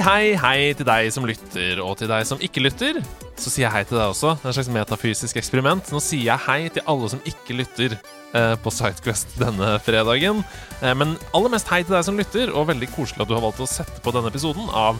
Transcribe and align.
Hei, 0.00 0.32
hei, 0.32 0.70
til 0.72 0.86
deg 0.88 1.10
som 1.12 1.26
lytter, 1.28 1.80
og 1.84 1.98
til 2.00 2.08
deg 2.08 2.24
som 2.24 2.40
ikke 2.40 2.62
lytter. 2.62 3.00
Så 3.36 3.50
sier 3.52 3.66
jeg 3.66 3.72
hei 3.74 3.82
til 3.84 3.98
deg 3.98 4.14
også. 4.14 4.30
Det 4.38 4.46
er 4.46 4.52
et 4.52 4.56
slags 4.56 4.70
metafysisk 4.72 5.36
eksperiment. 5.36 5.90
Nå 5.92 6.00
sier 6.00 6.24
jeg 6.24 6.44
hei 6.46 6.70
til 6.72 6.86
alle 6.88 7.10
som 7.12 7.20
ikke 7.28 7.56
lytter 7.58 7.96
eh, 7.98 8.54
på 8.64 8.72
Sidequest 8.72 9.34
denne 9.42 9.74
fredagen. 9.84 10.40
Eh, 10.80 10.94
men 10.96 11.12
aller 11.36 11.52
mest 11.52 11.68
hei 11.68 11.82
til 11.84 11.98
deg 11.98 12.06
som 12.06 12.16
lytter, 12.16 12.48
og 12.54 12.70
veldig 12.70 12.88
koselig 12.94 13.26
at 13.26 13.28
du 13.28 13.36
har 13.36 13.44
valgt 13.44 13.60
å 13.60 13.68
sette 13.68 14.00
på 14.00 14.14
denne 14.16 14.32
episoden 14.32 14.72
av 14.72 14.96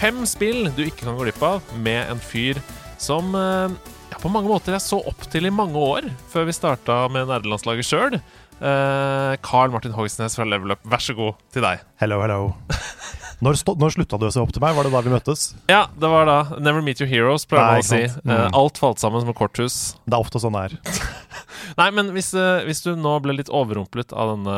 fem 0.00 0.24
spill 0.30 0.70
du 0.72 0.84
ikke 0.86 1.04
kan 1.04 1.18
gå 1.18 1.28
glipp 1.28 1.44
av, 1.44 1.74
med 1.84 2.08
en 2.08 2.22
fyr 2.22 2.62
som 2.96 3.36
eh, 3.36 3.76
ja, 4.14 4.22
på 4.22 4.32
mange 4.32 4.48
måter 4.48 4.78
jeg 4.78 4.86
så 4.86 5.02
opp 5.12 5.28
til 5.28 5.50
i 5.50 5.52
mange 5.52 5.76
år, 5.76 6.08
før 6.32 6.48
vi 6.48 6.56
starta 6.56 7.02
med 7.12 7.28
nerdelandslaget 7.28 7.90
sjøl. 7.90 8.22
Carl 8.58 9.70
Martin 9.70 9.92
Hogsnes 9.94 10.34
fra 10.34 10.48
Level 10.48 10.72
Up, 10.74 10.80
vær 10.88 11.04
så 11.04 11.14
god 11.14 11.36
til 11.54 11.62
deg. 11.62 11.84
Hello, 12.00 12.24
hello. 12.24 12.40
Når, 13.44 13.58
når 13.78 13.94
slutta 13.94 14.18
du 14.18 14.26
å 14.26 14.32
se 14.34 14.42
opp 14.42 14.50
til 14.54 14.62
meg? 14.64 14.74
Var 14.74 14.88
det 14.88 14.92
da 14.94 15.02
vi 15.06 15.12
møttes? 15.12 15.42
Ja, 15.70 15.84
det 15.94 16.10
var 16.10 16.26
da. 16.26 16.38
Never 16.58 16.82
meet 16.82 17.02
your 17.02 17.10
heroes, 17.10 17.46
pleier 17.46 17.78
man 17.78 17.84
å 17.84 17.86
si. 17.86 18.00
Mm. 18.24 18.32
Eh, 18.34 18.46
alt 18.58 18.80
falt 18.82 19.02
sammen 19.02 19.22
som 19.22 19.30
et 19.30 19.38
korthus. 19.38 19.76
Det 20.06 20.16
er 20.16 20.24
ofte 20.24 20.42
sånn 20.42 20.56
det 20.58 20.64
er. 20.68 21.04
Nei, 21.80 21.90
men 21.94 22.10
hvis, 22.16 22.32
eh, 22.34 22.64
hvis 22.66 22.82
du 22.82 22.94
nå 22.98 23.14
ble 23.22 23.36
litt 23.38 23.52
overrumplet 23.54 24.10
av 24.10 24.32
denne 24.34 24.56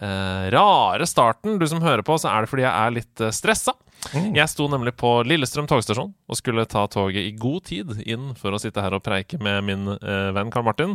eh, 0.00 0.46
rare 0.54 1.08
starten, 1.08 1.58
du 1.60 1.66
som 1.68 1.84
hører 1.84 2.06
på, 2.06 2.16
så 2.20 2.32
er 2.32 2.44
det 2.44 2.52
fordi 2.52 2.64
jeg 2.64 2.72
er 2.72 2.96
litt 2.96 3.24
uh, 3.24 3.32
stressa. 3.34 3.76
Mm. 4.14 4.30
Jeg 4.36 4.52
sto 4.52 4.68
nemlig 4.70 4.94
på 5.00 5.10
Lillestrøm 5.26 5.68
togstasjon 5.68 6.12
og 6.12 6.38
skulle 6.38 6.66
ta 6.70 6.84
toget 6.92 7.26
i 7.26 7.34
god 7.36 7.66
tid 7.68 7.92
inn 8.06 8.30
for 8.38 8.54
å 8.54 8.60
sitte 8.62 8.84
her 8.84 8.94
og 8.96 9.04
preike 9.04 9.40
med 9.42 9.64
min 9.66 9.88
eh, 9.96 10.30
venn 10.36 10.52
Karl 10.54 10.66
Martin. 10.66 10.94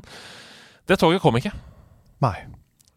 Det 0.87 0.99
toget 1.01 1.23
kom 1.23 1.37
ikke, 1.39 1.51
Nei. 2.23 2.35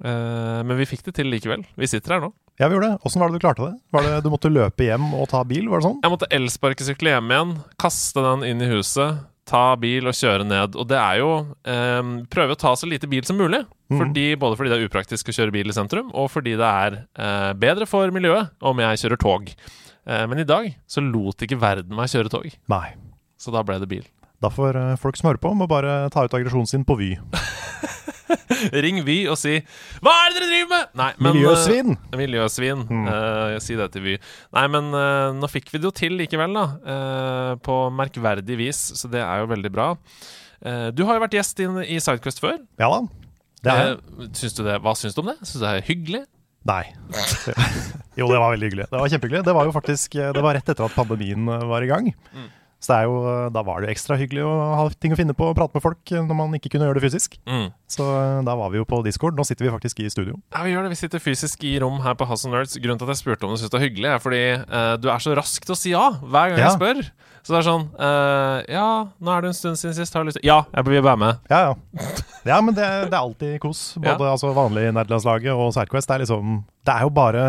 eh, 0.05 0.61
men 0.65 0.79
vi 0.79 0.89
fikk 0.89 1.07
det 1.09 1.17
til 1.19 1.31
likevel. 1.33 1.65
Vi 1.81 1.91
sitter 1.91 2.17
her 2.17 2.27
nå. 2.27 2.33
Ja, 2.61 2.69
vi 2.71 2.77
gjorde 2.77 2.93
det. 2.93 2.99
Åssen 3.03 3.21
var 3.21 3.29
det 3.33 3.39
du 3.41 3.43
klarte 3.43 3.67
det? 3.67 3.75
Var 3.91 4.03
det 4.07 4.19
Du 4.23 4.31
måtte 4.31 4.51
løpe 4.53 4.87
hjem 4.87 5.09
og 5.19 5.27
ta 5.33 5.41
bil, 5.49 5.67
var 5.69 5.81
det 5.83 5.89
sånn? 5.89 6.01
Jeg 6.05 6.13
måtte 6.13 6.29
elsparkesykle 6.37 7.15
hjem 7.17 7.33
igjen, 7.35 7.55
kaste 7.83 8.23
den 8.23 8.45
inn 8.47 8.63
i 8.63 8.69
huset, 8.71 9.25
ta 9.51 9.65
bil 9.77 10.07
og 10.09 10.15
kjøre 10.17 10.47
ned. 10.47 10.77
Og 10.79 10.87
det 10.89 10.97
er 11.01 11.19
jo 11.21 11.31
eh, 11.67 12.13
Prøve 12.33 12.55
å 12.55 12.61
ta 12.61 12.75
så 12.79 12.87
lite 12.89 13.11
bil 13.11 13.27
som 13.27 13.41
mulig. 13.43 13.65
Mhm. 13.91 13.99
Fordi, 14.01 14.27
både 14.41 14.57
fordi 14.61 14.71
det 14.73 14.79
er 14.79 14.87
upraktisk 14.89 15.29
å 15.29 15.37
kjøre 15.37 15.55
bil 15.59 15.69
i 15.73 15.75
sentrum, 15.77 16.13
og 16.15 16.31
fordi 16.33 16.55
det 16.61 16.71
er 16.87 17.01
eh, 17.19 17.51
bedre 17.59 17.91
for 17.91 18.15
miljøet 18.15 18.55
om 18.63 18.79
jeg 18.87 19.03
kjører 19.03 19.21
tog. 19.27 19.51
Eh, 20.07 20.25
men 20.31 20.39
i 20.41 20.47
dag 20.49 20.71
så 20.87 21.03
lot 21.05 21.43
ikke 21.43 21.59
verden 21.61 21.97
meg 21.97 22.13
kjøre 22.13 22.31
tog, 22.33 22.47
Nei. 22.71 22.87
så 23.41 23.51
da 23.55 23.65
ble 23.67 23.81
det 23.83 23.91
bil. 23.91 24.07
Da 24.45 24.51
får 24.53 24.77
eh, 24.79 24.95
folk 25.01 25.19
som 25.19 25.31
hører 25.33 25.43
på, 25.43 25.53
må 25.59 25.67
bare 25.71 26.05
ta 26.15 26.25
ut 26.27 26.35
aggresjonen 26.39 26.71
sin 26.71 26.87
på 26.87 26.97
Vy. 27.03 27.13
Ring 28.85 29.01
Vy 29.07 29.17
og 29.31 29.39
si 29.41 29.57
'Hva 29.59 30.13
er 30.13 30.33
det 30.33 30.39
dere 30.39 30.51
driver 30.51 30.71
med?' 30.73 30.95
Nei, 31.01 31.11
men, 31.19 31.37
Miljøsvin! 31.39 31.97
Uh, 31.97 32.17
miljøsvin. 32.21 32.85
Mm. 32.89 33.09
Uh, 33.09 33.57
si 33.63 33.77
det 33.79 33.91
til 33.95 34.05
Vy. 34.07 34.15
Nei, 34.57 34.65
men 34.73 34.91
uh, 34.95 35.35
nå 35.37 35.51
fikk 35.51 35.73
vi 35.73 35.81
det 35.83 35.89
jo 35.89 35.95
til 35.95 36.17
likevel, 36.21 36.55
da. 36.55 36.65
på 37.65 37.77
merkverdig 37.95 38.57
vis, 38.59 38.81
så 38.99 39.09
det 39.11 39.23
er 39.23 39.43
jo 39.43 39.51
veldig 39.51 39.71
bra. 39.73 39.89
Du 40.97 41.03
har 41.05 41.17
jo 41.17 41.23
vært 41.25 41.37
gjest 41.37 41.61
inn 41.61 41.77
i 41.83 41.99
Sidequest 42.01 42.41
før. 42.41 42.57
Ja 42.81 42.89
da. 42.93 43.01
Det 43.65 43.75
er 43.75 43.97
syns 44.37 44.57
du 44.57 44.63
det, 44.65 44.79
hva 44.85 44.95
syns 44.97 45.17
du 45.17 45.23
om 45.23 45.31
det? 45.33 45.37
Syns 45.43 45.59
du 45.59 45.65
det 45.65 45.73
er 45.73 45.87
hyggelig? 45.89 46.23
Nei. 46.69 46.83
jo, 48.19 48.29
det 48.31 48.41
var 48.41 48.55
veldig 48.55 48.69
hyggelig. 48.71 48.87
Det 48.89 49.01
var 49.01 49.13
kjempehyggelig. 49.13 49.45
Det 49.45 49.57
var 49.57 49.69
jo 49.69 49.75
faktisk 49.75 50.17
Det 50.17 50.45
var 50.45 50.57
rett 50.57 50.71
etter 50.73 50.87
at 50.87 50.97
pandemien 50.97 51.49
var 51.69 51.85
i 51.85 51.91
gang. 51.91 52.13
Mm. 52.33 52.49
Så 52.85 52.93
det 52.93 52.97
er 53.01 53.07
jo, 53.09 53.15
da 53.55 53.63
var 53.65 53.81
det 53.81 53.89
jo 53.89 53.95
ekstra 53.95 54.17
hyggelig 54.21 54.43
å 54.45 54.51
ha 54.77 54.83
ting 55.01 55.15
å 55.15 55.17
finne 55.17 55.33
på 55.37 55.47
og 55.49 55.55
prate 55.57 55.73
med 55.73 55.81
folk 55.81 56.11
eh, 56.13 56.21
når 56.21 56.37
man 56.37 56.57
ikke 56.59 56.69
kunne 56.75 56.85
gjøre 56.91 56.99
det 57.01 57.07
fysisk. 57.07 57.39
Mm. 57.49 57.71
Så 57.89 58.05
eh, 58.05 58.41
da 58.45 58.57
var 58.61 58.69
vi 58.75 58.77
jo 58.77 58.85
på 58.89 58.99
Discord. 59.07 59.39
Nå 59.39 59.47
sitter 59.49 59.65
vi 59.65 59.73
faktisk 59.73 60.03
i 60.05 60.11
studio. 60.13 60.35
Ja, 60.53 60.61
vi 60.67 60.75
gjør 60.75 60.85
det. 60.85 60.91
Vi 60.93 60.99
sitter 61.01 61.23
fysisk 61.25 61.65
i 61.65 61.79
rom 61.81 62.03
her 62.05 62.19
på 62.21 62.27
House 62.29 62.51
Nerds. 62.53 62.77
Grunnen 62.77 63.01
til 63.01 63.09
at 63.09 63.15
jeg 63.15 63.23
spurte 63.23 63.49
om 63.49 63.55
du 63.55 63.57
syntes 63.57 63.73
det 63.73 63.79
var 63.81 63.87
hyggelig, 63.87 64.11
er 64.13 64.21
fordi 64.21 64.43
uh, 64.69 64.91
du 65.01 65.09
er 65.15 65.25
så 65.25 65.33
rask 65.39 65.65
til 65.65 65.73
å 65.73 65.79
si 65.81 65.95
ja 65.95 66.11
hver 66.21 66.53
gang 66.53 66.61
Ja. 66.61 66.67
jeg 66.69 66.77
spør. 66.77 67.01
Så 67.45 67.53
det 67.55 67.59
er 67.63 67.67
sånn 67.67 67.87
uh, 68.01 68.59
Ja, 68.73 68.85
nå 69.21 69.33
er 69.33 69.43
det 69.45 69.51
en 69.55 69.57
stund 69.57 69.81
siden 69.81 69.97
sist. 69.97 70.13
Har 70.17 70.25
du 70.25 70.31
lyst 70.31 70.41
til 70.43 70.49
Ja, 70.49 70.61
jeg 70.77 70.87
vil 70.91 71.01
være 71.05 71.21
med. 71.25 71.41
Ja, 71.53 71.63
ja. 71.71 72.13
Ja, 72.45 72.61
men 72.61 72.77
det, 72.77 72.85
det 73.09 73.17
er 73.17 73.21
alltid 73.23 73.57
kos. 73.65 73.83
Både 74.05 74.29
altså, 74.35 74.53
vanlig 74.57 74.91
nerdelandslaget 74.93 75.57
og 75.57 75.73
Sidequest. 75.77 76.09
Det 76.13 76.19
er 76.19 76.25
liksom 76.27 76.55
Det 76.85 76.99
er 76.99 77.09
jo 77.09 77.13
bare 77.17 77.45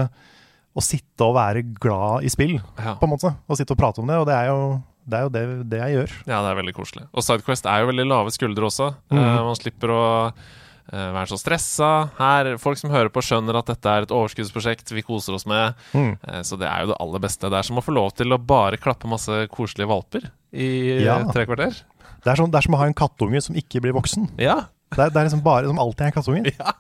å 0.76 0.84
sitte 0.84 1.24
og 1.28 1.36
være 1.38 1.62
glad 1.80 2.24
i 2.28 2.32
spill, 2.32 2.58
Ja. 2.80 2.96
på 3.00 3.08
en 3.08 3.14
måte. 3.18 3.36
Og 3.48 3.60
sitte 3.60 3.76
og 3.76 3.80
prate 3.84 4.00
om 4.04 4.08
det. 4.12 4.18
Og 4.20 4.28
det 4.28 4.36
er 4.36 4.50
jo 4.52 4.60
det, 5.06 5.18
er 5.18 5.24
jo 5.26 5.32
det, 5.34 5.42
det 5.70 5.80
jeg 5.82 5.96
gjør. 6.00 6.14
Ja, 6.26 6.42
det 6.42 6.52
er 6.52 6.60
veldig 6.60 6.74
koselig. 6.76 7.04
Og 7.14 7.26
Sidequest 7.26 7.68
er 7.70 7.84
jo 7.84 7.90
veldig 7.92 8.06
lave 8.10 8.32
skuldre 8.34 8.70
også. 8.70 8.92
Mm. 9.14 9.18
Uh, 9.22 9.40
man 9.48 9.58
slipper 9.60 9.94
å 9.94 10.04
uh, 10.32 11.10
være 11.16 11.28
så 11.30 11.38
stressa. 11.42 11.90
Her, 12.18 12.50
Folk 12.62 12.80
som 12.82 12.94
hører 12.94 13.12
på, 13.14 13.24
skjønner 13.26 13.60
at 13.60 13.70
dette 13.70 13.92
er 13.94 14.08
et 14.08 14.14
overskuddsprosjekt 14.16 14.94
vi 14.98 15.04
koser 15.06 15.38
oss 15.38 15.46
med. 15.50 15.78
Mm. 15.94 16.16
Uh, 16.26 16.42
så 16.48 16.58
det 16.62 16.70
er 16.72 16.86
jo 16.86 16.92
det 16.94 17.00
aller 17.06 17.26
beste. 17.28 17.52
Det 17.54 17.60
er 17.62 17.70
som 17.70 17.82
å 17.82 17.86
få 17.86 17.94
lov 17.96 18.16
til 18.18 18.34
å 18.34 18.42
bare 18.42 18.82
klappe 18.82 19.10
masse 19.12 19.44
koselige 19.54 19.92
valper 19.94 20.30
i 20.56 20.70
Ja. 21.06 21.20
tre 21.32 21.46
kvarter. 21.50 21.78
Det, 22.26 22.32
er 22.34 22.40
som, 22.42 22.50
det 22.50 22.58
er 22.58 22.66
som 22.66 22.78
å 22.78 22.82
ha 22.82 22.90
en 22.90 22.98
kattunge 22.98 23.44
som 23.46 23.58
ikke 23.60 23.84
blir 23.86 23.94
voksen. 23.98 24.32
Ja. 24.42 24.64
Det 24.96 25.02
er, 25.02 25.14
det 25.14 25.20
er 25.22 25.28
liksom 25.30 25.46
bare 25.46 25.70
som 25.70 25.82
alltid 25.82 26.08
er 26.08 26.14
en 26.14 26.18
kattunge. 26.20 26.56
Ja. 26.60 26.74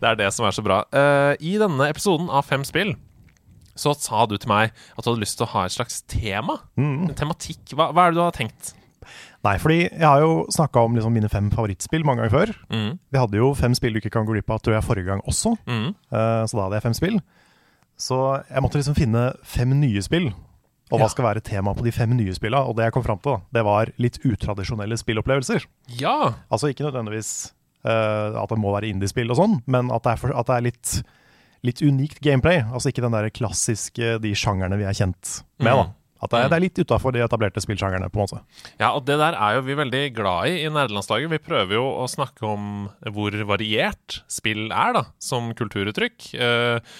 Det 0.00 0.04
er 0.04 0.16
det 0.18 0.26
som 0.36 0.44
er 0.44 0.52
så 0.52 0.60
bra. 0.64 0.82
I 1.40 1.52
denne 1.60 1.86
episoden 1.88 2.26
av 2.28 2.44
Fem 2.48 2.60
spill 2.68 2.90
så 3.78 3.94
sa 3.96 4.26
du 4.26 4.36
til 4.38 4.48
meg 4.50 4.72
at 4.96 5.04
du 5.04 5.10
hadde 5.10 5.22
lyst 5.22 5.38
til 5.38 5.46
å 5.46 5.52
ha 5.54 5.64
et 5.66 5.72
slags 5.76 6.02
tema. 6.10 6.58
Mm. 6.76 7.08
En 7.08 7.14
tematikk. 7.16 7.74
Hva, 7.74 7.90
hva 7.92 8.06
er 8.06 8.12
det 8.14 8.18
du 8.20 8.24
har 8.24 8.36
tenkt? 8.36 8.74
Nei, 9.42 9.54
fordi 9.56 9.78
jeg 9.88 10.04
har 10.04 10.20
jo 10.20 10.44
snakka 10.52 10.82
om 10.84 10.94
liksom 10.98 11.14
mine 11.16 11.28
fem 11.32 11.46
favorittspill 11.50 12.02
mange 12.04 12.20
ganger 12.26 12.34
før. 12.34 12.50
Mm, 12.68 12.98
Vi 13.10 13.18
hadde 13.22 13.38
jo 13.40 13.54
fem 13.56 13.72
spill 13.74 13.94
du 13.96 14.00
ikke 14.02 14.12
kan 14.18 14.26
gå 14.28 14.34
glipp 14.36 14.50
av, 14.52 14.60
tror 14.60 14.76
jeg, 14.76 14.84
forrige 14.84 15.08
gang 15.08 15.22
også. 15.24 15.54
mm, 15.66 15.86
Uh, 16.12 16.44
så 16.44 16.58
da 16.58 16.66
hadde 16.66 16.76
jeg 16.76 16.82
fem 16.88 16.94
spill. 16.98 17.16
Så 18.00 18.18
jeg 18.50 18.62
måtte 18.64 18.80
liksom 18.80 18.96
finne 18.96 19.24
fem 19.44 19.72
nye 19.80 20.02
spill. 20.04 20.28
Og 20.90 20.98
hva 20.98 21.06
Ja. 21.06 21.08
skal 21.12 21.24
være 21.24 21.40
temaet 21.46 21.78
på 21.78 21.84
de 21.86 21.92
fem 21.94 22.10
nye 22.16 22.34
spilla? 22.34 22.64
Og 22.66 22.76
det 22.76 22.84
jeg 22.88 22.92
kom 22.92 23.02
fram 23.04 23.18
til, 23.22 23.32
da, 23.32 23.40
det 23.52 23.64
var 23.64 23.92
litt 23.96 24.18
utradisjonelle 24.26 24.96
spillopplevelser. 24.98 25.64
Ja. 26.00 26.34
Altså 26.50 26.68
ikke 26.72 26.84
nødvendigvis 26.88 27.52
uh, 27.86 28.42
at 28.42 28.48
det 28.50 28.58
må 28.58 28.72
være 28.74 28.90
indiespill 28.90 29.30
og 29.30 29.36
sånn, 29.38 29.62
men 29.66 29.90
at 29.94 30.02
det 30.02 30.12
er, 30.12 30.16
for, 30.20 30.34
at 30.36 30.46
det 30.50 30.56
er 30.56 30.66
litt, 30.66 31.02
litt 31.66 31.82
unikt 31.84 32.20
gameplay. 32.24 32.62
Altså 32.66 32.92
ikke 32.92 33.04
den 33.04 33.16
der 33.16 33.30
klassiske, 33.34 34.18
de 34.22 34.34
sjangerne 34.38 34.78
vi 34.80 34.86
er 34.88 34.96
kjent 34.96 35.40
med. 35.60 35.72
Mm. 35.72 35.80
da. 35.82 35.88
At 36.20 36.32
det 36.34 36.40
er, 36.40 36.50
det 36.52 36.56
er 36.58 36.64
litt 36.66 36.80
utafor 36.82 37.14
de 37.16 37.22
etablerte 37.24 37.62
spillsjangerne, 37.64 38.10
på 38.12 38.20
en 38.20 38.26
måte. 38.26 38.40
Ja, 38.76 38.90
og 38.92 39.06
det 39.08 39.16
der 39.22 39.36
er 39.40 39.56
jo 39.56 39.62
vi 39.64 39.76
veldig 39.78 40.02
glad 40.18 40.50
i 40.50 40.58
i 40.66 40.72
nerdelandslaget. 40.72 41.32
Vi 41.32 41.40
prøver 41.40 41.78
jo 41.78 41.86
å 42.02 42.04
snakke 42.12 42.44
om 42.44 42.90
hvor 43.14 43.36
variert 43.48 44.20
spill 44.28 44.66
er, 44.68 44.92
da, 44.98 45.06
som 45.22 45.48
kulturuttrykk. 45.56 46.28
Eh, 46.36 46.98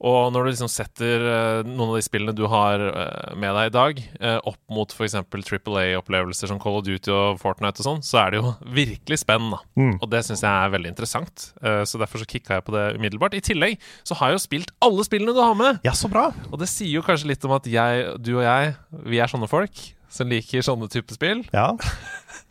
og 0.00 0.30
når 0.32 0.46
du 0.46 0.50
liksom 0.54 0.70
setter 0.72 1.24
eh, 1.28 1.66
noen 1.68 1.90
av 1.90 1.98
de 1.98 2.04
spillene 2.04 2.32
du 2.36 2.46
har 2.48 2.80
eh, 2.88 3.34
med 3.36 3.52
deg 3.58 3.68
i 3.68 3.74
dag, 3.74 4.00
eh, 4.16 4.38
opp 4.48 4.60
mot 4.72 4.94
f.eks. 4.94 5.18
Triple 5.44 5.82
A-opplevelser 5.82 6.48
som 6.48 6.60
Call 6.62 6.78
of 6.78 6.86
Duty 6.86 7.12
og 7.12 7.40
Fortnite 7.42 7.82
og 7.82 7.88
sånn, 7.88 8.02
så 8.06 8.22
er 8.22 8.32
det 8.32 8.40
jo 8.40 8.54
virkelig 8.80 9.20
spenn, 9.20 9.50
da. 9.52 9.60
Mm. 9.76 9.94
Og 9.98 10.08
det 10.12 10.24
syns 10.24 10.44
jeg 10.46 10.50
er 10.50 10.72
veldig 10.72 10.92
interessant. 10.94 11.50
Så 11.60 12.00
derfor 12.00 12.22
så 12.22 12.28
kicka 12.28 12.56
jeg 12.56 12.64
på 12.66 12.74
det 12.74 12.86
umiddelbart. 12.96 13.36
I 13.36 13.44
tillegg 13.44 13.76
så 14.06 14.16
har 14.18 14.30
jeg 14.30 14.38
jo 14.38 14.44
spilt 14.46 14.74
alle 14.84 15.04
spillene 15.06 15.36
du 15.36 15.42
har 15.42 15.56
med! 15.58 15.80
Ja, 15.86 15.92
så 15.96 16.08
bra! 16.12 16.30
Og 16.48 16.60
det 16.62 16.70
sier 16.72 16.96
jo 16.96 17.04
kanskje 17.04 17.32
litt 17.32 17.44
om 17.46 17.54
at 17.56 17.68
jeg, 17.68 18.14
du 18.22 18.34
og 18.38 18.44
jeg, 18.46 18.74
vi 19.04 19.20
er 19.20 19.30
sånne 19.30 19.50
folk 19.50 19.84
som 20.10 20.30
liker 20.30 20.64
sånne 20.64 20.88
type 20.90 21.14
spill. 21.14 21.44
Ja, 21.54 21.74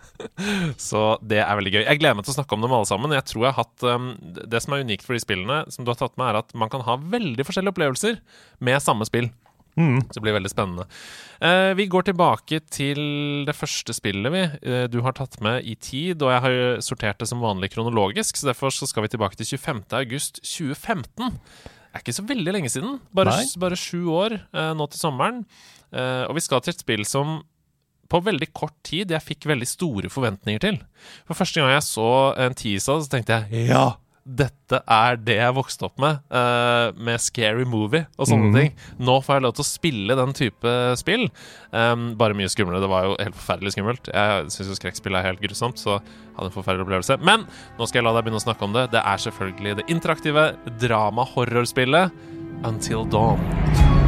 Så 0.90 1.04
det 1.26 1.42
er 1.44 1.60
veldig 1.60 1.74
gøy. 1.74 1.84
Jeg 1.84 2.00
gleder 2.02 2.18
meg 2.18 2.28
til 2.28 2.34
å 2.34 2.40
snakke 2.40 2.56
om 2.56 2.64
dem 2.64 2.74
alle 2.76 2.88
sammen. 2.90 3.16
Jeg 3.16 3.28
tror 3.30 3.46
jeg 3.46 3.56
har 3.56 3.66
hatt 3.66 3.86
um, 3.88 4.10
Det 4.20 4.62
som 4.64 4.76
er 4.76 4.86
unikt 4.88 5.06
for 5.06 5.16
de 5.16 5.24
spillene, 5.24 5.62
som 5.74 5.86
du 5.86 5.94
har 5.94 6.00
tatt 6.00 6.18
med, 6.20 6.32
er 6.32 6.42
at 6.42 6.56
man 6.58 6.72
kan 6.72 6.84
ha 6.88 6.98
veldig 7.00 7.46
forskjellige 7.48 7.76
opplevelser 7.76 8.20
med 8.66 8.84
samme 8.84 9.08
spill. 9.08 9.30
mm. 9.80 10.02
Så 10.10 10.18
det 10.18 10.26
blir 10.26 10.36
veldig 10.36 10.52
spennende. 10.52 10.88
Uh, 11.40 11.72
vi 11.80 11.88
går 11.92 12.10
tilbake 12.10 12.62
til 12.74 13.02
det 13.48 13.56
første 13.56 13.96
spillet 13.96 14.34
vi 14.36 14.46
uh, 14.46 14.86
du 14.92 15.00
har 15.06 15.16
tatt 15.18 15.40
med 15.46 15.64
i 15.64 15.76
tid. 15.76 16.22
Og 16.22 16.34
jeg 16.36 16.46
har 16.46 16.86
sortert 16.86 17.22
det 17.22 17.30
som 17.32 17.44
vanlig 17.44 17.72
kronologisk, 17.76 18.40
så 18.40 18.52
derfor 18.52 18.76
så 18.76 18.90
skal 18.90 19.08
vi 19.08 19.14
tilbake 19.16 19.40
til 19.40 19.56
25. 19.56 19.86
august 20.04 20.44
2015. 20.44 21.40
Det 21.90 21.98
er 21.98 22.04
ikke 22.04 22.20
så 22.20 22.28
veldig 22.28 22.54
lenge 22.54 22.70
siden. 22.70 23.00
Bare, 23.16 23.40
bare 23.62 23.80
sju 23.80 24.12
år 24.14 24.42
uh, 24.54 24.74
nå 24.78 24.90
til 24.92 25.08
sommeren. 25.08 25.46
Og 25.90 26.36
vi 26.38 26.42
skal 26.46 26.60
til 26.62 26.76
et 26.76 26.82
spill 26.84 27.02
som 27.02 27.40
på 28.10 28.22
veldig 28.26 28.50
kort 28.58 28.76
tid 28.86 29.14
jeg 29.14 29.26
fikk 29.26 29.50
veldig 29.52 29.70
store 29.70 30.12
forventninger 30.12 30.62
til. 30.64 30.78
For 31.30 31.38
første 31.38 31.62
gang 31.62 31.74
jeg 31.76 31.88
så 31.88 32.12
en 32.46 32.58
teaser, 32.58 33.04
så 33.06 33.12
tenkte 33.12 33.42
jeg 33.42 33.70
ja, 33.70 33.88
dette 34.30 34.80
er 34.86 35.18
det 35.18 35.38
jeg 35.40 35.56
vokste 35.58 35.88
opp 35.88 36.00
med, 36.02 36.20
uh, 36.30 36.92
med 36.96 37.22
scary 37.24 37.66
movie 37.68 38.06
og 38.18 38.30
sånne 38.30 38.50
mm. 38.52 38.58
ting. 38.58 38.74
Nå 39.02 39.18
får 39.26 39.40
jeg 39.40 39.46
lov 39.46 39.56
til 39.58 39.66
å 39.66 39.70
spille 39.70 40.18
den 40.20 40.36
type 40.38 40.74
spill. 41.02 41.28
Um, 41.74 42.12
bare 42.20 42.38
mye 42.38 42.52
skumlere. 42.52 42.84
Det 42.84 42.92
var 42.92 43.08
jo 43.08 43.16
helt 43.18 43.38
forferdelig 43.40 43.76
skummelt. 43.76 44.12
Jeg 44.14 44.50
syns 44.54 44.74
jo 44.74 44.80
skrekkspill 44.80 45.18
er 45.18 45.30
helt 45.32 45.44
grusomt, 45.44 45.82
så 45.82 45.98
jeg 45.98 46.36
hadde 46.38 46.52
en 46.52 46.58
forferdelig 46.58 46.86
opplevelse. 46.88 47.20
Men 47.26 47.48
nå 47.80 47.90
skal 47.90 48.02
jeg 48.02 48.10
la 48.10 48.18
deg 48.18 48.28
begynne 48.28 48.44
å 48.44 48.46
snakke 48.46 48.68
om 48.68 48.76
det. 48.78 48.90
Det 48.94 49.02
er 49.02 49.24
selvfølgelig 49.26 49.80
det 49.82 49.88
interaktive 49.96 50.52
drama-horrorspillet 50.84 52.20
Until 52.68 53.08
Dawn. 53.10 53.99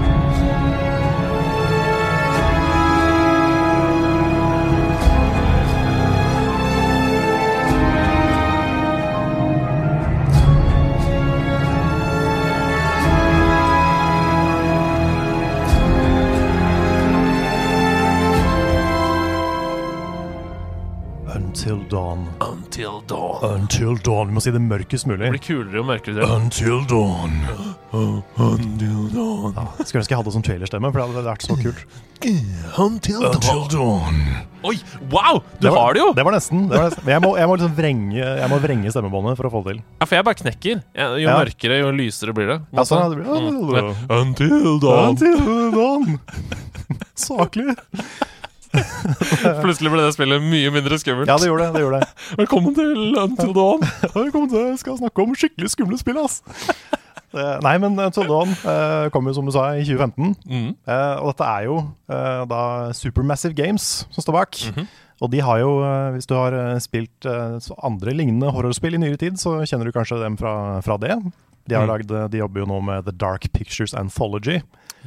Until 21.62 21.84
dawn. 21.92 22.24
Until 22.42 23.02
Dawn. 23.06 23.44
Until 23.46 23.98
dawn. 24.02 24.32
Vi 24.32 24.34
må 24.34 24.42
si 24.42 24.50
det 24.50 24.62
mørkest 24.66 25.06
mulig. 25.06 25.28
Det 25.28 25.36
blir 25.36 25.44
kulere 25.46 25.82
og 25.84 25.86
mørkere. 25.92 26.16
det. 26.18 26.30
Until 26.34 26.80
dawn. 26.90 27.36
Until 27.94 29.04
Dawn. 29.14 29.54
Ja, 29.54 29.66
skulle 29.86 30.02
ønske 30.02 30.16
jeg 30.16 30.18
hadde 30.24 30.34
sånn 30.34 30.46
trailerstemme, 30.48 30.90
for 30.90 30.98
det 30.98 31.06
hadde 31.12 31.24
vært 31.28 31.46
så 31.46 31.58
kult. 31.60 31.84
Until 32.82 33.28
Until 33.30 33.62
dawn. 33.76 34.18
Oi, 34.66 34.74
wow! 35.14 35.44
Du 35.62 35.68
var, 35.70 35.78
har 35.78 35.94
det 35.94 36.02
jo! 36.02 36.08
Det 36.18 36.26
var 36.26 36.36
nesten. 36.40 36.66
Det 36.72 36.80
var 36.82 36.90
nesten. 36.90 37.06
Men 37.06 37.14
jeg 37.14 37.24
må, 37.28 37.32
jeg 37.38 37.50
må 37.52 37.58
liksom 37.60 37.78
vrenge, 37.78 38.18
jeg 38.42 38.50
må 38.56 38.60
vrenge 38.66 38.94
stemmebåndet 38.96 39.38
for 39.38 39.50
å 39.50 39.54
få 39.54 39.62
det 39.68 39.76
til. 39.76 39.84
Ja, 40.02 40.06
for 40.10 40.18
jeg 40.18 40.28
bare 40.32 40.42
knekker. 40.42 40.82
Jo 40.98 41.22
Ja. 41.28 41.38
mørkere, 41.44 41.80
jo 41.84 41.94
lysere 41.94 42.34
blir 42.38 42.48
det. 42.56 42.60
Ja, 42.74 42.88
sånn, 42.90 43.06
det 43.14 43.22
blir- 43.22 43.30
Mm. 43.32 43.96
Until 44.18 44.80
Dawn. 44.82 45.14
Until 45.14 45.72
dawn. 45.78 46.20
Saklig. 47.16 47.78
Plutselig 49.64 49.92
ble 49.92 50.04
det 50.06 50.14
spillet 50.16 50.44
mye 50.44 50.72
mindre 50.74 50.98
skummelt. 51.02 51.30
Ja, 51.30 51.38
det 51.42 51.50
gjorde 51.50 51.68
det. 51.68 51.74
det 51.76 51.84
gjorde 51.84 52.00
det. 52.02 52.10
Velkommen 52.42 52.76
til 52.78 52.94
Until 53.20 53.54
Dawn. 53.58 53.86
Velkommen 54.16 54.50
til 54.52 54.66
Jeg 54.72 54.80
skal 54.82 54.98
snakke 55.02 55.26
om 55.26 55.36
skikkelig 55.38 55.72
skumle 55.74 56.00
spill, 56.02 56.20
ass. 56.24 56.42
Det- 57.32 57.62
Nei, 57.64 57.78
men 57.80 57.96
Until 58.00 58.26
dawn 58.28 58.50
eh, 58.68 59.06
kom 59.14 59.28
jo, 59.30 59.34
som 59.38 59.46
du 59.48 59.54
sa, 59.56 59.70
i 59.80 59.86
2015. 59.88 60.34
Mm. 60.52 60.72
Eh, 60.84 61.14
og 61.22 61.30
dette 61.32 61.48
er 61.48 61.68
jo 61.70 61.78
eh, 62.12 62.42
da 62.52 62.64
Supermassive 62.98 63.56
Games 63.56 63.86
som 64.12 64.26
står 64.26 64.36
bak. 64.42 64.60
Mhm. 64.74 64.90
Og 65.22 65.30
de 65.30 65.40
har 65.46 65.60
jo, 65.62 65.70
eh, 65.86 66.10
hvis 66.16 66.26
du 66.28 66.34
har 66.36 66.56
eh, 66.58 66.80
spilt 66.84 67.28
eh, 67.30 67.70
andre 67.88 68.16
lignende 68.18 68.50
horrorspill 68.52 68.98
i 68.98 69.02
nyere 69.04 69.20
tid, 69.22 69.38
så 69.40 69.60
kjenner 69.70 69.88
du 69.88 69.94
kanskje 69.96 70.18
dem 70.24 70.36
fra, 70.40 70.56
fra 70.84 70.98
det. 71.00 71.14
De, 71.70 71.76
har 71.78 71.86
Mm. 71.86 71.92
lagd, 71.94 72.12
eh, 72.12 72.28
de 72.34 72.40
jobber 72.42 72.64
jo 72.64 72.68
nå 72.72 72.80
med 72.84 73.06
The 73.06 73.14
Dark 73.16 73.46
Pictures 73.54 73.94
Anthology, 73.96 74.60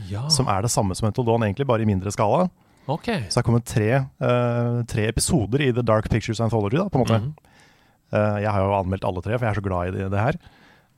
Ja, 0.09 0.25
som 0.33 0.47
er 0.49 0.63
det 0.65 0.71
samme 0.73 0.95
som 0.97 1.09
Until 1.11 1.27
Dawn, 1.27 1.43
egentlig 1.45 1.67
bare 1.67 1.83
i 1.83 1.89
mindre 1.91 2.11
skala. 2.15 2.47
Ok. 2.87 3.05
Så 3.29 3.35
det 3.35 3.41
er 3.41 3.47
kommet 3.47 3.65
tre, 3.65 3.89
uh, 4.21 4.83
tre 4.91 5.07
episoder 5.09 5.61
i 5.61 5.73
The 5.73 5.83
Dark 5.83 6.11
Pictures 6.11 6.41
Anthology, 6.41 6.77
da, 6.79 6.89
på 6.89 6.99
en 6.99 7.05
måte. 7.07 7.19
Mm 7.21 7.33
-hmm. 7.33 8.35
uh, 8.37 8.43
jeg 8.43 8.51
har 8.51 8.61
jo 8.61 8.75
anmeldt 8.83 9.05
alle 9.05 9.23
tre, 9.23 9.39
for 9.39 9.47
jeg 9.47 9.51
er 9.57 9.61
så 9.61 9.69
glad 9.69 9.89
i 9.89 9.91
det, 9.99 10.11
det 10.11 10.21
her. 10.21 10.35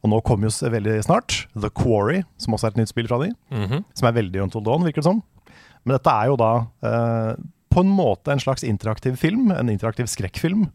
Og 0.04 0.10
nå 0.10 0.20
kommer 0.22 0.46
jo 0.48 0.70
veldig 0.70 1.02
snart 1.04 1.46
The 1.60 1.70
Quarry, 1.70 2.22
som 2.38 2.54
også 2.54 2.66
er 2.66 2.70
et 2.70 2.76
nytt 2.76 2.88
spill 2.88 3.08
fra 3.08 3.18
de 3.18 3.32
Mhm. 3.50 3.84
som 3.94 4.08
er 4.08 4.12
veldig 4.22 4.42
Until 4.42 4.62
Dawn, 4.62 4.82
virker 4.84 5.02
det 5.02 5.04
som. 5.04 5.22
Men 5.84 5.94
dette 5.98 6.10
er 6.10 6.26
jo 6.26 6.36
da 6.36 6.66
uh, 6.82 7.34
på 7.70 7.80
en 7.80 7.88
måte 7.96 8.28
en 8.32 8.38
slags 8.38 8.62
interaktiv 8.64 9.16
film, 9.16 9.50
en 9.50 9.68
interaktiv 9.68 10.06
skrekkfilm, 10.06 10.70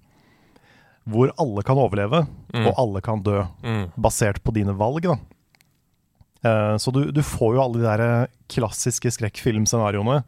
hvor 1.07 1.31
alle 1.39 1.63
kan 1.63 1.77
overleve, 1.77 2.27
Mm. 2.53 2.67
og 2.67 2.73
alle 2.77 3.01
kan 3.01 3.21
dø, 3.23 3.43
Mm. 3.63 3.91
basert 3.97 4.43
på 4.43 4.53
dine 4.53 4.73
valg. 4.77 5.01
da. 5.03 5.15
Så 6.77 6.91
du, 6.91 7.11
du 7.11 7.21
får 7.21 7.53
jo 7.55 7.61
alle 7.61 7.73
de 7.73 7.83
der 7.83 8.27
klassiske 8.49 9.11
skrekkfilmscenarioene 9.11 10.23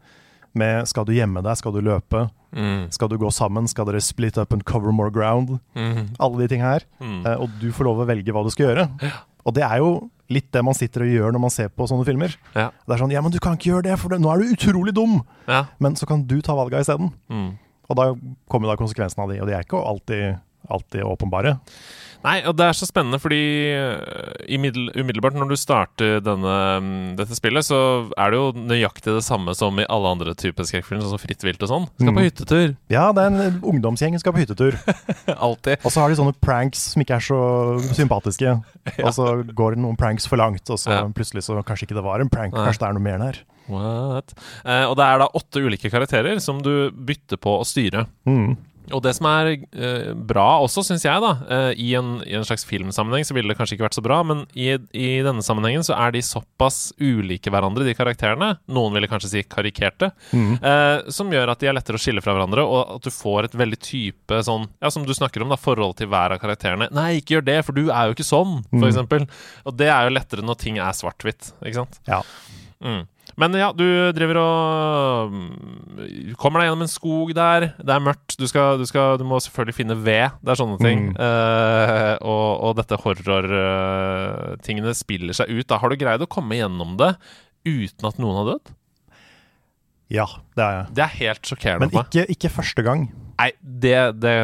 med 0.54 0.86
skal 0.88 1.04
du 1.04 1.12
gjemme 1.12 1.42
deg, 1.42 1.56
skal 1.60 1.72
du 1.72 1.80
løpe, 1.82 2.30
Mm. 2.54 2.86
skal 2.94 3.08
du 3.10 3.16
gå 3.18 3.32
sammen, 3.34 3.66
skal 3.66 3.84
dere 3.88 4.00
split 4.00 4.36
up 4.38 4.52
and 4.52 4.62
cover 4.64 4.92
more 4.92 5.10
ground, 5.10 5.58
Mm. 5.74 6.14
alle 6.20 6.38
de 6.38 6.48
ting 6.48 6.60
her. 6.62 6.84
Mm. 7.00 7.26
Eh, 7.26 7.34
og 7.42 7.50
du 7.60 7.72
får 7.72 7.84
lov 7.84 7.98
å 7.98 8.06
velge 8.06 8.30
hva 8.32 8.44
du 8.44 8.50
skal 8.50 8.66
gjøre. 8.68 9.12
Og 9.44 9.54
det 9.54 9.64
er 9.64 9.78
jo 9.78 10.10
litt 10.30 10.52
det 10.52 10.62
man 10.64 10.72
sitter 10.74 11.02
og 11.02 11.08
gjør 11.08 11.32
når 11.34 11.40
man 11.40 11.50
ser 11.50 11.68
på 11.68 11.84
sånne 11.90 12.06
filmer. 12.06 12.36
Ja. 12.54 12.70
Det 12.86 12.94
er 12.94 13.02
sånn, 13.02 13.10
ja, 13.12 13.20
men 13.20 13.32
du 13.32 13.38
kan 13.40 13.56
ikke 13.58 13.72
gjøre 13.74 13.82
det, 13.82 13.98
for 13.98 14.08
nå 14.10 14.30
er 14.32 14.38
du 14.38 14.54
utrolig 14.54 14.94
dum! 14.94 15.22
ja. 15.48 15.64
Men 15.80 15.94
så 15.96 16.06
kan 16.06 16.22
du 16.26 16.40
ta 16.40 16.54
valga 16.54 16.78
isteden. 16.80 17.12
Mm. 17.28 17.58
Og 17.90 17.96
da 17.96 18.14
kommer 18.48 18.68
da 18.70 18.76
konsekvensene 18.76 19.18
av 19.24 19.28
de, 19.30 19.40
og 19.40 19.46
de 19.48 19.52
er 19.54 19.62
ikke 19.66 19.82
alltid, 19.84 20.38
alltid 20.70 21.02
åpenbare. 21.02 21.58
Nei, 22.24 22.38
og 22.48 22.54
det 22.56 22.64
er 22.64 22.72
så 22.78 22.86
spennende, 22.88 23.18
fordi 23.20 23.38
i 24.48 24.56
middel, 24.60 24.86
umiddelbart 24.96 25.36
når 25.36 25.50
du 25.52 25.56
starter 25.60 26.22
denne, 26.24 26.54
mm, 26.80 27.16
dette 27.18 27.36
spillet, 27.36 27.66
så 27.66 27.78
er 28.16 28.32
det 28.32 28.38
jo 28.40 28.46
nøyaktig 28.56 29.12
det 29.12 29.24
samme 29.26 29.52
som 29.56 29.76
i 29.82 29.84
alle 29.92 30.12
andre 30.14 30.32
typer 30.40 30.64
skrekkfilmer, 30.64 31.04
sånn 31.04 31.12
som 31.18 31.20
Fritt 31.20 31.44
vilt 31.44 31.62
og 31.66 31.68
sånn. 31.70 31.86
Skal 31.98 32.14
på 32.14 32.22
Mm. 32.22 32.24
hyttetur. 32.30 32.76
Ja, 32.88 33.12
det 33.12 33.22
er 33.26 33.26
en 33.50 33.60
ungdomsgjeng 33.60 34.16
som 34.16 34.24
skal 34.24 34.32
på 34.32 34.40
hyttetur. 34.44 34.72
Alltid. 35.36 35.84
Og 35.84 35.92
så 35.92 36.00
har 36.00 36.08
de 36.08 36.16
sånne 36.16 36.34
pranks 36.40 36.78
som 36.94 37.02
ikke 37.04 37.16
er 37.20 37.24
så 37.28 37.94
sympatiske. 37.94 38.56
Og 39.04 39.12
så 39.16 39.28
går 39.54 39.74
det 39.76 39.82
noen 39.84 39.96
pranks 40.00 40.26
for 40.28 40.36
langt, 40.40 40.64
og 40.70 40.78
så 40.80 40.90
Ja. 40.96 41.04
plutselig 41.08 41.44
så 41.44 41.60
kanskje 41.64 41.86
ikke 41.88 41.96
det 42.00 42.04
var 42.04 42.20
en 42.20 42.28
prank, 42.32 42.52
Nei. 42.54 42.64
kanskje 42.66 42.80
det 42.80 42.88
er 42.88 42.96
noe 42.96 43.04
mer 43.04 43.18
der. 43.18 43.38
What? 43.68 44.34
Eh, 44.64 44.84
og 44.84 44.96
det 44.96 45.04
er 45.04 45.18
da 45.22 45.28
åtte 45.34 45.60
ulike 45.64 45.88
karakterer 45.90 46.40
som 46.40 46.60
du 46.60 46.90
bytter 46.90 47.36
på 47.40 47.60
å 47.60 47.64
styre. 47.64 48.06
Mm. 48.28 48.56
Og 48.92 49.00
det 49.02 49.14
som 49.16 49.26
er 49.30 49.46
eh, 49.54 50.10
bra 50.12 50.58
også, 50.60 50.82
syns 50.84 51.04
jeg, 51.06 51.20
da 51.24 51.30
eh, 51.48 51.70
i, 51.80 51.94
en, 51.96 52.18
i 52.28 52.34
en 52.36 52.44
slags 52.44 52.66
filmsammenheng 52.68 53.24
så 53.24 53.32
ville 53.32 53.48
det 53.48 53.56
kanskje 53.56 53.78
ikke 53.78 53.86
vært 53.86 53.96
så 53.96 54.04
bra, 54.04 54.18
men 54.26 54.42
i, 54.52 54.66
i 54.92 55.06
denne 55.24 55.40
sammenhengen 55.46 55.86
så 55.86 55.94
er 55.96 56.12
de 56.12 56.20
såpass 56.26 56.92
ulike 57.00 57.48
hverandre, 57.54 57.86
de 57.88 57.94
karakterene. 57.96 58.50
Noen 58.68 58.92
ville 58.98 59.08
kanskje 59.08 59.30
si 59.32 59.42
karikerte. 59.48 60.10
Mm. 60.36 60.58
Eh, 60.60 61.08
som 61.16 61.32
gjør 61.32 61.54
at 61.54 61.62
de 61.64 61.70
er 61.70 61.78
lettere 61.78 61.96
å 61.96 62.02
skille 62.04 62.20
fra 62.24 62.34
hverandre, 62.36 62.66
og 62.66 62.98
at 62.98 63.08
du 63.08 63.10
får 63.14 63.48
et 63.48 63.56
veldig 63.62 63.80
type 63.80 64.42
sånn 64.44 64.68
Ja, 64.84 64.90
som 64.92 65.06
du 65.08 65.14
snakker 65.16 65.40
om, 65.46 65.48
da, 65.54 65.56
forhold 65.60 65.96
til 66.02 66.10
hver 66.12 66.36
av 66.36 66.42
karakterene. 66.44 66.90
Nei, 66.92 67.20
ikke 67.22 67.38
gjør 67.38 67.48
det, 67.48 67.58
for 67.64 67.72
du 67.78 67.86
er 67.88 68.10
jo 68.10 68.18
ikke 68.18 68.28
sånn, 68.28 68.58
for 68.68 68.84
Mm. 68.84 68.90
eksempel. 68.90 69.26
Og 69.64 69.76
det 69.80 69.88
er 69.88 70.04
jo 70.10 70.14
lettere 70.18 70.44
når 70.44 70.58
ting 70.60 70.76
er 70.82 70.92
svart-hvitt, 70.92 71.54
ikke 71.64 71.80
sant? 71.80 72.00
Ja. 72.10 72.20
Mm. 72.84 73.06
Men 73.40 73.56
ja, 73.58 73.70
du 73.74 73.84
driver 74.14 74.38
og 74.38 75.32
mm, 75.34 76.34
Kommer 76.40 76.62
deg 76.62 76.68
gjennom 76.68 76.84
en 76.86 76.92
skog 76.92 77.32
der. 77.36 77.68
Det 77.80 77.94
er 77.94 78.04
mørkt. 78.04 78.36
Du, 78.38 78.46
skal, 78.50 78.78
du, 78.78 78.86
skal, 78.88 79.18
du 79.18 79.26
må 79.28 79.40
selvfølgelig 79.42 79.76
finne 79.78 79.96
ved. 79.98 80.36
Det 80.42 80.54
er 80.54 80.60
sånne 80.60 80.78
ting. 80.82 81.08
Mm. 81.12 81.18
Uh, 81.18 82.14
og, 82.22 82.46
og 82.68 82.78
dette 82.80 82.98
horror-tingene 83.02 84.94
spiller 84.98 85.36
seg 85.36 85.52
ut. 85.52 85.66
Da 85.70 85.80
har 85.82 85.90
du 85.90 85.98
greid 86.00 86.22
å 86.24 86.30
komme 86.30 86.58
gjennom 86.58 86.96
det 87.00 87.14
uten 87.66 88.10
at 88.10 88.18
noen 88.22 88.42
har 88.42 88.50
dødd? 88.54 88.74
Ja, 90.12 90.26
det 90.54 90.64
er 90.64 90.74
jeg. 90.76 90.90
Det 90.94 91.04
er 91.06 91.14
helt 91.22 91.48
sjokkerende 91.48 91.88
Men 91.88 92.04
ikke, 92.04 92.26
ikke 92.30 92.52
første 92.52 92.84
gang. 92.86 93.08
Nei, 93.40 93.50
det, 93.60 93.96
det 94.22 94.34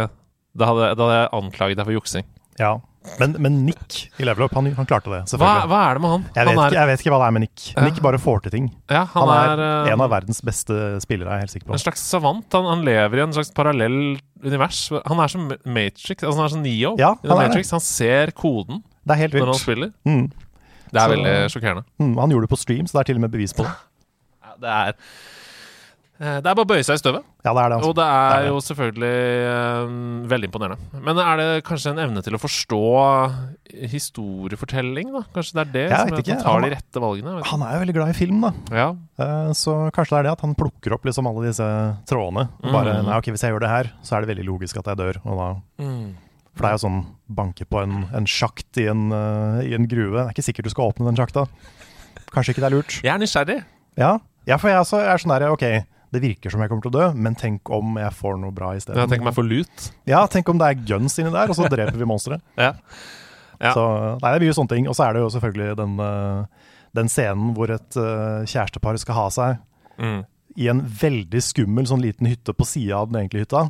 det, 0.53 0.67
hadde, 0.67 0.93
da 0.97 1.07
hadde 1.07 1.19
jeg 1.19 1.33
anklaget 1.39 1.79
deg 1.79 1.87
for 1.87 1.95
juksing. 1.95 2.27
Ja. 2.61 2.73
Men, 3.19 3.33
men 3.41 3.55
Nick 3.65 4.11
i 4.21 4.25
Level 4.29 4.45
Up, 4.45 4.53
han, 4.55 4.67
han 4.77 4.87
klarte 4.89 5.09
det, 5.09 5.23
selvfølgelig. 5.31 5.69
hva 5.73 5.79
er 5.89 5.97
det 5.97 6.03
med 6.05 6.11
han? 6.13 6.25
Jeg 6.37 6.45
vet, 6.47 6.51
er, 6.53 6.59
ikke, 6.67 6.77
jeg 6.77 6.89
vet 6.91 7.01
ikke 7.03 7.13
hva 7.15 7.21
det 7.23 7.29
er 7.31 7.35
med 7.37 7.43
Nick. 7.47 7.63
Ja. 7.73 7.85
Nick 7.87 8.01
bare 8.05 8.19
får 8.21 8.43
til 8.45 8.53
ting. 8.53 8.67
ja, 8.93 9.01
han, 9.15 9.23
Han 9.25 9.31
er, 9.33 9.63
er, 9.65 9.89
en 9.89 9.95
eh, 9.95 10.05
av 10.05 10.11
verdens 10.13 10.41
beste 10.45 10.77
spillere, 11.01 11.31
jeg 11.33 11.37
er 11.41 11.45
helt 11.47 11.55
sikker 11.55 11.71
på. 11.71 11.77
en 11.79 11.83
slags 11.85 12.05
savant. 12.05 12.45
Han, 12.59 12.69
han 12.69 12.85
lever 12.85 13.23
i 13.23 13.25
en 13.25 13.33
slags 13.33 13.51
parallell 13.57 13.97
univers. 14.45 14.83
Han 15.09 15.25
er 15.25 15.33
som 15.33 15.49
Matrix. 15.65 16.21
Altså 16.21 16.37
han 16.37 16.45
er 16.45 16.53
som 16.59 16.63
Neo 16.67 16.93
Ja, 17.01 17.15
i 17.25 17.33
han. 17.33 17.41
Matrix. 17.41 17.73
Han 17.73 17.81
ser 17.85 18.35
koden 18.37 18.83
Det 18.85 19.17
er 19.17 19.23
helt 19.25 19.39
når 19.41 19.55
han 19.55 19.61
spiller. 19.65 19.93
Mm. 20.05 20.27
Det 20.91 20.99
er 21.01 21.01
Så- 21.07 21.11
veldig 21.17 21.35
sjokkerende. 21.57 21.85
Mm, 22.03 22.15
han 22.21 22.31
gjorde 22.37 22.49
det 22.49 22.53
på 22.53 22.61
stream, 22.61 22.85
så 22.87 22.99
det 22.99 23.01
er 23.01 23.09
til 23.15 23.21
og 23.23 23.25
med 23.25 23.33
bevis 23.33 23.57
på 23.57 23.65
det. 23.65 23.73
Ja, 24.45 24.55
det 24.61 24.77
er 24.77 24.93
Det 26.21 26.45
er 26.45 26.55
bare 26.55 26.67
å 26.67 26.69
bøye 26.69 26.85
seg 26.85 26.99
i 26.99 27.01
støvet. 27.01 27.23
Ja, 27.47 27.55
det 27.57 27.63
er 27.63 27.69
det. 27.73 27.77
Altså. 27.79 27.89
Og 27.89 27.95
det 27.97 28.05
Det 28.05 28.13
er 28.13 28.35
er 28.37 28.43
det. 28.45 28.49
jo 28.51 28.59
selvfølgelig 28.61 29.13
eh, 29.49 29.93
veldig 30.29 30.49
imponerende. 30.51 31.01
Men 31.07 31.17
er 31.25 31.37
det 31.41 31.47
kanskje 31.65 31.95
en 31.95 32.01
evne 32.05 32.21
til 32.27 32.37
å 32.37 32.41
forstå 32.43 32.81
historiefortelling, 33.95 35.13
da? 35.15 35.23
Kanskje 35.35 35.57
det 35.57 35.63
er 35.63 35.71
det 35.73 35.85
Jeg 35.89 35.99
som 35.99 36.19
er 36.19 36.43
tar 36.43 36.53
Han- 36.53 36.63
de 36.67 36.71
rette 36.75 37.01
valgene? 37.01 37.43
Han 37.47 37.63
er 37.63 37.73
jo 37.73 37.81
veldig 37.85 37.95
glad 37.97 38.09
i 38.11 38.19
film, 38.19 38.41
da. 38.41 38.53
Ja. 38.71 38.89
Uh, 39.19 39.53
Så 39.53 39.73
kanskje 39.93 40.11
det 40.11 40.19
er 40.19 40.23
det 40.29 40.33
at 40.33 40.41
han 40.45 40.55
plukker 40.55 40.93
opp 40.93 41.05
liksom 41.05 41.27
alle 41.27 41.47
disse 41.49 41.67
trådene. 42.07 42.49
Og 42.65 42.73
bare, 42.73 43.01
Mm. 43.01 43.07
nei, 43.07 43.17
ok, 43.17 43.25
Hvis 43.33 43.41
jeg 43.43 43.53
gjør 43.53 43.61
det 43.61 43.69
her, 43.71 43.93
så 44.03 44.17
er 44.17 44.21
det 44.27 44.37
veldig 44.37 44.47
logisk 44.47 44.77
at 44.79 44.85
jeg 44.87 44.97
dør. 44.97 45.17
Og 45.25 45.37
da, 45.39 45.61
Mm. 45.85 46.15
for 46.55 46.63
det 46.63 46.69
er 46.69 46.77
jo 46.79 46.89
sånn 46.89 47.07
banke 47.31 47.65
på 47.65 47.83
en, 47.83 48.09
en 48.13 48.25
sjakt 48.27 48.77
i 48.77 48.87
en, 48.89 49.11
uh, 49.13 49.63
i 49.63 49.73
en 49.75 49.87
gruve. 49.87 50.21
Det 50.21 50.27
er 50.29 50.33
ikke 50.35 50.53
sikkert 50.53 50.65
du 50.65 50.71
skal 50.71 50.93
åpne 50.93 51.07
den 51.07 51.17
sjakta. 51.17 51.49
Kanskje 52.33 52.53
ikke 52.55 52.61
det 52.61 52.73
er 52.73 52.77
lurt. 52.77 53.01
Jeg 53.03 53.15
er 53.15 53.19
nysgjerrig. 53.19 53.65
Ja, 53.97 54.19
ja 54.47 54.57
for 54.57 54.69
jeg 54.69 54.79
også 54.79 54.99
er 55.01 55.17
sånn 55.19 55.39
der, 55.39 55.49
ok, 55.51 55.85
det 56.13 56.21
virker 56.25 56.51
som 56.51 56.61
jeg 56.63 56.71
kommer 56.73 56.83
til 56.83 56.91
å 56.93 56.99
dø, 56.99 57.07
men 57.15 57.35
tenk 57.39 57.71
om 57.71 57.97
jeg 58.01 58.11
får 58.19 58.39
noe 58.43 58.51
bra 58.55 58.73
i 58.75 58.81
stedet. 58.83 58.99
Jeg 59.11 59.21
om 59.23 59.29
jeg 59.31 59.37
får 59.37 59.47
lut. 59.51 59.85
Ja, 60.11 60.25
tenk 60.27 60.49
om 60.51 60.59
det 60.59 60.67
er 60.73 60.81
guns 60.89 61.19
inni 61.23 61.31
der, 61.35 61.51
og 61.53 61.57
så 61.59 61.69
dreper 61.71 61.97
vi 62.01 62.09
monsteret. 62.11 62.43
Ja. 62.59 62.73
Ja. 63.61 63.75
Så 63.77 63.83
nei, 64.23 64.31
det 64.33 64.37
er 64.39 64.45
mye 64.47 64.57
sånne 64.57 64.73
ting. 64.73 64.87
Og 64.89 64.95
så 64.97 65.05
er 65.05 65.13
det 65.19 65.21
jo 65.21 65.29
selvfølgelig 65.35 65.75
den, 65.77 65.99
eh, 66.01 66.69
den 66.97 67.11
scenen 67.13 67.51
hvor 67.55 67.69
et 67.75 67.99
uh, 68.01 68.41
kjærestepar 68.49 68.97
skal 69.03 69.19
ha 69.19 69.27
seg 69.35 69.59
Mm. 70.01 70.23
i 70.57 70.69
en 70.73 70.79
veldig 70.81 71.43
skummel 71.45 71.85
sånn 71.91 72.01
liten 72.01 72.25
hytte 72.31 72.55
på 72.57 72.65
sida 72.65 73.03
av 73.03 73.11
den 73.11 73.19
egentlige 73.21 73.45
hytta. 73.45 73.67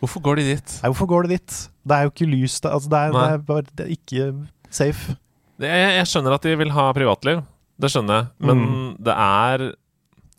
Hvorfor 0.00 0.22
går 0.24 0.38
de 0.40 0.44
dit? 0.54 0.72
Nei, 0.80 0.88
hvorfor 0.94 1.10
går 1.10 1.26
det 1.28 1.36
dit? 1.36 1.58
Det 1.84 1.92
er 1.98 2.06
jo 2.06 2.12
ikke 2.14 2.28
lys 2.30 2.56
der. 2.64 2.72
Altså, 2.72 2.88
det, 2.94 3.02
er, 3.02 3.12
det, 3.12 3.26
er 3.34 3.42
bare, 3.50 3.66
det 3.76 3.84
er 3.84 3.92
ikke 3.92 4.30
safe. 4.72 5.16
Jeg, 5.60 5.90
jeg 5.98 6.08
skjønner 6.08 6.38
at 6.38 6.48
de 6.48 6.54
vil 6.62 6.72
ha 6.72 6.86
privatliv, 6.96 7.44
det 7.84 7.90
skjønner 7.92 8.16
jeg, 8.22 8.26
men 8.48 8.64
Mm. 8.64 8.88
det 9.04 9.14
er 9.28 9.66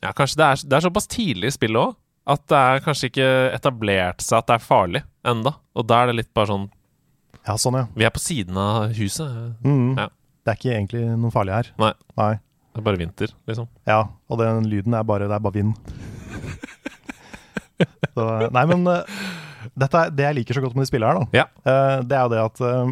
Ja, 0.06 0.14
kanskje 0.16 0.40
det 0.42 0.48
er, 0.48 0.64
det 0.70 0.78
er 0.80 0.86
såpass 0.88 1.10
tidlig 1.12 1.52
i 1.52 1.56
spillet 1.58 1.82
òg 1.82 1.96
at 2.26 2.42
det 2.50 2.58
er 2.58 2.80
kanskje 2.82 3.08
ikke 3.12 3.26
etablert 3.54 4.24
seg 4.26 4.40
at 4.40 4.48
det 4.50 4.56
er 4.56 4.64
farlig 4.66 5.02
enda. 5.30 5.52
Og 5.78 5.86
da 5.86 6.00
er 6.02 6.10
det 6.10 6.16
litt 6.24 6.32
bare 6.34 6.50
sånn 6.50 6.64
Ja, 7.46 7.54
sånn, 7.62 7.78
ja. 7.78 7.86
Vi 7.94 8.08
er 8.08 8.14
på 8.16 8.22
siden 8.24 8.58
av 8.58 8.96
huset. 8.98 9.30
Mm. 9.62 9.92
Ja. 10.00 10.08
Det 10.46 10.54
er 10.54 10.58
ikke 10.58 10.74
egentlig 10.74 11.04
noe 11.22 11.34
farlig 11.34 11.54
her. 11.54 11.70
Nei. 11.82 11.92
Nei. 12.18 12.32
Det 12.74 12.82
er 12.82 12.86
bare 12.90 13.00
vinter, 13.00 13.32
liksom. 13.48 13.68
Ja, 13.88 14.00
og 14.28 14.42
den 14.42 14.66
lyden 14.72 14.98
er 14.98 15.06
bare, 15.08 15.30
det 15.30 15.38
er 15.38 15.44
bare 15.46 15.56
vind. 15.56 15.78
så, 18.16 18.26
nei, 18.52 18.66
men 18.72 18.84
uh, 18.90 19.22
dette 19.78 20.02
er, 20.02 20.12
det 20.18 20.26
jeg 20.28 20.38
liker 20.42 20.58
så 20.58 20.64
godt 20.66 20.76
med 20.76 20.86
de 20.86 20.90
spillene 20.90 21.14
her, 21.14 21.22
da, 21.22 21.44
Ja. 21.44 21.46
uh, 21.70 22.02
det 22.06 22.18
er 22.18 22.26
jo 22.26 22.34
det 22.34 22.42
at 22.44 22.62
eh, 22.68 22.92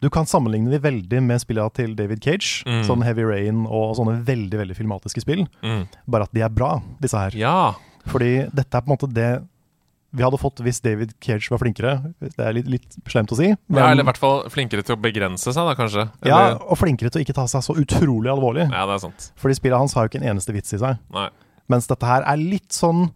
du 0.00 0.08
kan 0.10 0.24
sammenligne 0.26 0.70
de 0.70 0.78
veldig 0.78 1.20
med 1.26 1.40
spillene 1.42 1.72
til 1.74 1.94
David 1.98 2.22
Cage, 2.24 2.62
Mm. 2.66 2.84
sånn 2.86 3.02
Heavy 3.04 3.24
Rain 3.26 3.66
og 3.66 3.96
sånne 3.96 4.22
veldig 4.24 4.58
veldig 4.60 4.76
filmatiske 4.76 5.20
spill. 5.24 5.46
Mm. 5.62 5.86
Bare 6.08 6.22
at 6.28 6.32
de 6.32 6.40
er 6.42 6.48
bra, 6.50 6.80
disse 7.00 7.18
her. 7.18 7.30
Ja. 7.34 7.74
Fordi 8.06 8.48
dette 8.54 8.74
er 8.74 8.80
på 8.82 8.90
en 8.92 8.96
måte 8.96 9.12
det 9.12 9.30
vi 10.14 10.22
hadde 10.24 10.38
fått 10.40 10.62
hvis 10.64 10.80
David 10.80 11.10
Cage 11.20 11.50
var 11.50 11.58
flinkere. 11.60 12.14
Det 12.18 12.38
er 12.40 12.54
litt, 12.56 12.66
litt 12.66 12.94
slemt 13.06 13.28
å 13.28 13.36
si. 13.36 13.48
ja. 13.50 13.90
Eller 13.90 14.00
i 14.00 14.06
hvert 14.08 14.16
fall 14.16 14.48
flinkere 14.48 14.82
til 14.82 14.96
å 14.96 15.00
begrense 15.02 15.52
seg, 15.52 15.54
da, 15.68 15.74
kanskje. 15.76 16.06
ja, 16.24 16.54
og 16.56 16.78
flinkere 16.78 17.10
til 17.12 17.20
å 17.20 17.24
ikke 17.26 17.34
ta 17.36 17.44
seg 17.46 17.60
så 17.66 17.74
utrolig 17.76 18.30
alvorlig. 18.32 18.70
ja, 18.72 18.86
det 18.88 18.94
er 18.94 18.98
sant. 19.04 19.32
Fordi 19.36 19.54
spillet 19.58 19.76
hans 19.78 19.92
har 19.92 20.06
jo 20.06 20.08
ikke 20.14 20.22
en 20.24 20.30
eneste 20.36 20.54
vits 20.56 20.72
i 20.72 20.78
seg. 20.78 20.96
Nei. 21.12 21.28
Mens 21.68 21.86
dette 21.86 22.06
her 22.08 22.22
er 22.24 22.36
litt 22.40 22.70
sånn 22.72 23.10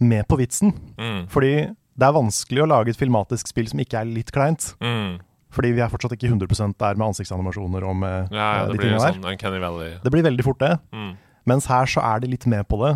med 0.00 0.26
på 0.28 0.38
vitsen. 0.40 0.72
Mm. 0.96 1.26
Fordi 1.28 1.52
det 2.00 2.06
er 2.08 2.16
vanskelig 2.16 2.62
å 2.64 2.68
lage 2.70 2.88
et 2.88 2.96
filmatisk 2.96 3.46
spill 3.52 3.68
som 3.68 3.78
ikke 3.84 4.00
er 4.00 4.06
litt 4.08 4.32
kleint. 4.32 4.70
Mm. 4.80 5.18
Fordi 5.50 5.72
vi 5.74 5.80
er 5.82 5.88
fortsatt 5.90 6.12
ikke 6.14 6.28
100 6.30 6.74
der 6.78 6.94
med 6.94 7.08
ansiktsanimasjoner 7.08 7.82
og 7.90 7.96
med 7.96 8.28
Ja, 8.30 8.38
ja, 8.38 8.62
eh, 8.62 8.66
det 8.68 8.76
de 8.78 8.82
tingene 8.84 9.00
der. 9.00 9.36
sånn 9.38 9.60
Valley. 9.60 9.98
Det 10.04 10.12
blir 10.12 10.22
veldig 10.22 10.44
fort 10.46 10.58
det. 10.62 10.78
Mm. 10.92 11.16
Mens 11.46 11.66
her 11.66 11.86
så 11.90 12.02
er 12.04 12.20
de 12.20 12.28
litt 12.28 12.46
med 12.46 12.68
på 12.68 12.78
det. 12.84 12.92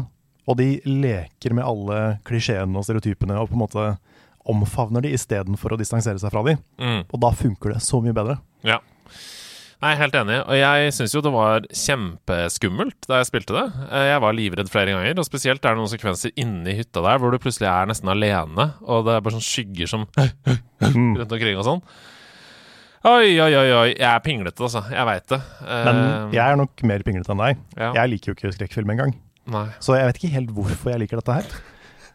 Og 0.46 0.56
de 0.56 0.80
leker 0.84 1.54
med 1.56 1.64
alle 1.64 2.18
klisjeene 2.24 2.76
og 2.76 2.84
stereotypene 2.84 3.34
og 3.40 3.48
på 3.50 3.56
en 3.56 3.62
måte 3.64 3.86
omfavner 4.46 5.00
de 5.02 5.14
istedenfor 5.16 5.72
å 5.72 5.78
distansere 5.80 6.18
seg 6.20 6.30
fra 6.30 6.42
de. 6.44 6.58
Mm. 6.78 7.04
Og 7.10 7.20
da 7.20 7.30
funker 7.32 7.72
det 7.72 7.80
så 7.82 8.02
mye 8.04 8.12
bedre. 8.12 8.38
Ja. 8.62 8.78
er 9.84 9.96
helt 9.96 10.14
enig. 10.14 10.36
Og 10.48 10.54
jeg 10.56 10.92
syns 10.96 11.12
jo 11.14 11.20
det 11.24 11.32
var 11.32 11.60
kjempeskummelt 11.72 13.08
da 13.08 13.18
jeg 13.20 13.28
spilte 13.28 13.52
det. 13.56 13.64
Eh, 13.90 14.06
Jeg 14.12 14.20
var 14.24 14.32
livredd 14.36 14.70
flere 14.72 14.92
ganger, 14.94 15.18
og 15.18 15.26
spesielt 15.26 15.64
er 15.64 15.74
det 15.74 15.80
noen 15.80 15.90
sekvenser 15.92 16.32
inni 16.40 16.76
hytta 16.78 17.02
der 17.04 17.18
hvor 17.20 17.32
du 17.34 17.38
plutselig 17.42 17.68
er 17.68 17.86
nesten 17.90 18.08
alene, 18.12 18.70
og 18.84 19.04
det 19.08 19.16
er 19.16 19.24
bare 19.24 19.36
sånn 19.36 19.44
skygger 19.48 19.88
som 19.90 20.06
Mm. 20.84 21.14
rundt 21.16 21.32
omkring 21.32 21.56
og 21.56 21.64
sånn. 21.64 21.82
Oi, 23.04 23.34
oi, 23.36 23.50
oi, 23.52 23.68
oi. 23.76 23.88
Jeg 23.98 24.08
er 24.08 24.20
pinglete, 24.24 24.62
altså. 24.64 24.80
Jeg 24.88 25.04
veit 25.06 25.26
det. 25.28 25.38
Men 25.60 25.98
Eh, 26.00 26.30
jeg 26.38 26.40
er 26.52 26.56
nok 26.56 26.82
mer 26.88 27.02
pinglete 27.04 27.30
enn 27.34 27.42
deg. 27.42 27.58
ja. 27.76 27.92
Jeg 27.98 28.08
liker 28.14 28.32
jo 28.32 28.34
ikke 28.38 28.52
skrekkfilm 28.56 28.90
engang. 28.94 29.12
Så 29.78 29.92
jeg 29.98 30.06
vet 30.08 30.16
ikke 30.22 30.32
helt 30.32 30.50
hvorfor 30.56 30.90
jeg 30.94 31.00
liker 31.02 31.20
dette 31.20 31.34
her. 31.36 31.44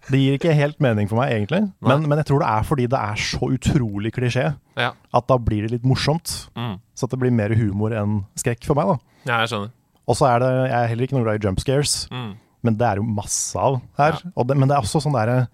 Det 0.10 0.17
gir 0.17 0.34
ikke 0.39 0.55
helt 0.58 0.79
mening 0.81 1.08
for 1.08 1.19
meg, 1.22 1.29
egentlig. 1.36 1.72
Men, 1.86 2.08
men 2.10 2.17
jeg 2.17 2.25
tror 2.25 2.39
det 2.41 2.48
er 2.50 2.63
fordi 2.65 2.88
det 2.89 2.98
er 2.98 3.15
så 3.22 3.51
utrolig 3.53 4.12
klisjé 4.15 4.55
Ja. 4.75 4.93
at 5.13 5.27
da 5.27 5.38
blir 5.38 5.62
det 5.67 5.72
litt 5.75 5.84
morsomt. 5.86 6.50
Mm. 6.58 6.79
Så 6.98 7.08
det 7.08 7.19
blir 7.19 7.29
mer 7.31 7.53
humor 7.53 7.91
enn 7.93 8.24
skrekk 8.36 8.65
for 8.65 8.74
meg, 8.74 8.88
da. 8.88 8.98
ja, 9.29 9.39
jeg 9.43 9.50
skjønner. 9.53 9.69
Og 10.10 10.15
så 10.17 10.25
er 10.25 10.39
det 10.41 10.50
Jeg 10.72 10.74
er 10.81 10.88
heller 10.88 11.03
ikke 11.05 11.13
noe 11.19 11.24
glad 11.27 11.38
i 11.43 11.46
jump 11.48 11.60
scares, 11.62 12.08
Mm. 12.10 12.34
men 12.63 12.77
det 12.77 12.88
er 12.88 12.96
jo 12.98 13.03
masse 13.03 13.55
av 13.55 13.79
her. 14.00 14.17
Ja. 14.25 14.43
Det, 14.43 14.58
men 14.58 14.67
det 14.67 14.75
er 14.75 14.81
også 14.81 15.03
sånne 15.05 15.22
derre 15.22 15.48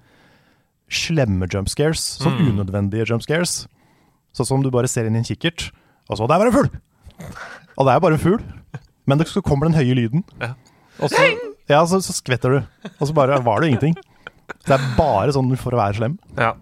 slemme 0.87 1.49
jump 1.51 1.67
scares. 1.67 1.99
Sånn 2.23 2.39
Mm. 2.39 2.55
unødvendige 2.55 3.09
jump 3.09 3.23
scares. 3.23 3.67
Sånn 4.35 4.49
som 4.49 4.63
du 4.63 4.71
bare 4.73 4.89
ser 4.91 5.07
inn 5.07 5.15
i 5.15 5.21
en 5.21 5.27
kikkert, 5.27 5.69
og 6.11 6.19
så 6.19 6.27
Der 6.29 6.37
var 6.37 6.49
det 6.49 6.53
en 6.53 6.59
fugl! 6.59 6.71
Og 7.75 7.87
det 7.87 7.93
er 7.93 8.03
bare 8.03 8.17
en 8.17 8.21
fugl, 8.21 8.43
men 9.07 9.19
det, 9.19 9.29
kommer 9.45 9.69
den 9.69 9.77
høye 9.77 9.95
lyden. 9.97 10.25
Og 10.99 11.11
så, 11.11 11.23
ja, 11.71 11.81
så, 11.87 12.01
så 12.03 12.15
skvetter 12.15 12.57
du, 12.57 12.59
og 12.99 13.07
så 13.07 13.15
bare 13.15 13.39
var 13.43 13.61
det 13.61 13.71
ingenting. 13.71 13.95
Det 14.65 14.75
er 14.75 14.87
bare 14.97 15.33
sånn 15.35 15.51
for 15.59 15.75
å 15.75 15.81
være 15.81 15.99
slem. 15.99 16.17
Ja. 16.37 16.53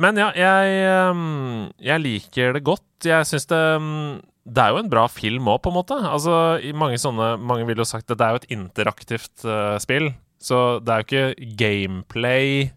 Men 0.00 0.18
ja, 0.18 0.30
jeg, 0.34 0.76
ehm, 0.88 1.70
jeg 1.82 2.02
liker 2.02 2.56
det 2.56 2.64
godt. 2.66 2.86
Jeg 3.06 3.28
syns 3.28 3.48
det 3.50 3.58
ehm, 3.76 4.20
Det 4.42 4.62
er 4.62 4.72
jo 4.74 4.80
en 4.80 4.90
bra 4.90 5.06
film 5.12 5.50
òg, 5.52 5.60
på 5.62 5.70
en 5.70 5.76
måte. 5.76 5.98
Altså, 6.08 6.58
mange 6.74 6.98
sånne 6.98 7.36
Mange 7.38 7.66
ville 7.68 7.84
jo 7.84 7.88
sagt 7.88 8.10
at 8.10 8.18
det 8.18 8.26
er 8.26 8.34
jo 8.34 8.42
et 8.42 8.52
interaktivt 8.56 9.44
uh, 9.46 9.76
spill. 9.82 10.10
Så 10.42 10.80
det 10.82 10.90
er 10.90 11.02
jo 11.02 11.06
ikke 11.06 11.50
gameplay 11.60 12.72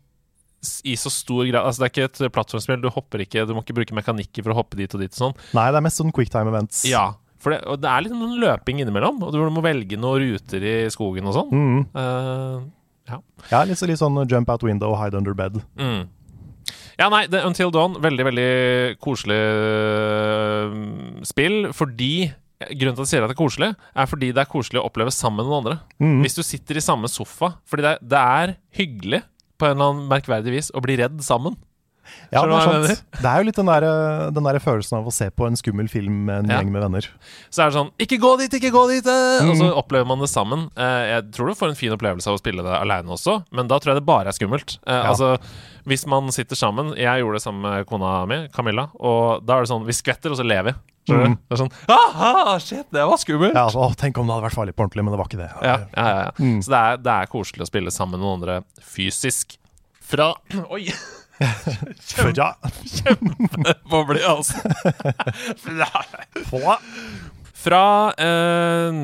i 0.87 0.95
så 0.99 1.11
stor 1.13 1.43
grad 1.47 1.61
Altså, 1.65 1.83
det 1.83 1.87
er 1.87 1.93
ikke 1.93 2.07
et 2.09 2.33
plattformspill. 2.35 2.81
Du 2.83 2.89
hopper 2.93 3.23
ikke 3.25 3.45
Du 3.47 3.53
må 3.55 3.63
ikke 3.65 3.77
bruke 3.77 3.97
mekanikker 3.97 4.45
for 4.45 4.53
å 4.53 4.57
hoppe 4.59 4.79
dit 4.79 4.91
og 4.95 5.03
dit 5.03 5.11
og 5.13 5.21
sånn. 5.21 5.37
Nei, 5.57 5.67
det 5.71 5.79
er 5.79 5.85
mest 5.85 6.01
sånn 6.01 6.13
quicktime 6.15 6.51
events. 6.53 6.83
Ja. 6.89 7.11
For 7.41 7.53
det, 7.53 7.61
og 7.69 7.77
det 7.83 7.91
er 7.91 8.05
litt 8.05 8.15
noen 8.15 8.39
løping 8.41 8.81
innimellom, 8.81 9.21
og 9.21 9.35
du 9.35 9.41
må 9.53 9.61
velge 9.65 9.99
noen 10.01 10.23
ruter 10.23 10.63
i 10.65 10.75
skogen 10.93 11.29
og 11.29 11.35
sånn. 11.37 11.51
Mm. 11.53 11.81
Uh, 11.93 12.65
Ja, 13.51 13.61
litt, 13.69 13.81
litt 13.85 14.01
sånn 14.01 14.17
jump 14.25 14.49
out 14.49 14.63
window, 14.65 14.95
hide 14.97 15.19
under 15.19 15.35
bed. 15.37 15.59
Mm. 15.77 16.07
Ja, 16.97 17.09
nei, 17.11 17.25
The 17.29 17.43
Until 17.45 17.69
Dawn, 17.75 17.99
veldig, 18.01 18.25
veldig 18.31 18.49
koselig 19.03 19.37
spill. 21.27 21.69
Fordi 21.75 22.31
Grunnen 22.55 22.95
til 22.95 23.03
at 23.03 23.09
jeg 23.09 23.09
sier 23.11 23.25
at 23.25 23.29
det 23.29 23.35
er 23.35 23.41
koselig, 23.41 23.67
er 23.75 24.05
fordi 24.07 24.29
det 24.31 24.39
er 24.41 24.47
koselig 24.47 24.79
å 24.79 24.85
oppleve 24.87 25.11
sammen 25.11 25.41
med 25.41 25.49
noen 25.49 25.57
andre. 25.59 25.73
Mm. 25.99 26.21
Hvis 26.23 26.37
du 26.37 26.43
sitter 26.47 26.79
i 26.79 26.83
samme 26.85 27.09
sofa. 27.11 27.49
Fordi 27.67 27.83
det, 27.83 27.91
det 28.13 28.21
er 28.39 28.53
hyggelig 28.79 29.19
på 29.57 29.67
en 29.67 29.77
eller 29.77 29.91
annen 29.91 30.09
merkverdig 30.11 30.53
vis 30.53 30.71
å 30.75 30.83
bli 30.83 30.97
redd 30.99 31.21
sammen. 31.25 31.57
Ja, 32.31 32.41
det, 32.45 32.53
er 32.53 32.87
sant. 32.87 33.03
det 33.21 33.25
er 33.31 33.37
jo 33.41 33.47
litt 33.49 33.55
den 33.59 33.65
der, 33.71 33.85
den 34.35 34.43
der 34.43 34.59
følelsen 34.59 34.97
av 34.99 35.05
å 35.07 35.13
se 35.13 35.29
på 35.31 35.47
en 35.47 35.55
skummel 35.59 35.87
film 35.89 36.25
med 36.25 36.45
en 36.45 36.49
Ja. 36.49 36.59
gjeng 36.61 36.71
med 36.71 36.81
venner. 36.85 37.07
Så 37.49 37.63
er 37.63 37.69
det 37.71 37.77
sånn 37.79 37.91
'Ikke 37.99 38.19
gå 38.19 38.37
dit, 38.39 38.51
ikke 38.59 38.71
gå 38.71 38.87
dit!' 38.89 39.07
eh!» 39.07 39.45
Og 39.49 39.55
så 39.57 39.69
Mhm. 39.71 39.77
opplever 39.77 40.05
man 40.07 40.19
det 40.19 40.29
sammen. 40.29 40.69
Eh, 40.77 41.05
Jeg 41.15 41.31
tror 41.31 41.47
du 41.47 41.53
får 41.55 41.69
en 41.69 41.75
fin 41.75 41.91
opplevelse 41.91 42.27
av 42.27 42.35
å 42.35 42.39
spille 42.41 42.63
det 42.63 42.71
aleine 42.81 43.07
også, 43.09 43.43
men 43.51 43.67
da 43.67 43.77
tror 43.79 43.93
jeg 43.93 44.01
det 44.01 44.05
bare 44.05 44.27
er 44.27 44.31
skummelt. 44.33 44.77
Eh, 44.87 44.93
Ja. 44.93 45.09
Altså, 45.11 45.37
Hvis 45.85 46.07
man 46.07 46.31
sitter 46.31 46.55
sammen 46.55 46.95
Jeg 46.97 47.21
gjorde 47.21 47.33
det 47.35 47.43
sammen 47.43 47.61
med 47.61 47.85
kona 47.85 48.25
mi, 48.25 48.47
Camilla, 48.47 48.89
og 48.99 49.45
da 49.45 49.57
er 49.57 49.61
det 49.61 49.69
sånn 49.69 49.85
Vi 49.85 49.91
skvetter, 49.93 50.31
og 50.31 50.37
så 50.37 50.43
ler 50.43 50.63
vi. 50.63 50.73
Mm. 51.07 51.37
Det 51.47 51.51
er 51.51 51.55
sånn 51.63 51.71
Aha, 51.87 52.57
shit, 52.57 52.85
det 52.91 53.05
var 53.05 53.17
skummelt! 53.17 53.53
Ja, 53.53 53.67
altså, 53.67 53.77
å, 53.91 53.95
Tenk 53.95 54.17
om 54.17 54.25
det 54.25 54.33
hadde 54.33 54.49
vært 54.49 54.55
farlig 54.57 54.73
på 54.73 54.81
ordentlig, 54.89 55.03
men 55.05 55.11
det 55.13 55.17
var 55.19 55.25
ikke 55.27 55.37
det. 55.37 55.51
Ja, 55.61 55.77
ja, 55.77 55.85
ja, 55.95 56.23
ja. 56.23 56.31
Mm. 56.39 56.63
Så 56.63 56.69
det 56.73 56.79
er, 56.81 56.97
det 56.97 57.13
er 57.13 57.25
koselig 57.27 57.61
å 57.61 57.67
spille 57.69 57.91
sammen 57.91 58.19
med 58.19 58.21
noen 58.21 58.41
andre 58.41 58.63
fysisk. 58.81 59.57
Fra 60.01 60.33
Oi! 60.71 60.87
For 62.15 62.31
ja, 62.35 62.55
Boble 63.89 64.19
i 64.19 64.23
halsen. 64.23 64.73
få. 66.49 66.77
Fra 67.65 68.13
eh, 68.21 68.97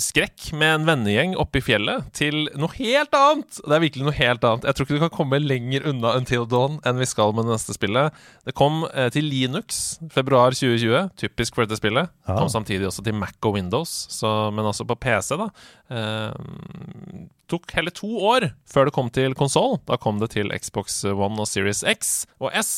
skrekk 0.00 0.46
med 0.56 0.70
en 0.78 0.86
vennegjeng 0.88 1.34
oppe 1.40 1.60
i 1.60 1.64
fjellet 1.64 2.06
til 2.16 2.46
noe 2.56 2.72
helt 2.78 3.12
annet. 3.16 3.58
Det 3.60 3.74
er 3.76 3.82
virkelig 3.82 4.06
noe 4.06 4.16
helt 4.16 4.46
annet. 4.46 4.64
Jeg 4.64 4.76
tror 4.76 4.86
ikke 4.86 4.96
du 4.96 5.02
kan 5.02 5.12
komme 5.18 5.40
lenger 5.42 5.84
unna 5.90 6.14
Until 6.16 6.46
Dawn 6.48 6.78
enn 6.88 7.00
vi 7.00 7.08
skal 7.10 7.34
med 7.36 7.44
det 7.44 7.58
neste 7.58 7.76
spillet. 7.76 8.16
Det 8.48 8.54
kom 8.56 8.86
eh, 8.94 9.10
til 9.12 9.28
Linux 9.28 9.98
februar 10.14 10.56
2020, 10.56 11.10
typisk 11.20 11.58
for 11.58 11.66
dette 11.66 11.76
spillet. 11.80 12.08
Ja. 12.24 12.38
Kom 12.38 12.48
samtidig 12.52 12.88
også 12.88 13.04
til 13.04 13.18
Mac 13.20 13.36
og 13.44 13.58
Windows, 13.58 13.92
så, 14.08 14.32
men 14.54 14.70
også 14.70 14.88
på 14.88 14.96
PC, 15.04 15.36
da. 15.42 15.50
Eh, 15.92 17.28
tok 17.52 17.76
hele 17.76 17.92
to 17.92 18.08
år 18.30 18.48
før 18.70 18.88
det 18.88 18.96
kom 18.96 19.12
til 19.12 19.36
konsoll. 19.36 19.76
Da 19.90 20.00
kom 20.00 20.22
det 20.22 20.32
til 20.38 20.54
Xbox 20.56 21.02
One 21.04 21.36
og 21.36 21.50
Series 21.50 21.84
X 21.84 22.22
og 22.40 22.54
S. 22.56 22.72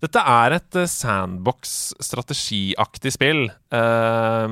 Dette 0.00 0.16
er 0.24 0.54
et 0.56 0.76
eh, 0.80 0.88
sandbox-strategiaktig 0.88 3.10
spill 3.12 3.50
eh, 3.50 4.48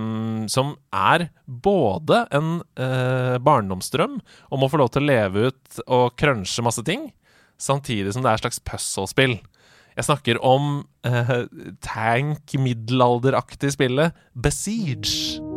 som 0.53 0.75
er 0.93 1.31
både 1.47 2.29
en 2.37 2.61
eh, 2.77 3.39
barndomsdrøm 3.41 4.21
om 4.53 4.65
å 4.65 4.69
få 4.69 4.77
lov 4.83 4.91
til 4.93 5.03
å 5.07 5.09
leve 5.09 5.49
ut 5.49 5.81
og 5.87 6.13
crunche 6.21 6.63
masse 6.67 6.83
ting, 6.85 7.13
samtidig 7.57 8.13
som 8.13 8.23
det 8.23 8.31
er 8.31 8.37
et 8.39 8.45
slags 8.45 8.65
puzzle-spill. 8.69 9.41
Jeg 9.99 10.07
snakker 10.07 10.39
om 10.47 10.87
eh, 11.09 11.49
tank-middelalderaktig 11.83 13.73
spillet 13.75 14.15
Besiege. 14.37 15.48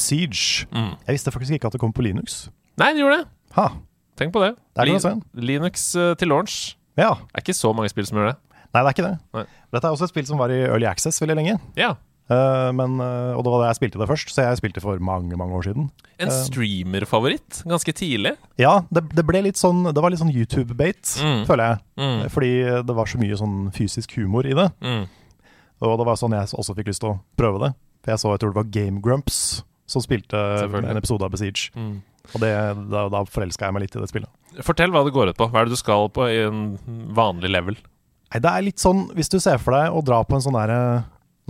Besiege. 0.00 0.66
Mm. 0.72 0.90
Jeg 1.06 1.18
visste 1.20 1.30
faktisk 1.36 1.52
ikke 1.60 1.68
at 1.70 1.76
det 1.76 1.80
kom 1.84 1.92
på 1.92 2.02
Linux. 2.08 2.48
Nei, 2.80 2.92
det 2.96 3.04
gjorde 3.04 3.20
det. 3.22 3.30
Ha, 3.60 3.68
Tenk 4.20 4.32
på 4.34 4.40
det. 4.42 4.54
det 4.76 4.84
du. 5.00 5.22
Linux. 5.40 5.94
Eh, 5.96 6.14
til 6.16 6.28
launch. 6.32 6.76
ja. 6.96 7.14
Det 7.30 7.36
er 7.40 7.44
ikke 7.44 7.56
så 7.56 7.72
mange 7.76 7.88
spill 7.92 8.06
som 8.08 8.18
gjør 8.20 8.32
det. 8.32 8.38
Nei, 8.70 8.80
det 8.82 8.86
er 8.86 8.94
ikke 8.94 9.06
det. 9.08 9.16
Nei. 9.34 9.44
Dette 9.74 9.86
er 9.88 9.94
også 9.96 10.06
et 10.06 10.12
spill 10.12 10.26
som 10.28 10.38
var 10.38 10.52
i 10.52 10.60
Early 10.66 10.86
Access 10.86 11.20
veldig 11.22 11.36
lenge. 11.38 11.58
Ja. 11.76 11.94
Uh, 12.30 12.70
men, 12.70 13.00
uh, 13.02 13.34
og 13.34 13.42
det 13.42 13.50
var 13.50 13.64
da 13.64 13.70
jeg 13.72 13.78
spilte 13.80 13.98
det 13.98 14.06
først, 14.06 14.28
så 14.30 14.44
jeg 14.46 14.58
spilte 14.60 14.82
for 14.84 15.00
mange 15.02 15.34
mange 15.34 15.56
år 15.58 15.64
siden. 15.66 15.88
En 16.22 16.30
streamerfavoritt 16.30 17.64
ganske 17.66 17.92
tidlig. 17.98 18.36
Ja, 18.60 18.84
det, 18.94 19.02
det 19.16 19.24
ble 19.26 19.40
litt 19.48 19.58
sånn 19.58 19.82
Det 19.90 19.98
var 19.98 20.12
litt 20.14 20.20
sånn 20.22 20.30
YouTube-bait, 20.30 21.16
Mm. 21.24 21.42
føler 21.48 21.64
jeg. 21.72 21.80
Mm. 21.98 22.20
Fordi 22.30 22.52
det 22.86 22.94
var 23.00 23.10
så 23.10 23.18
mye 23.18 23.40
sånn 23.40 23.56
fysisk 23.74 24.14
humor 24.20 24.46
i 24.46 24.54
det. 24.54 24.68
Mm. 24.84 25.08
Og 25.80 25.96
det 25.98 26.06
var 26.06 26.20
sånn 26.20 26.36
jeg 26.36 26.52
også 26.54 26.76
fikk 26.76 26.92
lyst 26.92 27.02
til 27.02 27.16
å 27.16 27.18
prøve 27.40 27.64
det. 27.64 27.72
For 28.04 28.12
jeg 28.14 28.22
så, 28.22 28.30
jeg 28.36 28.40
tror 28.44 28.52
det 28.54 28.60
var 28.60 28.70
Game 28.78 29.00
Grumps 29.02 29.40
som 29.90 30.04
spilte 30.04 30.38
en 30.70 30.98
episode 30.98 31.26
av 31.26 31.34
Besiege. 31.34 31.70
Mm. 31.74 32.00
Og 32.30 32.42
det, 32.42 32.50
da, 32.92 33.06
da 33.10 33.22
forelska 33.26 33.66
jeg 33.66 33.74
meg 33.74 33.86
litt 33.86 33.96
i 33.96 34.02
det 34.02 34.10
spillet. 34.10 34.30
Fortell 34.66 34.92
hva 34.94 35.02
det 35.06 35.14
går 35.14 35.32
ut 35.32 35.38
på. 35.38 35.48
Hva 35.50 35.62
er 35.62 35.68
det 35.68 35.74
du 35.74 35.80
skal 35.80 36.10
på 36.14 36.26
i 36.30 36.42
en 36.44 36.60
vanlig 37.16 37.50
level? 37.50 37.78
Nei, 38.30 38.42
det 38.42 38.50
er 38.50 38.66
litt 38.66 38.82
sånn, 38.82 39.08
hvis 39.16 39.32
du 39.32 39.40
ser 39.42 39.58
for 39.62 39.74
deg 39.74 39.94
å 39.94 40.02
dra 40.06 40.20
på 40.26 40.36
en 40.36 40.44
sånn 40.44 40.58
derre 40.58 40.82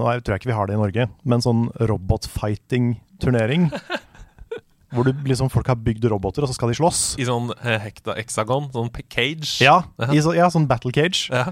Nå 0.01 0.07
er, 0.09 0.21
tror 0.25 0.33
jeg 0.33 0.41
ikke 0.41 0.49
vi 0.49 0.55
har 0.57 0.69
det 0.71 0.77
i 0.77 0.81
Norge, 0.81 1.05
men 1.29 1.43
sånn 1.45 1.67
robotfighting-turnering. 1.91 3.67
hvor 4.95 5.05
du, 5.05 5.11
liksom, 5.29 5.51
folk 5.53 5.69
har 5.69 5.77
bygd 5.77 6.07
roboter, 6.09 6.47
og 6.47 6.49
så 6.49 6.57
skal 6.57 6.71
de 6.73 6.77
slåss. 6.79 7.03
I 7.21 7.27
sånn 7.29 7.51
eh, 7.59 7.77
hekta 7.83 8.15
hexagon? 8.17 8.71
Sånn 8.73 8.89
cage? 9.03 9.59
Ja, 9.61 9.83
i 10.09 10.23
så, 10.25 10.33
ja, 10.39 10.49
sånn 10.49 10.65
battle 10.71 10.95
cage. 10.95 11.29
Ja. 11.29 11.51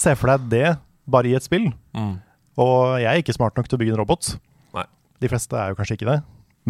Se 0.00 0.14
for 0.16 0.32
deg 0.32 0.48
det, 0.54 0.70
bare 1.10 1.28
i 1.28 1.36
et 1.36 1.44
spill. 1.44 1.68
Mm. 1.92 2.14
Og 2.60 2.78
jeg 3.02 3.10
er 3.10 3.20
ikke 3.20 3.36
smart 3.36 3.58
nok 3.58 3.68
til 3.68 3.76
å 3.76 3.82
bygge 3.82 3.98
en 3.98 4.00
robot. 4.00 4.32
De 5.20 5.28
fleste 5.28 5.56
er 5.56 5.72
jo 5.72 5.78
kanskje 5.78 5.96
ikke 5.98 6.08
det. 6.10 6.18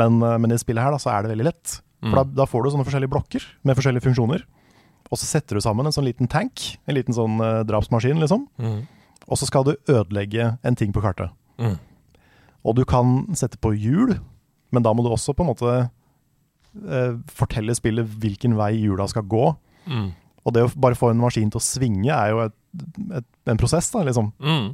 Men, 0.00 0.20
eh, 0.22 0.38
men 0.38 0.52
i 0.54 0.58
spillet 0.60 0.82
her 0.82 0.94
da, 0.94 0.98
så 1.02 1.10
er 1.14 1.22
det 1.26 1.32
veldig 1.36 1.46
lett. 1.50 1.80
For 2.00 2.08
Mm. 2.10 2.14
da, 2.16 2.22
da 2.42 2.44
får 2.48 2.62
du 2.64 2.70
sånne 2.72 2.86
forskjellige 2.88 3.12
blokker 3.12 3.44
med 3.64 3.76
forskjellige 3.76 4.06
funksjoner. 4.06 4.44
Og 5.12 5.18
så 5.18 5.26
setter 5.26 5.58
du 5.58 5.60
sammen 5.60 5.84
en 5.84 5.92
sånn 5.92 6.06
liten 6.06 6.28
tank, 6.30 6.78
en 6.88 6.94
liten 6.94 7.12
sånn 7.12 7.40
uh, 7.42 7.62
drapsmaskin, 7.66 8.16
liksom. 8.22 8.46
Mm. 8.58 8.86
Og 9.28 9.36
så 9.36 9.44
skal 9.46 9.64
du 9.66 9.74
ødelegge 9.90 10.58
en 10.64 10.74
ting 10.76 10.92
på 10.94 11.02
kartet. 11.02 11.30
Mm. 11.58 11.76
Og 12.64 12.76
du 12.76 12.84
kan 12.88 13.26
sette 13.36 13.58
på 13.60 13.74
hjul, 13.76 14.14
men 14.72 14.82
da 14.82 14.92
må 14.94 15.02
du 15.04 15.10
også 15.10 15.34
på 15.36 15.44
en 15.44 15.50
måte 15.52 15.90
uh, 15.90 17.12
fortelle 17.28 17.74
spillet 17.76 18.06
hvilken 18.22 18.54
vei 18.58 18.72
hjula 18.78 19.08
skal 19.10 19.26
gå. 19.28 19.50
Mm. 19.90 20.10
Og 20.46 20.54
det 20.56 20.64
å 20.64 20.72
bare 20.80 20.96
få 20.96 21.10
en 21.12 21.20
maskin 21.20 21.50
til 21.52 21.60
å 21.60 21.64
svinge 21.64 22.12
er 22.14 22.30
jo 22.32 22.40
et, 22.46 22.54
et, 23.18 23.26
en 23.50 23.58
prosess, 23.58 23.88
da, 23.90 24.02
liksom. 24.06 24.30
Mm. 24.38 24.68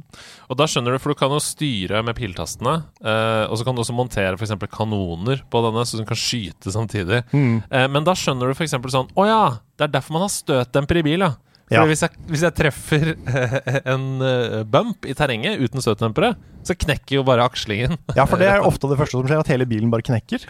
Og 0.51 0.59
da 0.59 0.67
skjønner 0.69 0.93
du, 0.93 0.99
for 1.01 1.13
du 1.15 1.19
kan 1.19 1.33
jo 1.33 1.39
styre 1.41 2.03
med 2.05 2.17
piltastene, 2.19 2.75
eh, 3.01 3.43
og 3.49 3.57
så 3.57 3.65
kan 3.67 3.77
du 3.77 3.81
også 3.83 3.95
montere 3.97 4.37
f.eks. 4.37 4.53
kanoner 4.73 5.41
på 5.49 5.63
denne, 5.65 5.83
så 5.89 5.97
du 5.99 6.05
kan 6.07 6.19
skyte 6.19 6.73
samtidig. 6.73 7.23
Eh, 7.33 7.87
men 7.89 8.05
da 8.07 8.13
skjønner 8.17 8.51
du 8.51 8.55
f.eks. 8.57 8.77
sånn 8.93 9.09
Å 9.17 9.25
ja, 9.27 9.41
det 9.77 9.87
er 9.89 9.95
derfor 9.97 10.17
man 10.19 10.27
har 10.27 10.33
støtdemper 10.35 11.01
i 11.01 11.05
bil, 11.09 11.25
ja. 11.25 11.33
For 11.67 11.75
Ja. 11.75 11.81
hvis, 11.89 11.99
jeg, 12.05 12.15
hvis 12.31 12.43
jeg 12.45 12.55
treffer 12.55 13.09
en 13.93 14.05
eh, 14.23 14.61
bump 14.63 15.03
i 15.03 15.11
terrenget 15.19 15.59
uten 15.59 15.83
støtdempere, 15.83 16.29
så 16.63 16.75
knekker 16.79 17.17
jo 17.17 17.25
bare 17.27 17.43
akslingen. 17.43 17.97
Ja, 18.15 18.23
for 18.23 18.39
det 18.39 18.47
er 18.53 18.63
ofte 18.69 18.87
det 18.87 18.95
første 19.01 19.17
som 19.19 19.27
skjer, 19.27 19.41
at 19.43 19.51
hele 19.51 19.67
bilen 19.67 19.91
bare 19.91 20.05
knekker. 20.07 20.45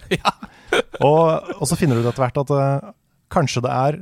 og, 1.02 1.50
og 1.58 1.66
så 1.70 1.78
finner 1.80 1.98
du 1.98 2.04
ut 2.06 2.12
etter 2.12 2.22
hvert 2.28 2.38
at 2.44 2.54
uh, 2.54 2.92
kanskje 3.34 3.64
det 3.66 3.74
er 3.74 3.98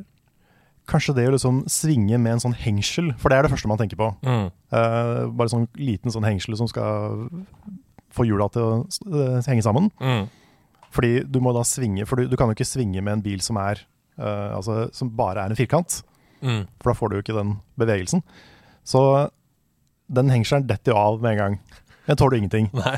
Kanskje 0.89 1.15
det 1.17 1.27
å 1.29 1.33
liksom 1.33 1.63
svinge 1.71 2.17
med 2.21 2.35
en 2.35 2.43
sånn 2.43 2.57
hengsel, 2.57 3.11
for 3.17 3.29
det 3.33 3.37
er 3.39 3.47
det 3.47 3.51
første 3.55 3.69
man 3.71 3.79
tenker 3.81 3.97
på. 3.97 4.11
Mm. 4.25 4.47
Uh, 4.69 5.25
bare 5.33 5.49
sånn 5.49 5.67
liten 5.81 6.13
sånn 6.13 6.27
hengsel 6.27 6.57
som 6.59 6.69
skal 6.69 7.25
få 8.15 8.25
hjula 8.27 8.45
til 8.53 8.61
å 8.63 8.73
eh, 8.85 9.39
henge 9.49 9.63
sammen. 9.65 9.89
Mm. 9.99 10.27
Fordi 10.95 11.13
du 11.27 11.41
må 11.43 11.51
da 11.57 11.65
svinge, 11.67 12.05
for 12.07 12.21
du, 12.21 12.29
du 12.31 12.37
kan 12.39 12.47
jo 12.47 12.55
ikke 12.55 12.67
svinge 12.69 13.01
med 13.03 13.17
en 13.17 13.23
bil 13.25 13.41
som 13.43 13.57
er 13.59 13.81
uh, 14.21 14.55
altså, 14.55 14.85
som 14.95 15.09
bare 15.17 15.43
er 15.47 15.55
en 15.55 15.59
firkant, 15.59 16.01
Mm. 16.45 16.65
for 16.83 16.91
da 16.91 16.93
får 16.99 17.09
du 17.09 17.13
jo 17.15 17.21
ikke 17.23 17.35
den 17.37 17.51
bevegelsen. 17.79 18.19
Så 18.85 18.99
den 20.13 20.27
hengselen 20.29 20.67
detter 20.69 20.91
jo 20.93 20.97
av 20.99 21.21
med 21.23 21.31
en 21.31 21.39
gang. 21.39 21.55
Den 22.05 22.19
tåler 22.19 22.37
ingenting. 22.37 22.67
Nei. 22.75 22.97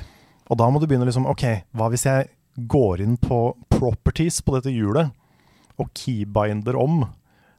Og 0.51 0.57
da 0.59 0.67
må 0.73 0.81
du 0.81 0.87
begynne 0.89 1.05
liksom 1.07 1.27
Ok, 1.29 1.43
hva 1.77 1.87
hvis 1.93 2.03
jeg 2.09 2.27
går 2.67 3.03
inn 3.05 3.15
på 3.21 3.37
properties 3.71 4.41
på 4.43 4.57
dette 4.57 4.73
hjulet 4.73 5.13
og 5.79 5.93
keybinder 5.95 6.75
om, 6.81 7.05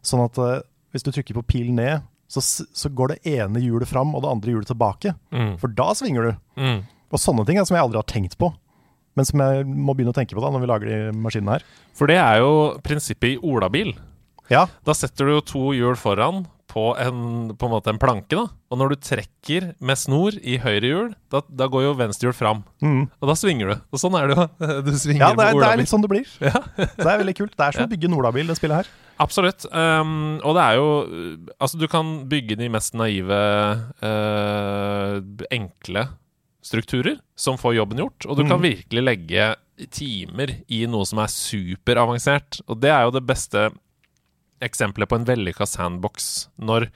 sånn 0.09 0.25
at 0.25 0.38
uh, 0.40 0.61
hvis 0.94 1.05
du 1.05 1.12
trykker 1.12 1.37
på 1.38 1.47
pil 1.53 1.73
ned, 1.77 2.07
så, 2.29 2.42
så 2.42 2.90
går 2.92 3.14
det 3.14 3.35
ene 3.38 3.61
hjulet 3.62 3.88
fram 3.88 4.14
og 4.16 4.25
det 4.25 4.31
andre 4.33 4.53
hjulet 4.55 4.68
tilbake. 4.68 5.14
Mm. 5.33 5.55
For 5.61 5.73
da 5.73 5.90
svinger 5.97 6.29
du. 6.29 6.33
Mm. 6.61 6.81
Og 7.09 7.23
sånne 7.23 7.44
ting 7.49 7.61
er 7.61 7.68
som 7.68 7.77
jeg 7.79 7.87
aldri 7.87 8.01
har 8.01 8.09
tenkt 8.09 8.37
på. 8.40 8.51
Men 9.16 9.27
som 9.27 9.40
jeg 9.42 9.64
må 9.66 9.94
begynne 9.97 10.12
å 10.12 10.16
tenke 10.16 10.37
på 10.37 10.42
da 10.44 10.51
når 10.53 10.62
vi 10.62 10.68
lager 10.71 10.90
de 10.92 10.99
maskinene 11.25 11.57
her. 11.57 11.64
For 11.97 12.11
det 12.11 12.18
er 12.21 12.42
jo 12.42 12.53
prinsippet 12.85 13.35
i 13.35 13.40
olabil. 13.40 13.94
Ja, 14.53 14.66
Da 14.87 14.94
setter 14.97 15.29
du 15.29 15.35
jo 15.35 15.44
to 15.44 15.62
hjul 15.77 15.97
foran 16.01 16.47
på 16.79 16.85
en, 17.03 17.19
på 17.59 17.67
en 17.67 17.73
måte 17.75 17.91
en 17.91 17.99
planke, 17.99 18.37
da. 18.38 18.45
Og 18.71 18.79
når 18.79 18.93
du 18.95 18.97
trekker 19.03 19.73
med 19.83 19.99
snor 19.99 20.37
i 20.38 20.55
høyre 20.62 20.87
hjul, 20.93 21.09
da, 21.35 21.41
da 21.51 21.67
går 21.73 21.88
jo 21.88 21.95
venstre 21.99 22.29
hjul 22.29 22.37
fram. 22.38 22.61
mm. 22.85 23.01
Og 23.19 23.27
da 23.33 23.35
svinger 23.35 23.73
du. 23.73 23.75
Og 23.91 23.99
sånn 23.99 24.14
er 24.14 24.31
det 24.31 24.37
jo. 24.38 24.47
Du 24.87 24.93
svinger 24.95 25.25
ja 25.25 25.31
det, 25.35 25.49
er, 25.49 25.57
med 25.59 25.64
det 25.64 25.71
er 25.73 25.81
litt 25.83 25.91
sånn 25.91 26.05
det 26.07 26.11
blir. 26.14 26.31
Ja. 26.38 26.62
Det 27.03 27.09
er 27.11 27.19
veldig 27.25 27.35
kult. 27.41 27.57
Det 27.59 27.67
er 27.67 27.77
som 27.81 27.88
å 27.88 27.91
bygge 27.91 28.07
en 28.12 28.17
olabil, 28.21 28.47
det 28.47 28.57
spillet 28.61 28.85
her. 28.85 28.91
Absolutt. 29.19 29.67
Um, 29.75 30.38
og 30.47 30.55
det 30.55 30.62
er 30.62 30.77
jo 30.79 30.88
Altså, 31.59 31.81
du 31.81 31.88
kan 31.91 32.12
bygge 32.31 32.55
de 32.61 32.69
mest 32.71 32.95
naive, 32.95 33.41
uh, 34.05 35.19
enkle 35.51 36.07
strukturer 36.69 37.17
som 37.38 37.57
får 37.59 37.79
jobben 37.79 38.03
gjort, 38.03 38.27
og 38.29 38.37
du 38.38 38.45
kan 38.45 38.59
Mhm. 38.61 38.67
virkelig 38.69 39.03
legge 39.07 39.49
timer 39.95 40.51
i 40.69 40.85
noe 40.91 41.07
som 41.07 41.19
er 41.23 41.31
superavansert. 41.31 42.61
Og 42.69 42.81
det 42.83 42.91
er 42.91 43.05
jo 43.07 43.12
det 43.14 43.25
beste 43.27 43.71
eksempelet 44.64 45.09
på 45.11 45.16
en 45.18 45.25
vellykka 45.29 45.66
sandbox, 45.68 46.49
når, 46.59 46.88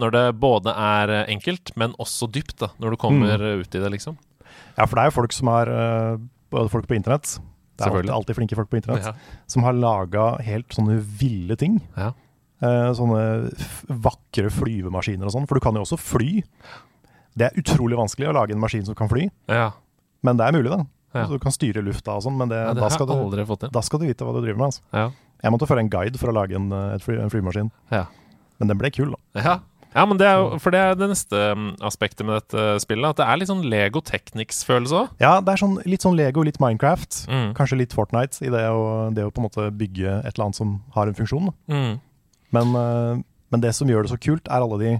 når 0.00 0.14
det 0.16 0.24
både 0.42 0.72
er 0.76 1.12
eh, 1.22 1.24
enkelt, 1.34 1.72
men 1.76 1.94
også 2.02 2.28
dypt, 2.32 2.58
da, 2.62 2.68
når 2.82 2.94
du 2.94 2.96
kommer 3.00 3.36
Mm. 3.38 3.60
ut 3.62 3.74
i 3.74 3.82
det, 3.82 3.90
liksom. 3.96 4.16
Ja, 4.76 4.84
for 4.86 4.96
det 4.96 5.02
er 5.06 5.10
jo 5.10 5.16
folk 5.22 5.32
som 5.32 5.48
har 5.52 5.68
eh, 5.72 6.16
Både 6.52 6.70
folk 6.70 6.86
på 6.86 6.94
internett. 6.94 7.40
Det 7.76 7.84
er 7.84 7.90
alltid, 7.90 8.10
alltid 8.14 8.36
flinke 8.38 8.56
folk 8.56 8.68
på 8.70 8.76
internett. 8.78 9.04
Ja. 9.04 9.40
Som 9.50 9.64
har 9.66 9.74
laga 9.74 10.36
helt 10.46 10.70
sånne 10.72 10.94
ville 11.18 11.56
ting. 11.58 11.80
Ja. 11.96 12.12
Eh, 12.62 12.92
sånne 12.96 13.50
vakre 13.90 14.48
flyvemaskiner 14.54 15.26
og 15.26 15.34
sånn. 15.34 15.48
For 15.50 15.58
du 15.58 15.64
kan 15.64 15.74
jo 15.76 15.82
også 15.82 15.98
fly. 16.00 16.42
Det 17.36 17.48
er 17.50 17.58
utrolig 17.60 17.98
vanskelig 17.98 18.30
å 18.30 18.36
lage 18.38 18.54
en 18.54 18.62
maskin 18.62 18.86
som 18.86 18.94
kan 18.96 19.10
fly, 19.10 19.26
ja. 19.52 19.72
men 20.24 20.38
det 20.38 20.46
er 20.46 20.54
mulig, 20.56 20.70
da. 20.72 20.84
Så 21.16 21.32
Du 21.34 21.38
kan 21.42 21.52
styre 21.52 21.82
lufta 21.84 22.14
og 22.16 22.22
sånn, 22.24 22.36
men 22.38 22.48
det, 22.48 22.58
det 22.76 22.80
da, 22.80 22.88
skal 22.92 23.06
du, 23.08 23.68
da 23.72 23.82
skal 23.84 24.00
du 24.00 24.06
vite 24.06 24.24
hva 24.24 24.32
du 24.36 24.40
driver 24.44 24.58
med. 24.62 24.66
Altså. 24.70 24.82
Ja. 24.92 25.10
Jeg 25.46 25.54
måtte 25.54 25.68
følge 25.70 25.84
en 25.86 25.92
guide 25.92 26.18
for 26.18 26.32
å 26.32 26.34
lage 26.34 26.58
en, 26.58 26.66
eh, 26.74 26.96
en 27.22 27.30
flymaskin, 27.32 27.70
Ja. 27.94 28.04
men 28.58 28.68
den 28.72 28.78
ble 28.80 28.90
kul, 28.90 29.12
da. 29.14 29.42
Ja. 29.44 29.54
ja, 29.94 30.04
men 30.10 30.18
det 30.18 30.26
er 30.26 30.40
jo 30.40 30.58
For 30.58 30.74
det 30.74 30.80
er 30.82 30.96
det 30.98 31.08
neste 31.12 31.42
mm, 31.54 31.68
aspektet 31.86 32.26
med 32.26 32.40
dette 32.40 32.80
spillet. 32.82 33.14
At 33.14 33.20
det 33.20 33.26
er 33.28 33.38
litt 33.38 33.48
sånn 33.52 33.62
Lego 33.70 34.02
Technics-følelse 34.02 34.98
òg. 35.04 35.08
Ja, 35.22 35.36
det 35.40 35.54
er 35.54 35.62
sånn, 35.62 35.78
litt 35.86 36.02
sånn 36.04 36.16
Lego, 36.18 36.42
litt 36.42 36.58
Minecraft. 36.60 37.22
Mm. 37.30 37.52
Kanskje 37.54 37.78
litt 37.78 37.94
Fortnite 37.94 38.42
i 38.42 38.50
det 38.50 38.64
å, 38.72 39.14
det 39.14 39.24
å 39.24 39.30
på 39.30 39.40
en 39.40 39.46
måte 39.48 39.70
bygge 39.70 40.18
et 40.24 40.32
eller 40.34 40.48
annet 40.48 40.58
som 40.58 40.80
har 40.98 41.06
en 41.06 41.14
funksjon. 41.16 41.52
Mm. 41.70 42.00
Men, 42.58 42.74
eh, 42.82 43.22
men 43.54 43.62
det 43.62 43.72
som 43.78 43.88
gjør 43.88 44.02
det 44.08 44.12
så 44.16 44.18
kult, 44.20 44.50
er 44.50 44.60
alle 44.66 44.80
de 44.82 44.96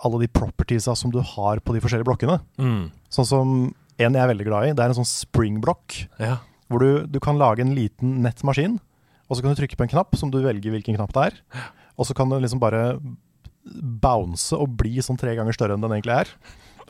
alle 0.00 0.22
de 0.22 0.30
propertiesa 0.32 0.94
som 0.96 1.10
du 1.12 1.18
har 1.20 1.60
på 1.60 1.74
de 1.76 1.80
forskjellige 1.84 2.08
blokkene. 2.08 2.38
Mm. 2.56 2.86
Sånn 3.12 3.26
som 3.28 3.50
en 4.00 4.14
jeg 4.16 4.22
er 4.22 4.30
veldig 4.30 4.46
glad 4.48 4.68
i, 4.70 4.72
det 4.72 4.80
er 4.84 4.94
en 4.94 4.96
sånn 5.02 5.08
springblokk. 5.10 5.96
Ja. 6.22 6.38
Hvor 6.70 6.80
du, 6.80 7.06
du 7.10 7.18
kan 7.20 7.36
lage 7.40 7.60
en 7.64 7.74
liten 7.76 8.20
nettmaskin, 8.24 8.78
og 9.30 9.36
så 9.38 9.44
kan 9.44 9.54
du 9.54 9.60
trykke 9.60 9.78
på 9.78 9.86
en 9.86 9.92
knapp 9.92 10.16
som 10.18 10.32
du 10.32 10.40
velger 10.42 10.74
hvilken 10.74 10.96
knapp 10.98 11.14
det 11.14 11.28
er. 11.30 11.36
Og 11.94 12.08
så 12.08 12.16
kan 12.18 12.30
du 12.30 12.34
liksom 12.42 12.60
bare 12.62 12.98
bounce 14.02 14.56
og 14.56 14.72
bli 14.80 14.98
sånn 15.04 15.20
tre 15.20 15.36
ganger 15.38 15.54
større 15.54 15.76
enn 15.76 15.84
den 15.84 15.94
egentlig 15.94 16.16
er. 16.24 16.32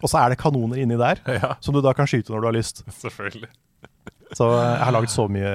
Og 0.01 0.09
så 0.09 0.23
er 0.23 0.33
det 0.33 0.41
kanoner 0.41 0.81
inni 0.81 0.97
der, 0.97 1.21
ja. 1.43 1.57
som 1.61 1.77
du 1.77 1.83
da 1.85 1.93
kan 1.97 2.09
skyte 2.09 2.33
når 2.33 2.41
du 2.41 2.49
har 2.49 2.57
lyst. 2.57 2.81
Selvfølgelig. 3.03 3.51
Så 4.39 4.47
eh, 4.55 4.65
jeg 4.65 4.85
har 4.87 4.95
laget 4.95 5.13
så 5.13 5.27
mye 5.29 5.53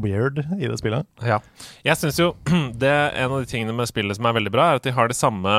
weird 0.00 0.40
i 0.56 0.70
det 0.70 0.78
spillet. 0.80 1.06
Ja. 1.26 1.40
Jeg 1.84 2.00
syns 2.00 2.20
jo 2.22 2.32
det 2.82 2.90
er 2.90 3.12
en 3.24 3.34
av 3.34 3.42
de 3.42 3.50
tingene 3.50 3.76
med 3.76 3.90
spillet 3.90 4.16
som 4.16 4.30
er 4.30 4.38
veldig 4.38 4.54
bra, 4.54 4.70
er 4.70 4.80
at 4.80 4.86
de 4.86 4.94
har 4.94 5.10
de 5.10 5.18
samme, 5.18 5.58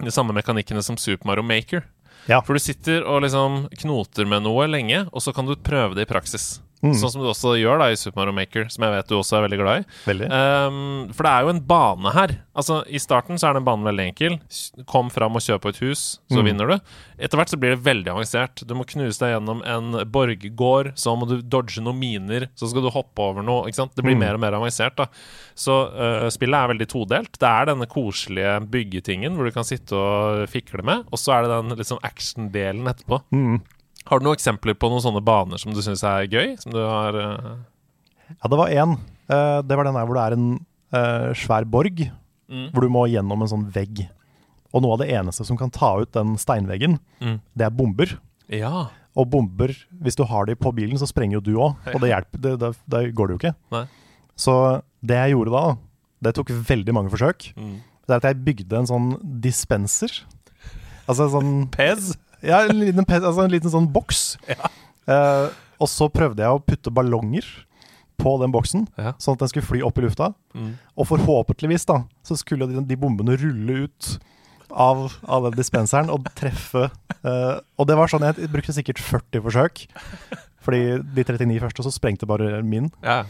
de 0.00 0.14
samme 0.14 0.36
mekanikkene 0.36 0.84
som 0.86 0.96
Super 0.96 1.28
Mario 1.28 1.44
Maker. 1.44 1.84
Ja. 2.28 2.40
For 2.44 2.56
du 2.56 2.62
sitter 2.62 3.04
og 3.08 3.22
liksom 3.24 3.66
knoter 3.82 4.28
med 4.28 4.44
noe 4.44 4.66
lenge, 4.70 5.04
og 5.12 5.24
så 5.24 5.32
kan 5.36 5.48
du 5.48 5.56
prøve 5.56 5.96
det 5.98 6.06
i 6.06 6.10
praksis. 6.10 6.58
Mm. 6.82 6.92
Sånn 6.94 7.10
som 7.10 7.22
du 7.24 7.26
også 7.28 7.56
gjør 7.58 7.80
da 7.82 7.88
i 7.90 7.96
Super 7.98 8.20
Mario 8.20 8.36
Maker, 8.36 8.68
som 8.70 8.84
jeg 8.86 8.92
vet 8.94 9.08
du 9.10 9.16
også 9.18 9.36
er 9.38 9.48
veldig 9.48 9.58
glad 9.58 9.80
i. 9.80 9.86
Veldig. 10.06 10.28
Um, 10.30 11.08
for 11.12 11.26
det 11.26 11.32
er 11.32 11.42
jo 11.42 11.48
en 11.54 11.60
bane 11.66 12.12
her. 12.14 12.34
Altså 12.54 12.76
I 12.86 12.98
starten 13.02 13.38
så 13.38 13.48
er 13.50 13.54
den 13.58 13.64
banen 13.66 13.82
veldig 13.88 14.04
enkel. 14.12 14.36
Kom 14.86 15.10
fram 15.10 15.34
og 15.34 15.42
kjøp 15.42 15.60
på 15.64 15.72
et 15.74 15.80
hus, 15.82 16.20
så 16.30 16.38
Mm. 16.38 16.44
vinner 16.46 16.66
du. 16.70 16.76
Etter 17.18 17.36
hvert 17.36 17.50
så 17.50 17.58
blir 17.58 17.74
det 17.74 17.82
veldig 17.82 18.12
avansert. 18.14 18.62
Du 18.66 18.74
må 18.78 18.86
knuse 18.86 19.18
deg 19.18 19.34
gjennom 19.34 19.62
en 19.66 20.06
borggård, 20.06 20.92
så 20.94 21.16
må 21.18 21.26
du 21.26 21.40
dodge 21.42 21.80
noen 21.82 21.98
miner, 21.98 22.48
så 22.54 22.68
skal 22.70 22.82
du 22.86 22.90
hoppe 22.94 23.18
over 23.18 23.42
noe. 23.42 23.66
Ikke 23.66 23.74
sant? 23.82 23.94
Det 23.96 24.04
blir 24.04 24.14
Mm. 24.14 24.20
mer 24.20 24.34
og 24.34 24.40
mer 24.40 24.52
avansert. 24.52 24.94
da 24.96 25.06
Så 25.56 25.72
uh, 25.90 26.28
spillet 26.30 26.54
er 26.54 26.68
veldig 26.74 26.86
todelt. 26.88 27.32
Det 27.38 27.48
er 27.48 27.66
denne 27.66 27.86
koselige 27.90 28.60
byggetingen 28.70 29.34
hvor 29.34 29.44
du 29.46 29.50
kan 29.50 29.64
sitte 29.64 29.92
og 29.98 30.46
fikle 30.48 30.84
med, 30.84 31.04
og 31.10 31.18
så 31.18 31.34
er 31.34 31.42
det 31.42 31.50
den 31.50 31.76
liksom 31.78 31.98
action-delen 32.06 32.86
etterpå. 32.86 33.22
Mm. 33.32 33.60
Har 34.08 34.18
du 34.20 34.24
noen 34.26 34.36
eksempler 34.38 34.76
på 34.78 34.88
noen 34.90 35.02
sånne 35.04 35.20
baner 35.24 35.60
som 35.60 35.74
du 35.76 35.80
syns 35.84 36.02
er 36.06 36.28
gøy? 36.32 36.54
Som 36.62 36.72
du 36.72 36.80
har 36.80 37.16
uh... 37.18 37.56
Ja, 38.32 38.48
det 38.52 38.58
var 38.60 38.72
én. 38.72 38.94
Uh, 39.28 39.60
det 39.64 39.76
var 39.76 39.84
den 39.88 39.96
der 39.98 40.06
hvor 40.08 40.16
det 40.16 40.24
er 40.26 40.36
en 40.38 40.46
uh, 40.94 41.34
svær 41.36 41.66
borg, 41.68 42.08
Mm. 42.48 42.70
hvor 42.72 42.80
du 42.80 42.88
må 42.88 43.02
gjennom 43.12 43.42
en 43.44 43.48
sånn 43.50 43.66
vegg. 43.74 43.98
Og 44.72 44.80
noe 44.80 44.94
av 44.94 45.02
det 45.02 45.10
eneste 45.12 45.44
som 45.44 45.58
kan 45.60 45.68
ta 45.68 45.90
ut 46.00 46.14
den 46.16 46.30
steinveggen, 46.40 46.94
Mm. 47.20 47.34
det 47.52 47.66
er 47.66 47.74
bomber. 47.76 48.14
Ja. 48.48 48.86
Og 49.14 49.28
bomber, 49.28 49.68
hvis 50.00 50.16
du 50.16 50.22
har 50.24 50.46
de 50.48 50.54
på 50.56 50.72
bilen, 50.72 50.96
så 50.96 51.04
sprenger 51.10 51.36
jo 51.36 51.40
du 51.44 51.50
òg. 51.60 51.76
Og 51.92 52.00
det 52.00 52.08
hjelper, 52.08 52.40
det, 52.40 52.54
det, 52.62 52.70
det 52.88 53.02
går 53.12 53.28
det 53.28 53.34
jo 53.36 53.40
ikke. 53.42 53.52
Nei. 53.76 53.82
Så 54.32 54.54
det 55.04 55.18
jeg 55.20 55.34
gjorde 55.34 55.52
da, 55.52 55.76
det 56.24 56.32
tok 56.38 56.54
veldig 56.72 56.94
mange 56.96 57.12
forsøk. 57.12 57.50
Mm. 57.60 57.76
Det 58.08 58.16
er 58.16 58.22
at 58.22 58.28
jeg 58.30 58.40
bygde 58.48 58.80
en 58.80 58.88
sånn 58.94 59.10
dispenser. 59.44 60.08
Altså 61.04 61.28
en 61.28 61.34
sånn 61.36 61.52
Pez? 61.76 62.14
Ja, 62.42 62.60
en 62.68 62.78
liten, 62.80 63.04
altså 63.04 63.44
en 63.44 63.50
liten 63.50 63.70
sånn 63.72 63.88
boks. 63.92 64.36
Eh, 65.08 65.48
og 65.80 65.88
så 65.88 66.08
prøvde 66.12 66.42
jeg 66.44 66.52
å 66.54 66.60
putte 66.62 66.90
ballonger 66.94 67.46
på 68.18 68.32
den 68.42 68.50
boksen, 68.52 68.88
Ja. 68.98 69.12
sånn 69.18 69.34
at 69.38 69.44
den 69.44 69.48
skulle 69.48 69.66
fly 69.66 69.80
opp 69.86 69.98
i 69.98 70.02
lufta. 70.02 70.32
Mm. 70.54 70.72
Og 70.98 71.06
forhåpentligvis 71.06 71.86
da, 71.86 72.00
så 72.26 72.36
skulle 72.36 72.66
de, 72.66 72.80
de 72.82 72.96
bombene 72.98 73.36
rulle 73.38 73.84
ut 73.86 74.18
av, 74.70 75.12
av 75.24 75.44
den 75.48 75.56
dispenseren 75.58 76.10
og 76.10 76.26
treffe. 76.34 76.90
eh, 77.22 77.60
og 77.78 77.86
det 77.86 77.96
var 77.96 78.10
sånn, 78.10 78.26
jeg 78.26 78.50
brukte 78.50 78.74
sikkert 78.74 78.98
40 78.98 79.40
forsøk. 79.46 79.84
Fordi 80.66 80.98
de 81.14 81.24
39 81.24 81.60
første, 81.62 81.82
så 81.86 81.92
sprengte 81.94 82.26
bare 82.28 82.58
min. 82.66 82.90
Ja. 83.02 83.22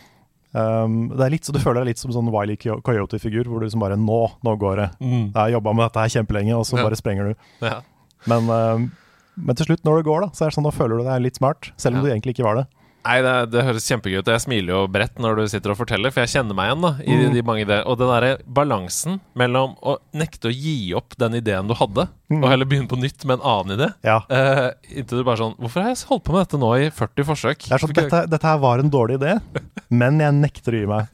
Um, 0.57 1.11
det 1.13 1.21
er 1.27 1.31
litt, 1.35 1.45
så 1.45 1.53
Du 1.53 1.59
føler 1.61 1.83
deg 1.85 1.91
litt 1.93 1.99
som 2.01 2.11
sånn 2.11 2.31
Wiley 2.33 2.57
Coyote-figur, 2.57 3.45
hvor 3.45 3.61
du 3.61 3.67
liksom 3.67 3.83
bare 3.85 3.99
Nå, 4.01 4.17
nå 4.43 4.55
går 4.59 4.77
det. 4.81 4.87
Mm. 5.05 5.27
Jeg 5.29 5.37
har 5.37 5.51
jobba 5.53 5.75
med 5.77 5.85
dette 5.85 6.01
her 6.01 6.15
kjempelenge, 6.17 6.57
og 6.57 6.65
så 6.65 6.79
Ja. 6.81 6.83
bare 6.89 6.97
sprenger 6.97 7.29
du. 7.29 7.35
ja. 7.69 7.81
Men, 8.27 8.49
um, 8.51 8.91
men 9.37 9.55
til 9.57 9.67
slutt, 9.67 9.85
når 9.85 9.97
det 10.03 10.07
går, 10.11 10.21
da, 10.21 10.29
så 10.35 10.43
er 10.47 10.51
det 10.51 10.57
sånn, 10.59 10.65
da 10.65 10.71
føler 10.75 10.99
du 10.99 11.05
deg 11.05 11.23
litt 11.23 11.37
smart. 11.37 11.71
Selv 11.77 11.97
om 11.97 12.03
Ja. 12.05 12.09
du 12.11 12.15
egentlig 12.17 12.35
ikke 12.39 12.45
var 12.45 12.57
det. 12.57 12.67
Nei, 13.09 13.23
det, 13.23 13.51
det 13.53 13.63
høres 13.65 13.87
kjempegøy 13.89 14.19
ut. 14.19 14.27
Jeg 14.27 14.41
smiler 14.43 14.69
jo 14.75 14.87
bredt 14.93 15.15
når 15.23 15.37
du 15.39 15.43
sitter 15.49 15.71
og 15.71 15.79
forteller, 15.79 16.11
for 16.13 16.21
jeg 16.27 16.29
kjenner 16.35 16.53
meg 16.59 16.67
igjen 16.69 16.83
da 16.83 16.91
i 17.01 17.15
Mm. 17.17 17.33
de 17.33 17.43
mange 17.47 17.63
ideer. 17.65 17.87
Og 17.87 17.97
den 17.97 18.09
derre 18.11 18.33
balansen 18.45 19.21
mellom 19.39 19.77
å 19.81 19.95
nekte 20.13 20.51
å 20.51 20.53
gi 20.53 20.93
opp 20.99 21.17
den 21.17 21.33
ideen 21.39 21.69
du 21.69 21.75
hadde, 21.79 22.09
Mm. 22.29 22.43
og 22.43 22.51
heller 22.51 22.67
begynne 22.67 22.89
på 22.91 22.99
nytt 23.01 23.25
med 23.25 23.39
en 23.39 23.47
annen 23.47 23.79
idé, 23.79 23.95
Ja. 24.05 24.19
eh, 24.29 24.73
inntil 24.93 25.19
du 25.19 25.25
bare 25.25 25.39
sånn 25.39 25.57
Hvorfor 25.57 25.81
har 25.81 25.95
jeg 25.95 26.05
holdt 26.11 26.25
på 26.25 26.33
med 26.35 26.49
dette 26.49 26.61
nå 26.61 26.75
i 26.77 26.91
40 26.91 27.25
forsøk? 27.25 27.59
Det 27.71 27.81
sånn, 27.81 27.95
dette, 27.95 28.27
dette 28.29 28.43
her 28.43 28.59
var 28.59 28.79
en 28.81 28.91
dårlig 28.91 29.21
idé, 29.23 29.41
men 29.91 30.19
jeg 30.19 30.35
nekter 30.35 30.73
å 30.73 30.81
gi 30.83 30.87
meg. 30.87 31.09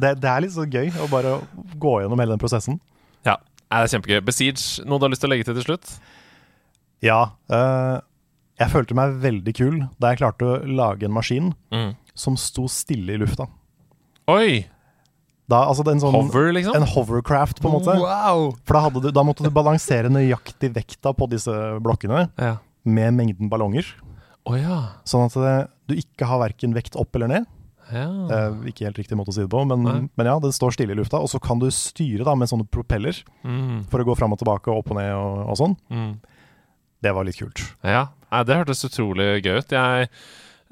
Det, 0.00 0.18
det 0.20 0.24
er 0.32 0.40
litt 0.40 0.50
så 0.56 0.66
gøy 0.66 0.90
å 0.98 1.08
bare 1.08 1.38
gå 1.78 2.00
gjennom 2.02 2.18
hele 2.18 2.32
den 2.34 2.40
prosessen. 2.42 2.80
Ja, 3.24 3.36
det 3.70 3.92
er 3.92 4.00
kjempegøy. 4.00 4.24
Besiege, 4.24 4.84
noe 4.84 4.98
du 4.98 5.04
har 5.04 5.10
lyst 5.10 5.20
til 5.20 5.30
å 5.30 5.34
legge 5.36 5.44
til 5.44 5.54
til 5.54 5.62
slutt? 5.76 5.98
Ja. 7.04 7.32
Uh, 7.50 8.00
jeg 8.60 8.72
følte 8.72 8.96
meg 8.96 9.18
veldig 9.20 9.52
kul 9.58 9.74
da 10.00 10.12
jeg 10.14 10.22
klarte 10.22 10.46
å 10.48 10.60
lage 10.64 11.04
en 11.04 11.12
maskin 11.16 11.52
Mm. 11.72 11.94
som 12.16 12.36
sto 12.40 12.64
stille 12.72 13.12
i 13.14 13.20
lufta. 13.20 13.46
Oi! 14.32 14.64
Da, 15.46 15.60
altså 15.68 15.84
en 15.92 16.00
sånn 16.02 16.14
Hover, 16.16 16.48
liksom? 16.56 16.74
En 16.74 16.82
hovercraft, 16.90 17.60
på 17.62 17.68
en 17.70 17.76
måte. 17.76 17.92
Wow! 18.00 18.56
For 18.66 18.74
da, 18.80 18.88
du, 19.04 19.10
da 19.14 19.22
måtte 19.22 19.44
du 19.46 19.50
balansere 19.54 20.08
nøyaktig 20.10 20.72
vekta 20.74 21.12
på 21.14 21.28
disse 21.30 21.52
blokkene 21.84 22.24
Ja. 22.40 22.56
med 22.84 23.14
mengden 23.14 23.48
ballonger. 23.52 23.86
Oh, 24.46 24.56
ja. 24.58 24.96
Sånn 25.06 25.26
at 25.26 25.34
det, 25.38 25.54
du 25.86 25.94
ikke 26.00 26.26
har 26.26 26.40
verken 26.42 26.74
vekt 26.74 26.96
opp 26.98 27.14
eller 27.14 27.28
ned. 27.28 27.46
ja. 27.92 28.08
Eh, 28.26 28.66
ikke 28.72 28.86
helt 28.88 28.98
riktig 28.98 29.14
måte 29.18 29.30
å 29.30 29.34
si 29.36 29.42
det 29.44 29.50
på, 29.52 29.62
men, 29.66 30.08
men 30.16 30.26
ja, 30.26 30.38
det 30.42 30.50
står 30.54 30.74
stille 30.74 30.90
i 30.96 30.98
lufta. 30.98 31.20
Og 31.22 31.28
så 31.30 31.38
kan 31.42 31.58
du 31.62 31.68
styre 31.70 32.24
da 32.26 32.34
med 32.34 32.48
sånne 32.50 32.66
propeller 32.66 33.14
Mm. 33.44 33.84
for 33.88 34.00
å 34.02 34.06
gå 34.08 34.16
fram 34.18 34.32
og 34.34 34.38
tilbake 34.40 34.66
og 34.72 34.78
opp 34.82 34.90
og 34.90 34.96
ned 34.98 35.12
og, 35.14 35.44
og 35.52 35.56
sånn. 35.60 35.76
Mm. 35.90 36.16
Det 37.02 37.12
var 37.14 37.24
litt 37.28 37.36
kult. 37.38 37.60
Ja, 37.84 38.06
det 38.44 38.56
hørtes 38.56 38.84
utrolig 38.88 39.42
gøy 39.44 39.58
ut. 39.60 39.70
Jeg, 39.76 40.08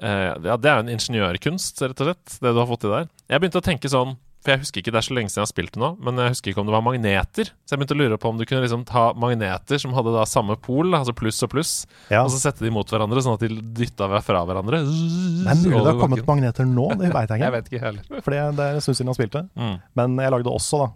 eh, 0.03 0.35
ja, 0.45 0.57
det 0.57 0.71
er 0.71 0.81
jo 0.81 0.85
en 0.87 0.95
ingeniørkunst, 0.97 1.83
rett 1.85 2.01
og 2.01 2.09
slett, 2.13 2.39
det 2.41 2.53
du 2.55 2.61
har 2.63 2.67
fått 2.71 2.81
til 2.87 2.95
der. 2.95 3.09
Jeg 3.31 3.41
begynte 3.43 3.61
å 3.61 3.65
tenke 3.65 3.91
sånn, 3.93 4.17
for 4.45 4.53
jeg 4.53 4.61
husker 4.61 4.83
ikke, 4.83 4.93
det 4.93 4.99
er 5.01 5.07
så 5.07 5.15
lenge 5.17 5.31
siden 5.33 5.41
jeg 5.41 5.47
har 5.47 5.53
spilt 5.55 5.73
det 5.73 5.81
nå, 5.81 5.89
men 6.05 6.19
jeg 6.21 6.33
husker 6.35 6.51
ikke 6.53 6.61
om 6.61 6.67
det 6.69 6.75
var 6.75 6.83
magneter. 6.85 7.49
Så 7.65 7.73
jeg 7.73 7.81
begynte 7.81 7.95
å 7.97 8.01
lure 8.03 8.19
på 8.21 8.29
om 8.29 8.37
du 8.41 8.45
kunne 8.45 8.61
liksom 8.65 8.83
ta 8.89 9.05
magneter 9.17 9.81
som 9.81 9.95
hadde 9.97 10.13
da 10.13 10.25
samme 10.29 10.57
pol, 10.61 10.91
altså 10.99 11.15
pluss 11.17 11.39
og 11.47 11.53
pluss, 11.55 11.73
Ja. 12.13 12.25
og 12.27 12.29
så 12.35 12.41
sette 12.43 12.61
de 12.65 12.73
mot 12.75 12.85
hverandre, 12.93 13.23
sånn 13.25 13.39
at 13.39 13.45
de 13.47 13.49
dytta 13.85 14.09
fra 14.21 14.43
hverandre. 14.45 14.83
Det 14.85 15.49
er 15.49 15.63
mulig 15.63 15.79
det 15.81 15.87
har 15.95 16.01
kommet 16.03 16.27
magneter 16.29 16.69
nå, 16.69 16.91
det 17.01 17.09
veit 17.15 17.29
jeg 17.33 17.39
ikke. 17.41 17.47
Jeg 17.47 17.57
vet 17.57 17.71
ikke 17.73 17.85
heller. 17.87 18.21
For 18.21 18.31
det, 18.37 18.43
det 18.59 18.67
er 18.69 18.75
en 18.81 18.85
stund 18.85 18.99
siden 19.01 19.13
jeg 19.15 19.21
spilte. 19.23 19.45
Mm. 19.57 19.75
Men 19.97 20.19
jeg 20.27 20.35
lagde 20.37 20.53
også, 20.53 20.83
da, 20.85 20.91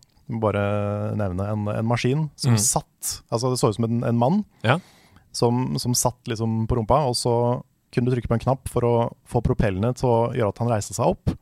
bare 0.44 0.66
nevne 1.16 1.48
en, 1.54 1.68
en 1.72 1.88
maskin 1.88 2.26
som 2.36 2.52
Mm. 2.52 2.60
satt 2.60 3.14
Altså 3.32 3.48
det 3.48 3.56
så 3.62 3.70
ut 3.72 3.76
som 3.78 3.84
en, 3.88 4.02
en 4.04 4.18
mann 4.20 4.42
Ja. 4.66 4.76
Som, 5.38 5.78
som 5.78 5.94
satt 5.96 6.30
liksom 6.30 6.64
på 6.68 6.78
rumpa, 6.78 7.00
og 7.08 7.16
så 7.18 7.34
kunne 7.94 8.08
du 8.08 8.16
trykke 8.16 8.30
på 8.30 8.36
en 8.36 8.44
knapp 8.44 8.68
for 8.70 8.84
å 8.84 8.94
få 9.28 9.42
propellene 9.44 9.94
til 9.96 10.10
å 10.10 10.18
gjøre 10.36 10.52
at 10.52 10.62
han 10.62 10.72
reiste 10.72 10.96
seg 10.96 11.14
opp. 11.14 11.32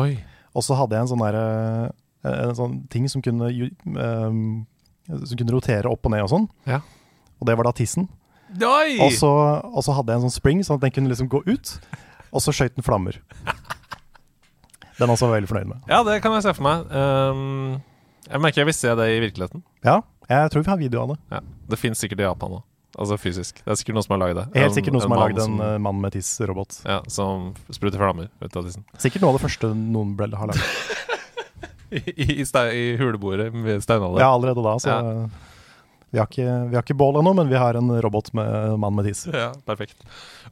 Oi. 0.00 0.16
Og 0.54 0.66
så 0.66 0.76
hadde 0.78 0.96
jeg 0.96 1.06
en 1.06 1.12
sånn 1.14 1.24
der, 1.24 1.38
eh, 1.38 2.34
en 2.34 2.58
sånn 2.58 2.76
ting 2.92 3.08
som 3.10 3.22
kunne, 3.24 3.48
ehm, 3.50 4.66
som 5.08 5.38
kunne 5.38 5.54
rotere 5.54 5.90
opp 5.90 6.04
og 6.06 6.14
ned 6.14 6.26
og 6.26 6.32
sånn. 6.34 6.48
Ja. 6.68 6.82
Og 7.40 7.48
det 7.48 7.56
var 7.58 7.68
da 7.68 7.74
tissen. 7.76 8.08
Og 9.02 9.12
så, 9.16 9.30
og 9.64 9.82
så 9.82 9.96
hadde 9.96 10.12
jeg 10.12 10.20
en 10.20 10.28
sånn 10.28 10.38
spring, 10.38 10.60
sånn 10.62 10.78
at 10.78 10.84
den 10.86 10.94
kunne 10.94 11.10
liksom 11.10 11.30
gå 11.32 11.42
ut. 11.48 11.72
Og 12.34 12.42
så 12.42 12.54
skøyt 12.54 12.76
den 12.76 12.86
flammer. 12.86 13.18
Den 14.98 15.10
også 15.10 15.26
var 15.26 15.34
jeg 15.34 15.42
veldig 15.42 15.50
fornøyd 15.50 15.70
med. 15.72 15.80
Ja, 15.90 16.02
det 16.06 16.20
kan 16.22 16.36
jeg 16.36 16.44
se 16.44 16.52
for 16.54 16.66
meg. 16.66 16.84
Um, 16.94 17.80
jeg 18.28 18.42
merker 18.44 18.62
jeg 18.62 18.68
vil 18.70 18.76
se 18.78 18.92
det 19.00 19.08
i 19.10 19.18
virkeligheten. 19.24 19.64
Ja, 19.86 19.96
jeg 20.30 20.52
tror 20.52 20.62
vi 20.62 20.70
har 20.70 20.78
video 20.78 21.02
av 21.02 21.14
det. 21.14 21.18
Ja. 21.34 21.40
Det 21.72 21.80
fins 21.80 21.98
sikkert 21.98 22.22
i 22.22 22.28
Japan 22.28 22.60
òg. 22.60 22.62
Altså 22.98 23.16
fysisk. 23.18 23.62
Det 23.64 23.72
er 23.74 23.78
sikkert 23.80 23.96
noen 23.98 24.06
som 24.06 24.14
har 24.16 24.20
lagd 24.26 24.36
det. 24.38 24.44
Helt 24.60 24.76
sikkert 24.76 24.94
noen 24.94 25.02
som 25.06 25.14
har 25.16 25.24
lagd 25.24 25.38
en 25.40 25.44
som- 25.48 25.60
eh, 25.66 25.78
mann 25.78 26.00
med 26.00 26.12
tiss-robot. 26.14 26.80
Ja, 26.86 27.00
som 27.08 27.54
spruter 27.70 27.98
flammer 27.98 28.28
ut 28.40 28.56
av 28.56 28.64
tissen. 28.68 28.84
Sikkert 28.98 29.22
noe 29.24 29.34
av 29.34 29.40
det 29.40 29.44
første 29.48 29.72
noen 29.74 30.14
ble, 30.16 30.30
har 30.36 30.52
lagd. 30.52 30.60
I, 31.94 32.00
i, 32.40 32.42
I 32.42 32.84
huleboere 32.98 33.50
med 33.54 33.82
steinalder. 33.84 34.20
Ja, 34.24 34.32
allerede 34.34 34.62
da, 34.64 34.76
så 34.82 34.94
vi, 36.14 36.18
har 36.18 36.26
ikke, 36.30 36.46
vi 36.70 36.76
har 36.78 36.82
ikke 36.84 36.94
bål 36.98 37.18
ennå, 37.20 37.32
men 37.34 37.48
vi 37.50 37.58
har 37.58 37.74
en 37.78 37.88
robot 38.02 38.32
med 38.34 38.78
mann 38.78 38.94
med 38.94 39.06
tiss. 39.08 39.26
Ja, 39.34 39.52
perfekt. 39.66 40.02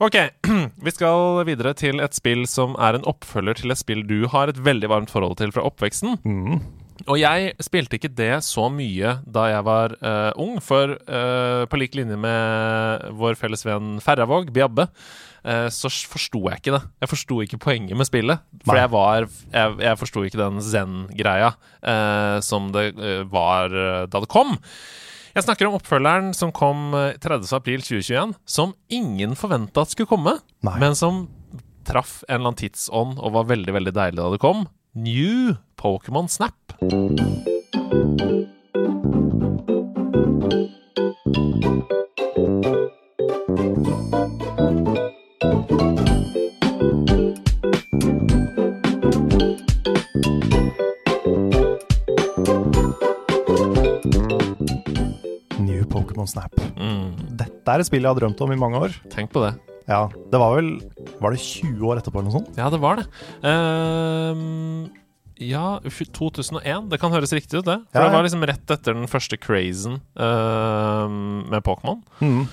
Ok, 0.02 0.16
vi 0.86 0.90
skal 0.94 1.44
videre 1.46 1.74
til 1.78 2.00
et 2.02 2.14
spill 2.18 2.46
som 2.50 2.74
er 2.82 2.98
en 2.98 3.06
oppfølger 3.06 3.54
til 3.62 3.70
et 3.74 3.78
spill 3.78 4.02
du 4.06 4.26
har 4.32 4.50
et 4.50 4.58
veldig 4.58 4.90
varmt 4.90 5.10
forhold 5.14 5.36
til 5.38 5.52
fra 5.54 5.62
oppveksten. 5.66 6.18
Mm. 6.26 6.60
Og 7.08 7.16
jeg 7.18 7.54
spilte 7.64 7.96
ikke 7.98 8.10
det 8.14 8.30
så 8.46 8.68
mye 8.70 9.16
da 9.26 9.46
jeg 9.50 9.64
var 9.66 9.94
uh, 10.04 10.30
ung, 10.40 10.58
for 10.62 10.92
uh, 11.08 11.64
på 11.66 11.78
lik 11.80 11.96
linje 11.98 12.16
med 12.20 13.08
vår 13.18 13.34
felles 13.40 13.64
venn 13.66 13.96
Ferravåg, 14.04 14.52
Biabbe, 14.54 14.86
uh, 14.86 15.68
så 15.72 15.90
s- 15.90 16.04
forsto 16.06 16.44
jeg 16.50 16.60
ikke 16.62 16.74
det. 16.76 16.82
Jeg 17.02 17.10
forsto 17.10 17.38
ikke 17.42 17.58
poenget 17.64 17.98
med 17.98 18.06
spillet. 18.06 18.44
For 18.64 18.76
Nei. 18.76 18.82
jeg 18.84 18.92
var 18.94 19.26
Jeg, 19.26 19.78
jeg 19.82 19.98
forsto 20.02 20.24
ikke 20.28 20.38
den 20.42 20.60
zen-greia 20.62 21.52
eh, 21.82 22.36
som 22.46 22.68
det 22.74 22.84
eh, 22.94 23.22
var 23.32 23.72
eh, 23.74 24.04
da 24.12 24.20
det 24.22 24.30
kom. 24.30 24.54
Jeg 25.32 25.46
snakker 25.46 25.66
om 25.70 25.78
oppfølgeren 25.78 26.30
som 26.36 26.52
kom 26.54 26.92
eh, 26.94 27.16
30.4.2021, 27.24 28.36
som 28.46 28.74
ingen 28.92 29.34
forventa 29.38 29.82
at 29.86 29.90
skulle 29.96 30.10
komme, 30.12 30.36
Nei. 30.62 30.76
men 30.82 30.94
som 30.98 31.24
traff 31.88 32.20
en 32.28 32.36
eller 32.38 32.52
annen 32.52 32.60
tidsånd 32.62 33.18
og 33.18 33.32
var 33.34 33.48
veldig, 33.50 33.72
veldig 33.74 33.94
deilig 33.96 34.20
da 34.20 34.28
det 34.36 34.40
kom. 34.44 34.66
New 34.94 35.56
Pokémon 35.76 36.28
Snap. 36.28 36.54
New 55.58 55.84
Pokémon 55.88 56.26
Snap. 56.28 56.52
Mm, 56.76 57.12
Dette 57.38 57.72
er 57.74 57.82
et 57.82 57.88
spill 57.88 58.02
jeg 58.04 58.10
har 58.12 58.18
drømt 58.18 58.40
om 58.44 58.52
i 58.52 58.58
mange 58.58 58.80
år. 58.80 58.96
tenk 59.12 59.32
på 59.32 59.42
det. 59.44 59.54
Ja, 59.88 60.08
Det 60.30 60.38
var 60.38 60.54
vel 60.56 60.80
Var 61.22 61.30
det 61.36 61.40
20 61.44 61.86
år 61.88 62.00
etterpå 62.00 62.18
eller 62.20 62.30
noe 62.30 62.38
sånt? 62.40 62.56
Ja, 62.58 62.68
det 62.72 62.80
var 62.82 62.98
det. 63.00 63.06
Ehm, 63.46 64.90
ja, 65.42 65.78
2001. 65.82 66.88
Det 66.90 66.98
kan 67.02 67.12
høres 67.14 67.32
riktig 67.34 67.60
ut, 67.62 67.66
det. 67.66 67.78
For 67.92 67.98
Ja, 67.98 68.04
det 68.06 68.10
ja. 68.12 68.16
var 68.16 68.26
liksom 68.26 68.46
rett 68.46 68.70
etter 68.76 68.94
den 68.98 69.08
første 69.10 69.38
crazen 69.40 70.00
ehm, 70.16 71.48
med 71.50 71.62
Pokémon. 71.66 72.00
Mm. 72.22 72.46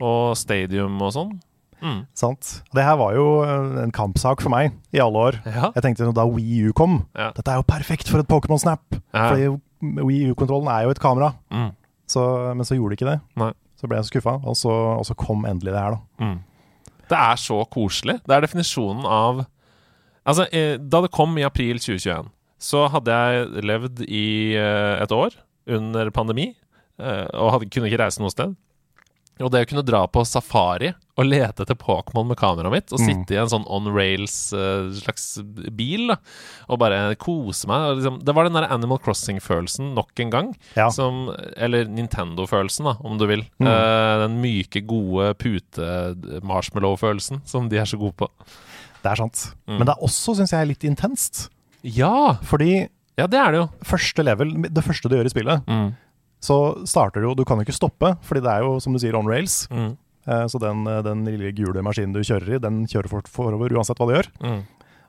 Og 0.00 0.36
Stadium 0.38 1.00
og 1.02 1.12
sånn. 1.16 1.36
Mm. 1.82 2.00
Sant. 2.18 2.56
Det 2.74 2.82
her 2.82 2.96
var 2.98 3.14
jo 3.14 3.24
eh, 3.46 3.82
en 3.84 3.92
kampsak 3.94 4.40
for 4.42 4.50
meg 4.50 4.72
i 4.94 4.98
alle 5.02 5.20
år. 5.30 5.38
Ja. 5.46 5.70
Jeg 5.76 5.84
tenkte 5.84 6.08
da 6.14 6.24
Wii 6.26 6.68
U 6.68 6.72
kom 6.74 7.04
Ja. 7.14 7.30
Dette 7.36 7.52
er 7.54 7.60
jo 7.60 7.66
perfekt 7.70 8.10
for 8.10 8.18
et 8.22 8.26
Pokémon 8.30 8.58
Snap. 8.58 8.82
Ja. 9.14 9.28
Fordi 9.30 9.52
Wii 10.08 10.32
U-kontrollen 10.32 10.66
er 10.74 10.88
jo 10.88 10.90
et 10.94 10.98
kamera. 11.02 11.32
Mm. 11.54 11.70
Så, 12.10 12.24
men 12.56 12.66
så 12.66 12.74
gjorde 12.74 12.96
de 12.96 12.98
ikke 12.98 13.10
det. 13.12 13.20
Nei. 13.38 13.52
Så 13.78 13.86
ble 13.86 14.00
jeg 14.00 14.08
skuffa, 14.08 14.32
og, 14.42 14.56
så- 14.58 14.96
og 14.98 15.04
så 15.06 15.14
kom 15.14 15.44
endelig 15.46 15.70
det 15.70 15.78
her, 15.78 15.94
da. 15.94 16.24
Mm. 16.24 16.38
Det 17.08 17.18
er 17.18 17.38
så 17.40 17.62
koselig. 17.72 18.18
Det 18.26 18.34
er 18.36 18.44
definisjonen 18.44 19.06
av 19.08 19.46
Altså, 20.28 20.44
eh, 20.52 20.76
da 20.76 21.00
det 21.00 21.08
kom 21.14 21.38
i 21.40 21.44
april 21.46 21.78
2021, 21.80 22.26
så 22.60 22.82
hadde 22.92 23.14
jeg 23.16 23.62
levd 23.64 24.02
i 24.04 24.56
eh, 24.60 25.00
et 25.00 25.12
år 25.14 25.32
under 25.72 26.10
pandemi, 26.12 26.50
eh, 27.00 27.26
og 27.32 27.54
hadde, 27.54 27.68
kunne 27.72 27.88
ikke 27.88 28.02
reise 28.02 28.20
noe 28.20 28.34
sted. 28.34 28.52
Og 29.40 29.50
det 29.52 29.62
å 29.64 29.68
kunne 29.70 29.84
dra 29.86 30.02
på 30.10 30.24
safari 30.26 30.92
og 31.18 31.26
lete 31.26 31.62
etter 31.64 31.74
Pokémon 31.78 32.26
med 32.28 32.36
kameraet 32.38 32.70
mitt, 32.72 32.92
og 32.92 32.98
Mm. 33.00 33.06
sitte 33.06 33.34
i 33.34 33.38
en 33.40 33.48
sånn 33.50 33.64
on 33.66 33.88
rails 33.94 34.52
uh, 34.54 34.90
slags 34.94 35.38
bil, 35.74 36.08
da, 36.12 36.16
og 36.68 36.78
bare 36.78 37.14
kose 37.18 37.66
meg 37.66 37.96
liksom, 37.98 38.20
Det 38.24 38.34
var 38.34 38.44
den 38.46 38.52
der 38.54 38.68
Animal 38.70 38.98
Crossing-følelsen 39.02 39.94
nok 39.94 40.20
en 40.20 40.30
gang. 40.30 40.52
Ja. 40.76 40.88
Som, 40.90 41.30
eller 41.56 41.84
Nintendo-følelsen, 41.86 42.84
da, 42.86 42.94
om 43.02 43.18
du 43.18 43.26
vil. 43.26 43.42
Mm. 43.58 43.66
Uh, 43.66 44.26
den 44.26 44.40
myke, 44.42 44.82
gode 44.86 45.34
pute-marshmallow-følelsen 45.42 47.42
som 47.48 47.68
de 47.68 47.78
er 47.80 47.88
så 47.88 47.98
gode 48.00 48.16
på. 48.18 48.28
Det 49.02 49.12
er 49.12 49.20
sant. 49.20 49.44
Mm. 49.68 49.78
Men 49.78 49.88
det 49.88 49.94
er 49.96 50.04
også, 50.06 50.34
syns 50.38 50.54
jeg, 50.54 50.70
litt 50.72 50.86
intenst. 50.88 51.48
Ja! 51.86 52.36
Fordi 52.46 52.86
Ja, 53.18 53.26
det 53.26 53.34
er 53.40 53.50
det 53.50 53.58
jo. 53.58 53.64
første 53.82 54.22
level, 54.22 54.52
det 54.70 54.84
første 54.86 55.08
du 55.10 55.16
gjør 55.16 55.26
i 55.26 55.32
spillet, 55.32 55.64
Mm. 55.66 55.88
Så 56.40 56.56
starter 56.86 57.20
du 57.20 57.28
jo 57.28 57.34
Du 57.34 57.44
kan 57.44 57.58
jo 57.58 57.64
ikke 57.66 57.74
stoppe, 57.74 58.12
fordi 58.22 58.42
det 58.44 58.50
er 58.52 58.62
jo, 58.62 58.76
som 58.80 58.92
du 58.94 58.98
sier, 59.02 59.16
on 59.18 59.26
rails. 59.26 59.66
Mm. 59.70 59.96
Eh, 60.28 60.44
Så 60.46 60.60
den, 60.62 60.86
eh, 60.86 61.02
den 61.02 61.24
lille 61.26 61.52
gule 61.56 61.82
maskinen 61.82 62.12
du 62.14 62.20
kjører 62.20 62.56
i, 62.56 62.58
den 62.62 62.84
kjører 62.86 63.08
fort 63.10 63.28
forover 63.28 63.72
uansett 63.74 63.98
hva 63.98 64.06
du 64.06 64.14
gjør. 64.14 64.28
Mm. 64.44 64.62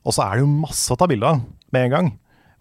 Og 0.06 0.14
så 0.16 0.24
er 0.26 0.38
det 0.40 0.46
jo 0.46 0.52
masse 0.64 0.90
å 0.94 0.98
ta 0.98 1.06
bilde 1.08 1.28
av 1.28 1.42
med 1.76 1.84
en 1.86 1.92
gang. 1.92 2.10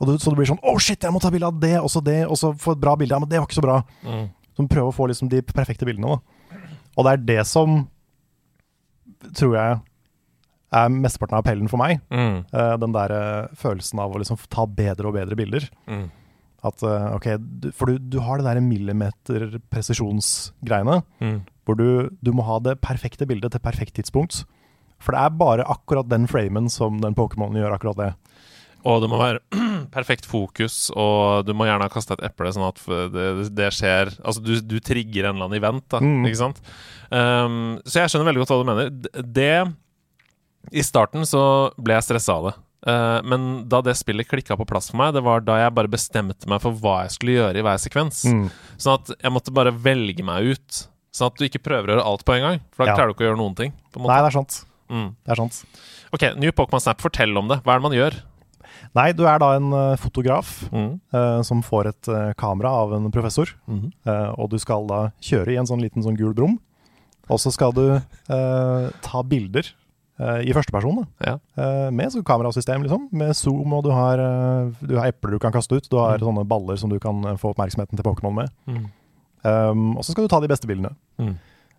Og 0.00 0.06
du, 0.06 0.18
så 0.18 0.30
du 0.30 0.36
blir 0.38 0.46
sånn 0.46 0.60
Å, 0.62 0.76
shit, 0.78 1.00
jeg 1.02 1.12
må 1.14 1.20
ta 1.22 1.30
bilde 1.30 1.46
av 1.48 1.58
det, 1.62 1.76
og 1.80 1.88
så 1.90 2.02
det, 2.04 2.20
og 2.28 2.36
så 2.38 2.52
få 2.54 2.74
et 2.76 2.82
bra 2.82 2.94
bilde. 2.98 3.14
Ja, 3.14 3.18
men 3.22 3.28
det 3.30 3.38
var 3.40 3.46
ikke 3.48 3.60
så 3.60 3.64
bra. 3.64 3.78
Mm. 4.04 4.26
Så 4.54 4.62
du 4.66 4.68
prøver 4.70 4.90
å 4.92 4.94
få 4.94 5.06
liksom 5.10 5.30
de 5.32 5.40
perfekte 5.42 5.86
bildene. 5.88 6.18
Da. 6.18 6.58
Og 6.98 7.06
det 7.06 7.12
er 7.14 7.24
det 7.30 7.46
som 7.46 7.86
tror 9.38 9.54
jeg 9.56 9.78
er 10.78 10.88
mesteparten 10.92 11.38
av 11.38 11.42
appellen 11.42 11.70
for 11.70 11.80
meg. 11.80 12.00
Mm. 12.12 12.42
Eh, 12.52 12.74
den 12.82 12.92
der 12.94 13.14
eh, 13.16 13.54
følelsen 13.56 14.02
av 14.02 14.12
å 14.12 14.20
liksom 14.20 14.38
ta 14.52 14.66
bedre 14.66 15.08
og 15.08 15.14
bedre 15.16 15.38
bilder. 15.38 15.68
Mm. 15.88 16.08
At, 16.66 16.82
eh, 16.82 17.14
ok, 17.14 17.26
du, 17.62 17.68
For 17.72 17.86
du, 17.86 17.98
du 17.98 18.18
har 18.20 18.38
det 18.40 18.48
der 18.48 18.60
millimeter 18.64 19.60
presisjonsgreiene, 19.70 21.02
Mm. 21.22 21.40
hvor 21.64 21.76
du, 21.78 22.08
du 22.22 22.32
må 22.32 22.42
ha 22.48 22.58
det 22.58 22.80
perfekte 22.80 23.26
bildet 23.26 23.52
til 23.52 23.60
perfekt 23.62 23.94
tidspunkt. 23.94 24.44
For 24.98 25.12
det 25.14 25.20
er 25.20 25.30
bare 25.38 25.64
akkurat 25.70 26.08
den 26.10 26.26
framen 26.26 26.68
som 26.68 26.98
den 27.00 27.14
Pokémonen 27.14 27.60
gjør 27.60 27.76
akkurat 27.76 27.96
det. 27.96 28.14
Og 28.86 29.00
det 29.02 29.08
må 29.10 29.18
være 29.18 29.40
perfekt 29.94 30.26
fokus, 30.26 30.90
og 30.96 31.44
du 31.46 31.52
må 31.54 31.66
gjerne 31.66 31.82
ha 31.86 31.88
kasta 31.92 32.14
et 32.18 32.24
eple, 32.30 32.50
sånn 32.54 32.66
at 32.68 32.78
det, 33.14 33.48
det 33.54 33.70
skjer 33.74 34.12
Altså, 34.24 34.42
du, 34.42 34.58
du 34.62 34.78
trigger 34.80 35.28
en 35.28 35.36
eller 35.36 35.46
annen 35.48 35.58
event, 35.62 35.84
da, 35.90 36.00
Mm. 36.02 36.24
ikke 36.26 36.40
sant? 36.42 36.58
Um, 37.10 37.78
så 37.86 38.02
jeg 38.02 38.10
skjønner 38.12 38.30
veldig 38.32 38.42
godt 38.44 38.50
hva 38.54 38.58
du 38.62 38.68
mener. 38.68 38.90
Det 39.22 39.74
I 40.74 40.82
starten 40.84 41.22
så 41.26 41.42
ble 41.78 41.94
jeg 41.98 42.06
stressa 42.08 42.34
av 42.38 42.48
det. 42.50 42.54
Uh, 42.86 43.18
men 43.26 43.68
da 43.68 43.80
det 43.82 43.96
spillet 43.98 44.28
klikka 44.30 44.54
på 44.56 44.66
plass 44.68 44.90
for 44.92 45.00
meg, 45.00 45.14
det 45.16 45.22
var 45.26 45.40
da 45.42 45.56
jeg 45.64 45.74
bare 45.74 45.90
bestemte 45.90 46.46
meg 46.46 46.60
for 46.62 46.72
hva 46.78 47.00
jeg 47.04 47.16
skulle 47.16 47.34
gjøre 47.34 47.58
i 47.58 47.64
hver 47.66 47.80
sekvens. 47.82 48.20
Mm. 48.30 48.44
Sånn 48.78 48.94
at 49.00 49.10
jeg 49.18 49.32
måtte 49.34 49.52
bare 49.54 49.72
velge 49.74 50.22
meg 50.24 50.52
ut. 50.54 50.84
Sånn 51.10 51.32
at 51.32 51.38
du 51.40 51.44
ikke 51.48 51.62
prøver 51.64 51.88
å 51.90 51.96
gjøre 51.96 52.06
alt 52.06 52.24
på 52.24 52.36
en 52.36 52.44
gang. 52.44 52.60
For 52.70 52.84
da 52.84 52.92
Ja. 52.92 52.96
klarer 52.96 53.10
du 53.10 53.14
ikke 53.16 53.26
å 53.26 53.30
gjøre 53.32 53.40
noen 53.42 53.56
ting. 53.58 53.72
Nei, 53.98 54.20
det 54.22 54.28
er 54.30 54.36
sant. 54.38 54.64
Mm. 54.88 55.08
Det 55.26 55.32
er 55.34 55.40
sant. 55.42 55.64
Ok, 56.14 56.22
New 56.38 56.52
Pokémon 56.52 56.80
Snap, 56.80 57.00
fortell 57.02 57.36
om 57.36 57.48
det. 57.48 57.58
Hva 57.64 57.74
er 57.74 57.78
det 57.80 57.82
man 57.88 57.92
gjør? 57.98 58.14
Nei, 58.94 59.10
du 59.12 59.26
er 59.26 59.38
da 59.42 59.56
en 59.56 59.72
eh, 59.74 59.96
fotograf 59.96 60.70
Mm. 60.70 61.00
eh, 61.12 61.42
som 61.42 61.60
får 61.62 61.88
et 61.88 62.08
eh, 62.08 62.32
kamera 62.38 62.70
av 62.70 62.92
en 62.94 63.10
professor. 63.10 63.46
Mhm. 63.66 63.92
eh, 64.06 64.30
og 64.38 64.50
du 64.50 64.58
skal 64.58 64.86
da 64.86 65.10
kjøre 65.20 65.48
i 65.52 65.56
en 65.58 65.66
sånn 65.66 65.82
liten 65.82 66.02
sånn 66.02 66.16
gul 66.16 66.32
brum. 66.32 66.58
Og 67.28 67.38
så 67.42 67.50
skal 67.52 67.72
du 67.72 67.96
eh, 67.96 68.90
ta 69.02 69.22
bilder 69.22 69.66
eh, 69.66 69.74
i 70.18 70.52
førsteperson. 70.52 71.04
Ja. 71.24 71.38
Eh, 71.56 71.90
med 71.94 72.10
kamerasystem, 72.24 72.82
liksom. 72.82 73.08
Med 73.12 73.36
zoom, 73.36 73.72
og 73.72 73.84
du 73.84 73.90
har, 73.94 74.18
eh, 74.18 74.70
du 74.82 74.96
har 74.98 75.12
epler 75.12 75.30
du 75.36 75.38
kan 75.38 75.52
kaste 75.52 75.76
ut. 75.76 75.88
Du 75.88 75.96
har 75.98 76.18
Mm. 76.18 76.24
sånne 76.26 76.46
baller 76.48 76.76
som 76.76 76.90
du 76.90 76.98
kan 76.98 77.24
eh, 77.24 77.36
få 77.36 77.54
oppmerksomheten 77.54 77.96
til 77.96 78.02
Pokémon 78.04 78.34
med. 78.34 78.50
Mm. 78.66 78.86
Um, 79.44 79.96
og 79.96 80.02
så 80.04 80.10
skal 80.12 80.24
du 80.24 80.28
ta 80.28 80.40
de 80.40 80.48
beste 80.48 80.66
bildene. 80.66 80.90
Mm. 81.20 81.36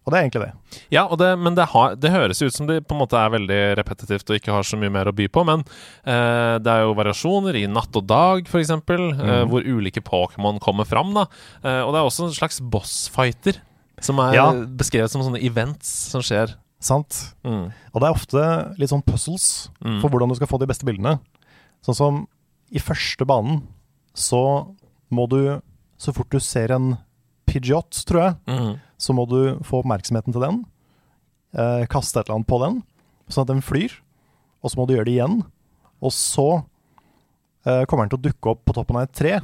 Og 0.08 0.14
det 0.14 0.18
er 0.18 0.24
egentlig 0.30 0.42
det. 0.46 0.80
Ja, 0.96 1.04
og 1.12 1.18
det, 1.20 1.38
men 1.38 1.54
det, 1.56 1.66
har, 1.68 1.96
det 2.00 2.10
høres 2.10 2.42
ut 2.42 2.54
som 2.56 2.66
det 2.66 2.88
på 2.88 2.96
en 2.96 3.02
måte 3.02 3.18
er 3.20 3.30
veldig 3.30 3.58
repetitivt 3.78 4.30
og 4.32 4.38
ikke 4.40 4.54
har 4.56 4.64
så 4.64 4.80
mye 4.80 4.90
mer 4.90 5.06
å 5.12 5.14
by 5.14 5.28
på. 5.28 5.44
Men 5.46 5.60
eh, 6.08 6.56
det 6.64 6.72
er 6.72 6.86
jo 6.88 6.96
variasjoner 6.98 7.60
i 7.60 7.68
natt 7.68 7.94
og 8.00 8.08
dag, 8.08 8.48
f.eks., 8.48 8.64
eksempel 8.72 9.12
eh, 9.20 9.44
Mm. 9.44 9.50
hvor 9.52 9.62
ulike 9.68 10.02
Pokémon 10.02 10.58
kommer 10.64 10.88
fram. 10.88 11.14
da 11.14 11.28
eh, 11.64 11.82
Og 11.84 11.92
det 11.94 12.00
er 12.00 12.08
også 12.08 12.26
en 12.30 12.34
slags 12.40 12.62
bossfighter, 12.62 13.60
som 14.00 14.18
er 14.20 14.34
Ja. 14.34 14.52
beskrevet 14.54 15.10
som 15.12 15.22
sånne 15.22 15.44
events 15.44 15.86
som 16.16 16.22
skjer. 16.22 16.56
Sant? 16.80 17.34
Mm. 17.44 17.72
Og 17.94 18.00
det 18.02 18.08
er 18.08 18.16
ofte 18.16 18.44
litt 18.80 18.90
sånn 18.90 19.04
puzzles 19.04 19.70
Mm. 19.84 20.00
for 20.02 20.10
hvordan 20.10 20.30
du 20.30 20.36
skal 20.36 20.48
få 20.48 20.60
de 20.60 20.66
beste 20.68 20.86
bildene. 20.88 21.20
Sånn 21.84 21.96
som 21.96 22.28
i 22.72 22.80
første 22.80 23.26
banen 23.28 23.64
så 24.16 24.76
må 25.12 25.28
du, 25.30 25.62
så 25.98 26.14
fort 26.14 26.30
du 26.30 26.40
ser 26.40 26.72
en 26.72 26.98
Pidgeot, 27.50 27.90
tror 28.06 28.22
jeg, 28.22 28.36
Mm. 28.48 28.80
så 28.98 29.14
må 29.14 29.28
du 29.28 29.58
få 29.64 29.82
oppmerksomheten 29.84 30.32
til 30.32 30.42
den. 30.42 30.66
Eh, 31.54 31.86
kaste 31.88 32.20
et 32.20 32.28
eller 32.30 32.36
annet 32.38 32.48
på 32.48 32.60
den, 32.62 32.84
sånn 33.28 33.42
at 33.42 33.48
den 33.48 33.62
flyr. 33.62 33.92
Og 34.64 34.70
så 34.72 34.78
må 34.78 34.86
du 34.88 34.94
gjøre 34.96 35.06
det 35.06 35.16
igjen. 35.18 35.44
Og 36.02 36.12
så 36.12 36.64
eh, 37.66 37.86
kommer 37.86 38.08
den 38.08 38.12
til 38.18 38.20
å 38.20 38.28
dukke 38.32 38.52
opp 38.52 38.64
på 38.66 38.74
toppen 38.74 38.96
av 38.96 39.04
et 39.04 39.14
tre, 39.14 39.40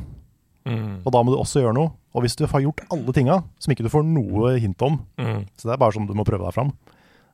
Mm. 0.65 1.01
og 1.05 1.11
da 1.11 1.21
må 1.21 1.31
du 1.31 1.37
også 1.37 1.61
gjøre 1.61 1.73
noe. 1.75 1.91
Og 2.15 2.23
hvis 2.23 2.35
du 2.35 2.45
har 2.47 2.61
gjort 2.61 2.79
alle 2.89 3.11
tinga, 3.13 3.43
som 3.59 3.71
ikke 3.73 3.83
du 3.83 3.89
får 3.89 4.03
noe 4.05 4.57
hint 4.59 4.81
om, 4.81 4.99
Mm. 5.17 5.45
så 5.57 5.63
det 5.65 5.73
er 5.73 5.77
bare 5.77 5.91
sånn 5.91 6.07
du 6.07 6.13
må 6.13 6.23
prøve 6.25 6.43
deg 6.45 6.53
fram, 6.53 6.71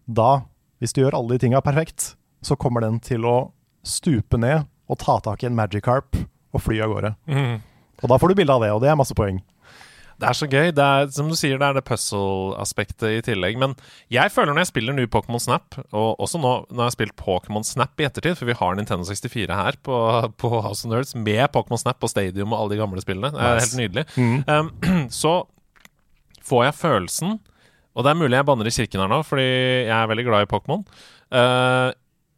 da, 0.05 0.43
hvis 0.81 0.95
du 0.95 1.03
gjør 1.03 1.17
alle 1.19 1.35
de 1.35 1.45
tinga 1.45 1.61
perfekt, 1.65 2.13
så 2.41 2.57
kommer 2.57 2.85
den 2.85 2.99
til 3.03 3.25
å 3.27 3.51
stupe 3.85 4.39
ned 4.41 4.67
og 4.91 4.99
ta 5.01 5.19
tak 5.23 5.43
i 5.43 5.49
en 5.49 5.57
Magikarp 5.57 6.17
og 6.51 6.63
fly 6.63 6.81
av 6.83 6.91
gårde. 6.93 7.13
Mm. 7.31 7.61
Og 8.01 8.11
da 8.11 8.17
får 8.19 8.31
du 8.31 8.41
bilde 8.41 8.53
av 8.53 8.65
det, 8.65 8.71
og 8.75 8.81
det 8.83 8.91
er 8.91 8.99
masse 8.99 9.15
poeng. 9.17 9.39
Det 10.21 10.29
er 10.29 10.37
så 10.37 10.45
gøy. 10.45 10.69
Det 10.77 10.85
er, 10.85 11.07
som 11.15 11.29
du 11.31 11.35
sier, 11.37 11.57
det 11.57 11.65
er 11.65 11.77
det 11.79 11.85
puzzle-aspektet 11.87 13.07
i 13.09 13.21
tillegg. 13.25 13.57
Men 13.61 13.73
jeg 14.13 14.29
føler 14.33 14.53
når 14.53 14.65
jeg 14.65 14.69
spiller 14.69 14.93
ny 14.93 15.07
Pokémon 15.09 15.41
Snap, 15.41 15.79
og 15.89 16.21
også 16.21 16.41
nå 16.41 16.51
når 16.69 16.77
jeg 16.77 16.85
har 16.85 16.95
spilt 16.97 17.15
Pokémon 17.17 17.65
Snap 17.65 18.01
i 18.01 18.05
ettertid, 18.05 18.37
for 18.37 18.49
vi 18.49 18.57
har 18.57 18.77
Nintendo 18.77 19.07
64 19.07 19.57
her 19.57 19.79
på, 19.81 19.97
på 20.41 20.51
House 20.59 20.85
of 20.85 20.93
Nerds 20.93 21.15
med 21.17 21.41
Pokémon 21.55 21.81
Snap 21.81 22.05
og 22.05 22.13
Stadium 22.13 22.53
og 22.53 22.59
alle 22.59 22.75
de 22.75 22.81
gamle 22.83 23.01
spillene. 23.01 23.33
Det 23.33 23.47
er 23.47 23.63
helt 23.63 23.79
nydelig. 23.79 24.05
Um, 24.45 24.69
så 25.21 25.33
får 26.45 26.67
jeg 26.67 26.79
følelsen 26.83 27.39
Og 27.95 28.06
det 28.06 28.12
er 28.13 28.21
mulig 28.21 28.38
jeg 28.39 28.47
banner 28.47 28.69
i 28.69 28.75
kirken 28.75 29.01
her 29.04 29.12
nå, 29.12 29.21
fordi 29.27 29.47
jeg 29.88 29.97
er 29.97 30.08
veldig 30.13 30.27
glad 30.30 30.45
i 30.47 30.51
Pokémon. 30.54 30.86
Uh, 31.32 31.91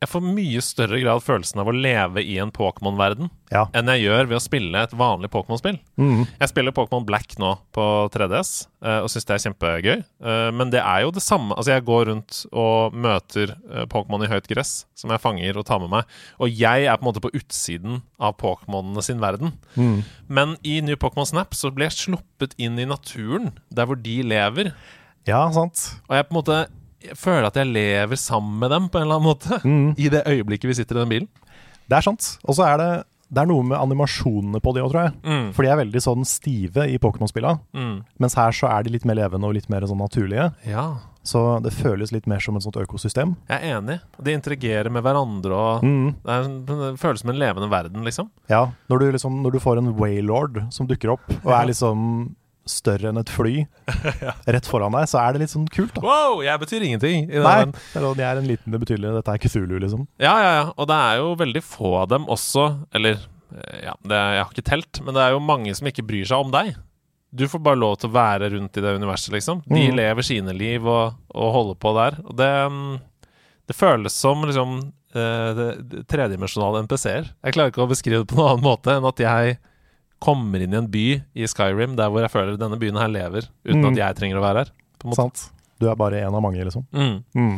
jeg 0.03 0.09
får 0.11 0.23
mye 0.35 0.59
større 0.59 0.97
grad 0.99 1.21
følelsen 1.23 1.61
av 1.63 1.69
å 1.71 1.73
leve 1.75 2.19
i 2.27 2.33
en 2.43 2.49
Pokémon-verden 2.51 3.29
Ja. 3.53 3.61
enn 3.71 3.87
jeg 3.87 4.01
gjør 4.03 4.25
ved 4.27 4.35
å 4.35 4.41
spille 4.43 4.81
et 4.83 4.91
vanlig 4.99 5.29
Pokémon-spill. 5.31 5.77
Mm. 5.95 6.25
Jeg 6.41 6.49
spiller 6.51 6.73
Pokémon 6.75 7.05
Black 7.07 7.37
nå 7.39 7.53
på 7.71 7.85
3DS 8.11 8.49
eh, 8.83 8.97
og 8.99 9.07
syns 9.13 9.29
det 9.29 9.37
er 9.37 9.43
kjempegøy. 9.45 10.01
Eh, 10.03 10.49
Men 10.59 10.73
det 10.73 10.81
er 10.83 11.05
jo 11.05 11.13
det 11.15 11.23
samme 11.23 11.55
Altså, 11.55 11.71
jeg 11.71 11.85
går 11.87 12.09
rundt 12.09 12.41
og 12.51 12.97
møter 12.99 13.53
Pokémon 13.93 14.25
i 14.25 14.29
høyt 14.33 14.49
gress, 14.51 14.73
som 14.93 15.13
jeg 15.13 15.23
fanger 15.23 15.55
og 15.61 15.65
tar 15.69 15.79
med 15.79 15.93
meg. 15.93 16.03
Og 16.43 16.51
jeg 16.51 16.83
er 16.83 16.97
på 16.99 17.05
en 17.05 17.09
måte 17.13 17.23
på 17.23 17.31
utsiden 17.39 18.01
av 18.19 18.35
Pokémonene 18.43 19.05
sin 19.07 19.23
verden. 19.23 19.53
Mm. 19.79 20.01
Men 20.27 20.57
i 20.67 20.81
New 20.83 20.99
Pokémon 20.99 21.29
Snap 21.31 21.55
så 21.55 21.71
blir 21.71 21.87
jeg 21.87 22.09
sluppet 22.09 22.57
inn 22.59 22.75
i 22.75 22.89
naturen, 22.91 23.53
der 23.71 23.87
hvor 23.87 23.95
de 24.03 24.17
lever. 24.33 24.73
Ja, 25.29 25.43
sant. 25.55 25.85
Og 26.09 26.17
jeg 26.17 26.27
på 26.27 26.33
en 26.35 26.39
måte 26.41 26.59
føler 27.19 27.47
at 27.49 27.57
jeg 27.59 27.67
lever 27.67 28.19
sammen 28.19 28.59
med 28.63 28.71
dem 28.71 28.85
på 28.91 28.99
en 28.99 29.07
eller 29.07 29.19
annen 29.19 29.31
måte. 29.31 29.57
Mm. 29.63 29.89
I 30.03 30.11
det 30.13 30.25
øyeblikket 30.27 30.69
vi 30.71 30.77
sitter 30.81 30.99
i 30.99 31.03
den 31.03 31.11
bilen. 31.11 31.31
Det 31.87 31.97
er 31.99 32.05
sant. 32.05 32.37
Og 32.47 32.55
så 32.55 32.63
er 32.67 32.77
det, 32.79 32.91
det 33.33 33.41
er 33.43 33.49
noe 33.49 33.63
med 33.67 33.75
animasjonene 33.75 34.61
på 34.63 34.71
de 34.75 34.83
òg, 34.83 34.91
tror 34.93 35.01
jeg. 35.09 35.15
Mm. 35.27 35.47
For 35.55 35.65
de 35.65 35.71
er 35.73 35.81
veldig 35.81 36.01
sånn 36.05 36.23
stive 36.27 36.85
i 36.91 36.99
Pokémon-spilla. 37.03 37.57
Mm. 37.75 37.95
Mens 38.23 38.37
her 38.39 38.55
så 38.55 38.69
er 38.71 38.85
de 38.85 38.93
litt 38.95 39.07
mer 39.09 39.19
levende 39.19 39.49
og 39.49 39.57
litt 39.57 39.67
mer 39.73 39.83
sånn 39.89 39.99
naturlige. 39.99 40.51
Ja, 40.69 40.85
Så 41.23 41.39
det 41.63 41.71
føles 41.71 42.11
litt 42.11 42.25
mer 42.27 42.39
som 42.43 42.55
et 42.59 42.65
sånt 42.65 42.75
økosystem. 42.75 43.35
jeg 43.47 43.59
er 43.63 43.77
enig. 43.77 43.99
De 44.19 44.33
interagerer 44.35 44.89
med 44.91 45.03
hverandre 45.05 45.55
og 45.55 45.83
mm. 45.83 46.07
Det, 46.23 46.33
er, 46.35 46.49
det 46.67 46.89
føles 46.99 47.23
som 47.23 47.31
en 47.31 47.39
levende 47.39 47.69
verden, 47.71 48.03
liksom. 48.03 48.27
Ja, 48.51 48.65
når 48.91 48.99
du, 48.99 49.05
liksom, 49.15 49.37
når 49.43 49.55
du 49.55 49.59
får 49.63 49.79
en 49.79 49.93
Waylord 49.99 50.63
som 50.75 50.87
dukker 50.87 51.13
opp, 51.15 51.23
og 51.43 51.51
er 51.55 51.69
liksom 51.71 52.35
større 52.69 53.09
enn 53.11 53.19
et 53.19 53.31
fly 53.31 53.65
rett 54.55 54.67
foran 54.69 54.95
deg, 54.95 55.09
så 55.11 55.19
er 55.19 55.35
det 55.35 55.43
litt 55.43 55.53
sånn 55.53 55.67
kult, 55.71 55.93
da. 55.97 56.03
Wow, 56.05 56.39
jeg 56.45 56.61
betyr 56.61 56.85
ingenting. 56.87 57.27
I 57.27 57.43
Nei, 57.43 57.57
det 57.93 58.25
er 58.25 58.39
en 58.39 58.47
liten 58.47 58.77
betydelig 58.79 59.13
Dette 59.17 59.35
er 59.35 59.43
Cthulhu, 59.43 59.75
liksom. 59.83 60.05
Ja, 60.21 60.33
ja, 60.39 60.51
ja. 60.61 60.65
Og 60.77 60.87
det 60.89 60.97
er 61.09 61.19
jo 61.21 61.33
veldig 61.39 61.63
få 61.65 61.93
av 62.03 62.09
dem 62.13 62.27
også 62.31 62.65
Eller, 62.95 63.19
eh, 63.51 63.83
ja, 63.89 63.95
det, 63.99 64.21
jeg 64.37 64.43
har 64.45 64.55
ikke 64.55 64.67
telt, 64.71 65.01
men 65.03 65.17
det 65.17 65.25
er 65.25 65.35
jo 65.35 65.43
mange 65.43 65.75
som 65.75 65.89
ikke 65.91 66.05
bryr 66.07 66.27
seg 66.29 66.45
om 66.45 66.53
deg. 66.53 66.73
Du 67.33 67.47
får 67.49 67.63
bare 67.65 67.79
lov 67.81 67.95
til 67.99 68.11
å 68.11 68.15
være 68.15 68.51
rundt 68.53 68.77
i 68.77 68.83
det 68.85 68.95
universet, 68.99 69.33
liksom. 69.33 69.63
De 69.65 69.87
mm. 69.89 69.95
lever 69.97 70.25
sine 70.27 70.53
liv 70.53 70.85
og, 70.85 71.15
og 71.33 71.53
holder 71.55 71.79
på 71.81 71.93
der. 71.97 72.19
Og 72.27 72.35
det, 72.37 72.51
mm, 72.69 72.91
det 73.71 73.77
føles 73.77 74.13
som 74.23 74.45
liksom 74.45 74.75
eh, 75.17 75.49
det- 75.57 75.77
det 75.89 76.03
tredimensjonale 76.13 76.83
NPC-er. 76.85 77.31
Jeg 77.43 77.55
klarer 77.57 77.73
ikke 77.73 77.83
å 77.87 77.89
beskrive 77.89 78.21
det 78.21 78.29
på 78.29 78.37
noen 78.37 78.53
annen 78.53 78.67
måte 78.67 78.93
enn 78.93 79.09
at 79.09 79.23
jeg 79.25 79.57
kommer 80.23 80.63
inn 80.63 80.73
i 80.75 80.79
en 80.79 80.87
by 80.91 81.05
i 81.35 81.47
Skyrim 81.49 81.97
der 81.99 82.11
hvor 82.11 82.23
jeg 82.23 82.31
føler 82.31 82.55
denne 82.59 82.79
byen 82.79 82.99
her 83.01 83.11
lever, 83.11 83.49
uten 83.67 83.81
mm. 83.83 83.89
at 83.91 83.99
jeg 84.01 84.19
trenger 84.21 84.39
å 84.39 84.45
være 84.45 84.63
her. 84.63 84.71
På 85.03 85.11
en. 85.11 85.17
Sant? 85.19 85.49
Du 85.81 85.89
er 85.91 85.97
bare 85.99 86.21
en 86.23 86.37
av 86.37 86.43
mange, 86.45 86.63
liksom. 86.63 86.85
Mm. 86.95 87.17
Mm. 87.35 87.57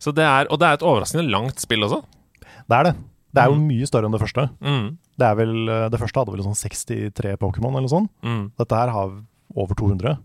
Så 0.00 0.12
det 0.16 0.24
er, 0.26 0.48
og 0.52 0.60
det 0.60 0.68
er 0.68 0.78
et 0.78 0.84
overraskende 0.84 1.24
langt 1.32 1.60
spill 1.62 1.84
også. 1.86 2.02
Det 2.40 2.76
er 2.76 2.90
det. 2.90 2.94
Det 3.30 3.42
er 3.44 3.52
jo 3.52 3.56
Mm. 3.60 3.66
mye 3.68 3.86
større 3.86 4.08
enn 4.08 4.12
det 4.16 4.20
første. 4.20 4.48
Mm. 4.60 4.86
Det 5.20 5.26
er 5.26 5.34
vel, 5.38 5.54
eh, 5.68 5.88
det 5.92 6.00
første 6.00 6.18
hadde 6.20 6.32
vel 6.34 6.42
sånn 6.42 6.58
63 6.58 7.36
Pokémon 7.38 7.76
eller 7.78 7.88
sånn. 7.88 8.08
Mm. 8.24 8.50
Dette 8.58 8.74
her 8.76 8.88
har 8.90 9.12
over 9.56 9.74
200. 9.78 10.18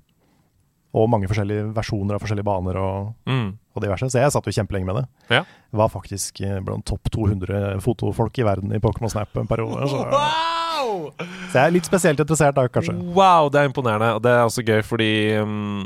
Og 0.95 1.09
mange 1.11 1.27
forskjellige 1.27 1.73
versjoner 1.75 2.15
av 2.15 2.23
forskjellige 2.23 2.47
baner 2.47 2.77
og, 2.79 3.13
og 3.27 3.83
diverse. 3.83 4.07
Så 4.07 4.21
jeg 4.21 4.31
satt 4.31 4.45
jo 4.47 4.55
kjempelenge 4.55 4.87
med 4.87 4.95
det. 5.01 5.05
Ja. 5.29 5.41
Var 5.75 5.89
faktisk 5.91 6.39
eh, 6.41 6.61
blant 6.63 6.85
topp 6.87 7.11
200 7.11 7.81
fotofolk 7.83 8.39
i 8.39 8.47
verden 8.47 8.71
i 8.71 8.79
Pokémon 8.79 9.11
Snap 9.11 9.35
en 9.35 9.47
periode. 9.49 9.89
Så, 9.91 10.05
Wow! 10.85 11.11
så 11.51 11.57
jeg 11.59 11.65
er 11.67 11.73
litt 11.73 11.85
spesielt 11.87 12.19
interessert 12.21 12.55
da, 12.55 12.67
kanskje. 12.67 12.93
Wow, 13.15 13.49
det 13.49 13.61
er 13.61 13.69
imponerende. 13.69 14.11
Og 14.15 14.21
det 14.25 14.31
er 14.31 14.43
også 14.45 14.63
gøy 14.65 14.81
fordi 14.85 15.09
um, 15.41 15.85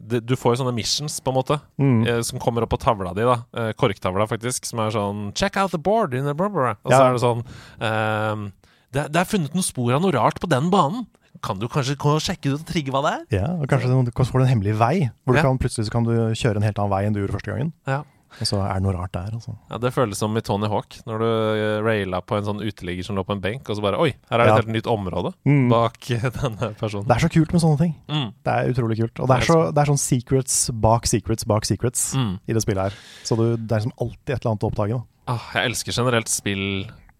det, 0.00 0.22
du 0.26 0.34
får 0.40 0.54
jo 0.56 0.62
sånne 0.62 0.74
missions, 0.76 1.18
på 1.20 1.32
en 1.32 1.36
måte, 1.40 1.60
Mm. 1.80 2.06
eh, 2.08 2.20
som 2.26 2.38
kommer 2.40 2.62
opp 2.64 2.70
på 2.74 2.80
tavla 2.80 3.12
di. 3.14 3.22
da 3.28 3.36
eh, 3.56 3.72
Korktavla, 3.72 4.26
faktisk. 4.30 4.64
Som 4.68 4.80
er 4.80 4.90
sånn 4.94 5.32
Check 5.34 5.56
out 5.60 5.70
the 5.72 5.78
board 5.78 6.14
in 6.14 6.24
the 6.24 6.34
blah, 6.34 6.48
blah. 6.48 6.76
Og 6.84 6.92
så 6.92 6.98
Ja. 6.98 7.08
er 7.08 7.12
det 7.12 7.22
sånn 7.22 7.44
um, 7.80 8.52
det, 8.92 9.12
det 9.12 9.20
er 9.20 9.24
funnet 9.28 9.54
noen 9.54 9.62
spor 9.62 9.92
av 9.94 10.02
noe 10.02 10.12
rart 10.12 10.40
på 10.40 10.48
den 10.50 10.70
banen. 10.70 11.06
Kan 11.42 11.58
du 11.58 11.68
kanskje 11.68 11.94
sjekke 12.20 12.52
ut 12.52 12.60
og 12.60 12.66
trigge 12.66 12.90
hva 12.92 13.00
det 13.06 13.12
er? 13.12 13.40
Ja, 13.40 13.46
og 13.62 13.66
kanskje 13.70 13.88
du 13.88 14.10
får 14.12 14.32
du 14.40 14.44
en 14.44 14.50
hemmelig 14.50 14.74
vei, 14.76 15.10
hvor 15.24 15.32
du 15.32 15.38
Ja. 15.38 15.42
kan, 15.46 15.58
plutselig 15.58 15.90
kan 15.90 16.04
du 16.04 16.10
kjøre 16.34 16.56
en 16.56 16.62
helt 16.66 16.76
annen 16.78 16.90
vei 16.90 17.04
enn 17.06 17.14
du 17.14 17.20
gjorde 17.20 17.36
første 17.38 17.52
gangen. 17.54 17.72
Ja. 17.86 18.02
Og 18.38 18.46
så 18.46 18.60
er 18.62 18.74
det 18.78 18.82
noe 18.84 18.92
rart 18.94 19.12
der, 19.12 19.32
altså. 19.34 19.56
Ja, 19.70 19.78
Det 19.82 19.90
føles 19.92 20.16
som 20.22 20.36
i 20.36 20.40
Tony 20.40 20.68
Hawk, 20.70 20.94
når 21.06 21.18
du 21.18 21.26
eh, 21.26 21.80
raila 21.82 22.20
på 22.22 22.36
en 22.38 22.44
sånn 22.46 22.60
uteligger 22.62 23.04
som 23.04 23.16
lå 23.18 23.24
på 23.26 23.32
en 23.34 23.40
benk, 23.42 23.68
og 23.68 23.76
så 23.76 23.82
bare 23.82 23.98
Oi, 23.98 24.12
her 24.30 24.38
er 24.38 24.44
det 24.44 24.46
Ja. 24.46 24.54
et 24.56 24.64
helt 24.64 24.74
nytt 24.76 24.86
område 24.86 25.32
Mm. 25.44 25.68
bak 25.68 25.98
denne 26.38 26.74
personen. 26.78 27.06
Det 27.08 27.16
er 27.16 27.26
så 27.26 27.32
kult 27.34 27.52
med 27.52 27.60
sånne 27.60 27.78
ting. 27.78 27.94
Mm. 28.08 28.32
Det 28.44 28.52
er 28.54 28.70
utrolig 28.72 28.96
kult. 29.02 29.20
Og 29.20 29.28
det 29.28 29.36
er, 29.36 29.46
så, 29.50 29.58
det 29.74 29.82
er 29.82 29.90
sånn 29.90 29.98
secrets 30.04 30.70
bak 30.72 31.06
secrets 31.06 31.44
bak 31.44 31.64
secrets 31.64 32.14
Mm. 32.14 32.38
i 32.46 32.52
det 32.52 32.62
spillet 32.62 32.82
her. 32.90 32.94
Så 33.24 33.36
du, 33.36 33.56
det 33.56 33.72
er 33.72 33.80
liksom 33.80 33.96
alltid 34.00 34.30
et 34.36 34.40
eller 34.44 34.52
annet 34.54 34.62
å 34.62 34.70
oppdage. 34.70 35.00
Da. 35.00 35.02
Ah, 35.34 35.50
jeg 35.54 35.70
elsker 35.70 35.92
generelt 35.92 36.28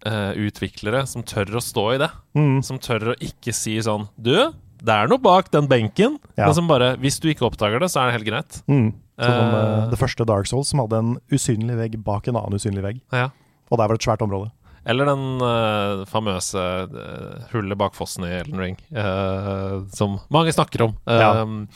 spillutviklere 0.01 1.03
som 1.07 1.23
tør 1.23 1.45
å 1.57 1.61
stå 1.63 1.85
i 1.95 1.99
det. 2.01 2.09
Mm. 2.37 2.61
Som 2.65 2.79
tør 2.79 3.11
å 3.13 3.15
ikke 3.21 3.53
si 3.55 3.77
sånn 3.83 4.07
Du, 4.19 4.33
det 4.81 4.93
er 4.95 5.09
noe 5.11 5.21
bak 5.21 5.51
den 5.53 5.67
benken. 5.69 6.17
Ja. 6.35 6.47
Men 6.47 6.55
som 6.57 6.69
bare 6.69 6.95
Hvis 7.01 7.19
du 7.21 7.29
ikke 7.31 7.45
oppdager 7.49 7.83
det, 7.83 7.91
så 7.93 8.01
er 8.01 8.09
det 8.09 8.19
helt 8.19 8.29
greit. 8.31 8.61
Mm. 8.71 8.87
Som 9.21 9.53
eh, 9.59 9.83
det 9.91 9.99
første 10.01 10.25
Dark 10.25 10.49
Souls, 10.49 10.71
som 10.71 10.81
hadde 10.81 10.97
en 10.97 11.11
usynlig 11.33 11.77
vegg 11.77 11.99
bak 12.01 12.29
en 12.29 12.39
annen 12.39 12.57
usynlig 12.57 12.83
vegg. 12.85 13.03
Ja. 13.13 13.29
Og 13.69 13.77
der 13.77 13.85
var 13.85 13.95
det 13.95 14.01
et 14.01 14.09
svært 14.09 14.25
område. 14.25 14.49
Eller 14.89 15.05
den 15.05 15.43
uh, 15.45 16.01
famøse 16.09 16.57
uh, 16.89 17.43
hullet 17.51 17.77
bak 17.77 17.93
fossen 17.93 18.25
i 18.25 18.31
Elden 18.39 18.57
Ring, 18.57 18.79
uh, 18.97 19.83
som 19.93 20.17
mange 20.33 20.55
snakker 20.55 20.87
om. 20.87 20.95
Ja. 21.05 21.43
Um, 21.45 21.67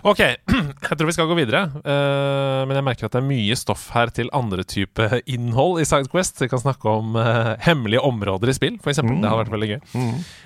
ok, 0.00 0.22
jeg 0.88 0.96
tror 0.96 1.10
vi 1.10 1.16
skal 1.18 1.28
gå 1.28 1.36
videre. 1.36 1.66
men 1.84 2.72
jeg 2.72 2.86
merker 2.86 3.10
at 3.10 3.18
det 3.18 3.20
er 3.20 3.28
mye 3.28 3.58
stoff 3.58 3.90
her 3.92 4.08
til 4.16 4.32
andre 4.32 4.64
type 4.64 5.10
innhold 5.34 5.82
i 5.82 5.86
Sidequest. 5.88 6.40
Vi 6.40 6.48
kan 6.48 6.64
snakke 6.64 6.88
om 6.88 7.20
hemmelige 7.68 8.00
områder 8.00 8.48
i 8.48 8.56
spill, 8.56 8.80
f.eks. 8.80 9.04
Mm. 9.04 9.18
Det 9.20 9.28
hadde 9.28 9.42
vært 9.44 9.56
veldig 9.58 9.72
gøy. 9.74 9.80
Eh, 10.00 10.38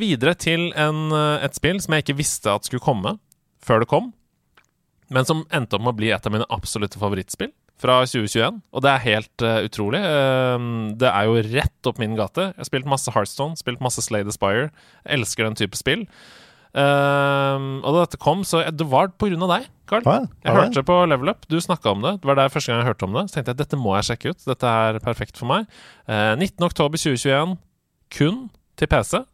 videre 0.00 0.34
til 0.34 0.70
en, 0.78 1.10
eh, 1.14 1.44
et 1.46 1.56
spill 1.56 1.80
som 1.82 1.94
jeg 1.94 2.04
ikke 2.04 2.18
visste 2.20 2.50
at 2.52 2.66
skulle 2.66 2.84
komme 2.84 3.18
før 3.62 3.82
det 3.82 3.90
kom, 3.90 4.12
men 5.10 5.26
som 5.26 5.44
endte 5.52 5.76
opp 5.76 5.84
med 5.84 5.94
å 5.94 5.98
bli 5.98 6.10
et 6.14 6.26
av 6.26 6.32
mine 6.32 6.48
absolutte 6.54 7.00
favorittspill 7.00 7.52
fra 7.80 8.02
2021. 8.04 8.60
Og 8.76 8.84
det 8.84 8.90
er 8.92 9.06
helt 9.06 9.44
uh, 9.44 9.62
utrolig. 9.66 10.02
Uh, 10.04 10.92
det 11.00 11.08
er 11.08 11.26
jo 11.26 11.40
rett 11.56 11.88
opp 11.88 11.98
min 12.02 12.14
gate. 12.18 12.50
Jeg 12.52 12.60
har 12.60 12.68
spilt 12.68 12.90
masse 12.90 13.12
Heartstone, 13.14 13.58
spilt 13.58 13.82
masse 13.84 14.04
Slay 14.04 14.26
the 14.26 14.34
Spire. 14.34 14.68
Jeg 15.04 15.20
elsker 15.20 15.48
den 15.48 15.58
type 15.58 15.78
spill. 15.78 16.04
Uh, 16.70 17.80
og 17.82 17.88
da 17.96 18.04
dette 18.04 18.20
kom, 18.22 18.44
så 18.46 18.62
det 18.70 18.86
var 18.86 19.10
på 19.18 19.30
grunn 19.32 19.42
av 19.48 19.54
deg, 19.56 19.66
Carl. 19.90 20.06
Ja. 20.06 20.20
Jeg 20.44 20.54
hørte 20.54 20.68
det? 20.68 20.76
hørte 20.76 20.86
på 20.92 21.00
Level 21.10 21.32
Up, 21.32 21.48
du 21.50 21.58
snakka 21.58 21.96
om 21.96 22.06
det. 22.06 22.14
Det 22.22 22.30
var 22.30 22.38
der 22.38 22.52
første 22.52 22.70
gang 22.70 22.84
jeg 22.84 22.92
hørte 22.92 23.08
om 23.08 23.18
det. 23.18 23.26
Så 23.26 23.38
tenkte 23.38 23.56
jeg 23.56 23.62
dette 23.64 23.80
må 23.80 23.96
jeg 23.98 24.10
sjekke 24.12 24.34
ut. 24.34 24.46
Dette 24.52 24.76
er 24.84 25.02
perfekt 25.02 25.40
for 25.40 25.50
meg. 25.50 25.66
Uh, 26.06 26.36
19.10.2021, 26.38 27.58
kun 28.14 28.44
til 28.78 28.92
PC. 28.92 29.24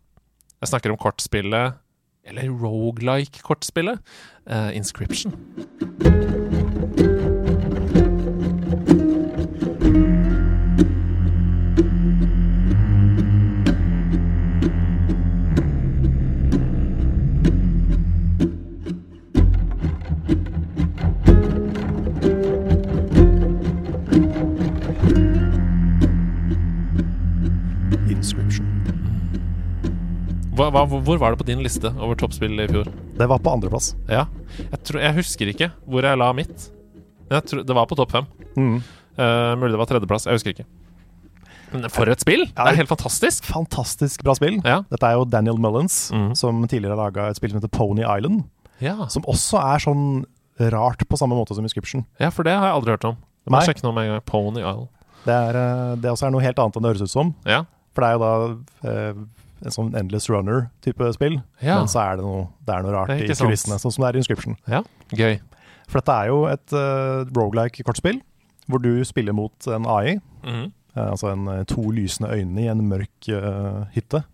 Jeg 0.61 0.69
snakker 0.73 0.91
om 0.95 0.99
kortspillet 1.01 1.75
Eller 2.27 2.51
rogelike-kortspillet. 2.51 4.01
uh, 4.51 4.77
Inscription. 4.77 5.33
Inscription. 5.33 6.46
Hva, 30.57 30.71
hva, 30.73 30.87
hvor 30.89 31.19
var 31.21 31.35
det 31.35 31.41
på 31.43 31.45
din 31.51 31.61
liste 31.61 31.91
over 32.01 32.17
toppspill 32.17 32.57
i 32.65 32.67
fjor? 32.71 32.89
Det 33.19 33.27
var 33.29 33.43
på 33.45 33.53
andreplass. 33.53 33.91
Ja, 34.09 34.23
jeg, 34.57 34.79
tror, 34.89 35.03
jeg 35.05 35.17
husker 35.19 35.51
ikke 35.53 35.69
hvor 35.85 36.07
jeg 36.09 36.17
la 36.17 36.31
mitt. 36.33 36.71
Jeg 37.29 37.45
tror, 37.51 37.61
det 37.69 37.77
var 37.77 37.89
på 37.91 37.99
topp 37.99 38.15
fem. 38.15 38.29
Mm. 38.57 38.79
Uh, 39.19 39.53
mulig 39.61 39.75
det 39.75 39.81
var 39.83 39.91
tredjeplass. 39.91 40.25
Jeg 40.25 40.39
husker 40.39 40.55
ikke. 40.55 40.65
Men 41.75 41.85
for 41.93 42.09
et 42.09 42.25
spill! 42.25 42.47
Det 42.49 42.65
er 42.73 42.79
helt 42.79 42.89
fantastisk. 42.89 43.45
Fantastisk 43.51 44.25
bra 44.25 44.33
spill. 44.39 44.57
Ja. 44.65 44.79
Dette 44.89 45.11
er 45.11 45.19
jo 45.19 45.29
Daniel 45.29 45.61
Mullins, 45.61 46.07
mm. 46.15 46.33
som 46.41 46.65
tidligere 46.65 46.97
har 46.97 47.05
laga 47.05 47.29
et 47.29 47.37
spill 47.37 47.53
som 47.53 47.61
heter 47.61 47.75
Pony 47.77 48.07
Island. 48.07 48.47
Ja. 48.81 48.97
Som 49.13 49.29
også 49.29 49.61
er 49.61 49.83
sånn 49.85 50.05
rart 50.73 51.05
på 51.05 51.21
samme 51.21 51.37
måte 51.37 51.53
som 51.53 51.69
Inscription. 51.69 52.07
ja, 52.17 52.33
for 52.33 52.49
det 52.49 52.57
har 52.57 52.71
jeg 52.71 52.79
aldri 52.79 52.97
hørt 52.97 53.09
om. 53.13 53.21
Jeg 53.45 53.53
må 53.53 53.65
sjekke 53.67 53.85
noe 53.85 53.97
med 53.99 54.09
en 54.09 54.15
gang. 54.17 54.29
Pony 54.33 54.65
Island. 54.65 54.89
Det, 55.27 55.35
er, 55.37 55.59
eh, 55.61 55.97
det 56.01 56.13
også 56.15 56.31
er 56.31 56.33
noe 56.33 56.45
helt 56.49 56.63
annet 56.63 56.79
enn 56.79 56.87
det 56.87 56.95
høres 56.95 57.11
ut 57.11 57.13
som. 57.13 57.35
Ja. 57.45 57.67
For 57.93 58.05
det 58.05 58.09
er 58.09 58.17
jo 58.17 58.23
da 58.23 58.93
eh, 58.93 59.27
en 59.65 59.73
sånn 59.75 59.95
Endless 59.97 60.29
Runner-type 60.31 61.09
spill. 61.17 61.39
Ja. 61.63 61.79
Men 61.81 61.89
så 61.89 62.03
er 62.03 62.19
det 62.19 62.27
noe, 62.27 62.47
det 62.67 62.75
er 62.75 62.85
noe 62.85 62.95
rart 62.95 63.13
Det 63.13 63.25
er 63.25 63.33
i 63.33 63.39
kulissene, 63.41 63.79
sånn 63.81 63.95
som 63.95 64.05
det 64.05 64.11
er 64.11 64.19
i 64.19 64.23
Inscription. 64.25 64.57
ja. 64.69 64.83
Gøy. 65.17 65.39
For 65.87 66.01
dette 66.01 66.15
er 66.19 66.31
jo 66.33 66.39
et 66.51 66.73
uh, 66.75 67.23
rogelike-kortspill, 67.31 68.17
hvor 68.67 68.83
du 68.83 69.05
spiller 69.07 69.37
mot 69.39 69.69
en 69.71 69.85
AI. 69.87 70.17
Mm. 70.43 70.65
Uh, 70.97 71.11
altså 71.13 71.29
en, 71.31 71.45
eh, 71.53 71.61
to 71.71 71.85
lysende 71.95 72.33
øyne 72.35 72.65
i 72.65 72.67
en 72.73 72.81
mørk 72.89 73.29
uh, 73.31 73.85
hytte. 73.95 74.25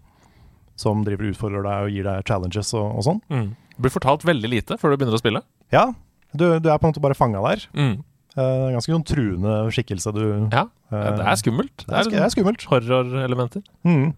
Som 0.80 1.02
driver 1.04 1.28
og 1.28 1.34
utfordrer 1.34 1.66
deg 1.66 1.84
og 1.84 1.92
gir 1.92 2.08
deg 2.08 2.24
challenges 2.24 2.72
og, 2.72 2.86
og 2.96 3.04
sånn. 3.04 3.20
Mm. 3.28 3.50
Du 3.76 3.82
blir 3.84 3.92
fortalt 3.92 4.24
veldig 4.24 4.48
lite 4.48 4.78
før 4.80 4.94
du 4.94 4.96
begynner 5.02 5.18
å 5.18 5.20
spille. 5.20 5.44
Ja, 5.74 5.90
du, 6.32 6.46
du 6.56 6.70
er 6.72 6.80
på 6.80 6.88
en 6.88 6.94
måte 6.94 7.04
bare 7.04 7.18
fanga 7.18 7.44
der. 7.44 7.66
Mm. 7.76 7.98
Uh, 8.32 8.72
ganske 8.72 8.88
sånn 8.94 9.04
truende 9.04 9.54
skikkelse 9.76 10.08
du 10.16 10.22
Ja, 10.48 10.62
eh, 10.88 11.08
det 11.18 11.24
er 11.28 11.36
skummelt. 11.36 11.82
det 11.84 11.98
er, 11.98 12.06
det 12.08 12.22
er 12.24 12.30
skummelt. 12.32 12.64
horrorelementer. 12.70 13.60
Mm. 13.84 14.14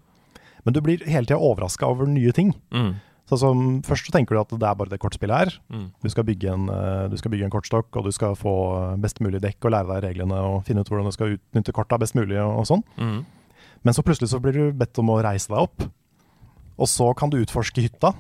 Men 0.65 0.75
du 0.77 0.81
blir 0.85 1.05
hele 1.05 1.27
tida 1.29 1.39
overraska 1.41 1.87
over 1.87 2.09
nye 2.09 2.33
ting. 2.33 2.55
Mm. 2.73 2.95
Sånn 3.31 3.41
som, 3.41 3.61
først 3.85 4.09
så 4.11 4.13
tenker 4.13 4.37
du 4.37 4.41
at 4.43 4.51
det 4.53 4.67
er 4.69 4.77
bare 4.77 4.93
det 4.93 4.99
kortspillet 5.01 5.39
her. 5.47 5.55
Mm. 5.73 5.87
Du 6.05 6.11
skal 6.13 6.29
en, 6.29 6.67
eh, 6.69 7.09
du 7.09 7.17
skal 7.17 7.33
bygge 7.33 7.47
en 7.49 7.53
kortstokk, 7.55 7.89
og 7.97 8.05
du 8.05 8.13
skal 8.13 8.37
få 8.37 8.53
best 9.01 9.21
mulig 9.25 9.41
dekk 9.41 9.65
og 9.65 9.73
lære 9.73 9.89
deg 9.95 10.05
reglene 10.11 10.41
og 10.45 10.65
finne 10.65 10.81
ut 10.85 10.89
hvordan 10.93 11.09
du 11.09 11.13
skal 11.17 11.37
utnytte 11.39 11.73
korta 11.73 11.99
best 11.99 12.15
mulig 12.15 12.37
og, 12.41 12.59
og 12.61 12.69
sånn. 12.69 12.85
Mm. 13.01 13.25
Men 13.85 13.97
så 13.97 14.05
plutselig 14.05 14.29
så 14.33 14.41
blir 14.45 14.53
du 14.57 14.73
bedt 14.77 14.99
om 15.01 15.09
å 15.13 15.23
reise 15.25 15.49
deg 15.49 15.59
opp. 15.61 15.87
Og 16.77 16.89
så 16.91 17.11
kan 17.17 17.31
du 17.33 17.39
utforske 17.41 17.85
hytta. 17.85 18.13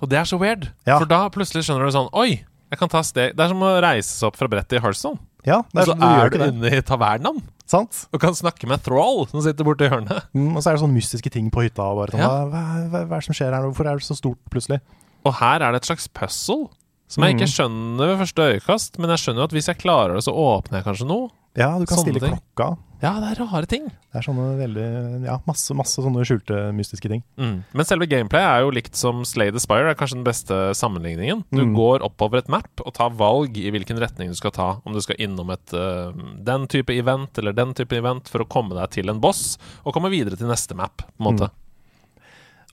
Og 0.00 0.10
det 0.10 0.18
er 0.18 0.26
så 0.30 0.38
weird, 0.38 0.70
Ja. 0.86 0.98
for 0.98 1.06
da 1.06 1.28
plutselig 1.28 1.66
skjønner 1.66 1.86
du 1.86 1.94
sånn 1.94 2.10
Oi, 2.14 2.44
jeg 2.70 2.78
kan 2.78 2.88
ta 2.92 3.00
steg 3.06 3.34
Det 3.36 3.44
er 3.44 3.48
som 3.52 3.62
å 3.64 3.70
reise 3.80 4.10
seg 4.12 4.26
opp 4.28 4.36
fra 4.36 4.48
brettet 4.48 4.78
i 4.78 4.82
Hearthstone. 4.84 5.18
Ja, 5.46 5.62
det 5.72 5.78
Og 5.78 5.80
er 5.80 5.86
så 5.86 5.92
sånn, 5.94 6.00
du 6.00 6.06
gjør 6.06 6.26
er 6.26 6.30
du 6.30 6.38
det. 6.38 6.48
inne 6.52 6.72
i 6.76 6.82
tavernaen 6.82 7.42
Sant? 7.68 8.06
og 8.12 8.20
kan 8.20 8.32
snakke 8.34 8.66
med 8.68 8.80
Thrall, 8.82 9.26
som 9.28 9.42
sitter 9.44 9.64
borti 9.64 9.84
hjørnet. 9.88 10.24
Mm, 10.34 10.56
og 10.56 10.62
så 10.64 10.70
er 10.70 10.76
det 10.78 10.82
sånne 10.82 10.96
mystiske 10.96 11.30
ting 11.30 11.50
på 11.52 11.62
hytta. 11.66 11.84
Og 11.84 11.98
bare, 12.00 12.12
sånn, 12.16 12.20
Ja. 12.20 12.28
hva, 12.48 12.48
hva, 12.48 12.88
hva, 12.88 13.02
hva 13.06 13.16
er 13.16 13.20
det 13.20 13.26
som 13.28 13.34
skjer 13.36 13.52
her 13.52 13.60
nå? 13.62 13.70
Hvorfor 13.72 13.86
er 13.92 13.98
det 14.00 14.06
så 14.08 14.16
stort 14.16 14.38
plutselig? 14.50 14.80
Og 15.28 15.34
her 15.40 15.60
er 15.62 15.72
det 15.72 15.82
et 15.82 15.88
slags 15.90 16.08
puzzle 16.08 16.68
som 17.08 17.24
jeg 17.24 17.34
Mm. 17.34 17.38
ikke 17.40 17.52
skjønner 17.56 18.06
ved 18.12 18.18
første 18.26 18.48
øyekast, 18.52 18.98
men 18.98 19.10
jeg 19.10 19.18
skjønner 19.24 19.44
at 19.44 19.50
hvis 19.56 19.66
jeg 19.72 19.78
klarer 19.78 20.14
det, 20.14 20.24
så 20.24 20.32
åpner 20.36 20.78
jeg 20.82 20.84
kanskje 20.84 21.06
noe. 21.08 21.30
Ja, 21.56 21.72
du 21.78 21.86
kan 21.86 21.98
Sånne 21.98 22.12
stille 22.12 22.20
ting. 22.20 22.36
klokka. 22.54 22.76
Ja, 23.02 23.18
det 23.20 23.38
er 23.38 23.44
rare 23.46 23.66
ting. 23.66 23.84
Det 23.86 24.14
er 24.14 24.22
sånne 24.22 24.58
veldig 24.58 25.24
Ja, 25.24 25.38
masse, 25.46 25.74
masse 25.74 26.02
sånne 26.02 26.22
skjulte, 26.26 26.72
mystiske 26.74 27.08
ting. 27.08 27.22
Mm. 27.38 27.64
Men 27.72 27.84
selve 27.86 28.06
gameplay 28.08 28.42
er 28.42 28.60
jo 28.62 28.70
likt 28.70 28.94
som 28.94 29.24
Slay 29.24 29.50
the 29.50 29.58
Spire, 29.58 29.88
er 29.90 29.94
kanskje 29.94 30.18
den 30.18 30.24
beste 30.24 30.54
sammenligningen. 30.74 31.44
Du 31.50 31.64
Mm. 31.64 31.74
går 31.74 32.00
oppover 32.02 32.38
et 32.38 32.48
map 32.48 32.68
og 32.84 32.92
tar 32.94 33.10
valg 33.10 33.56
i 33.56 33.70
hvilken 33.70 33.98
retning 33.98 34.28
du 34.28 34.34
skal 34.34 34.50
ta. 34.50 34.80
Om 34.86 34.92
du 34.92 35.00
skal 35.00 35.16
innom 35.18 35.50
et 35.50 35.72
uh, 35.74 36.12
den 36.44 36.66
type 36.68 36.90
event 36.90 37.36
eller 37.38 37.52
den 37.52 37.72
type 37.74 37.92
event 37.96 38.28
for 38.28 38.40
å 38.40 38.48
komme 38.48 38.74
deg 38.74 38.90
til 38.90 39.08
en 39.08 39.20
boss, 39.20 39.56
og 39.86 39.94
komme 39.94 40.10
videre 40.10 40.36
til 40.36 40.46
neste 40.46 40.74
map, 40.76 40.98
på 40.98 41.26
en 41.26 41.34
måte. 41.36 41.50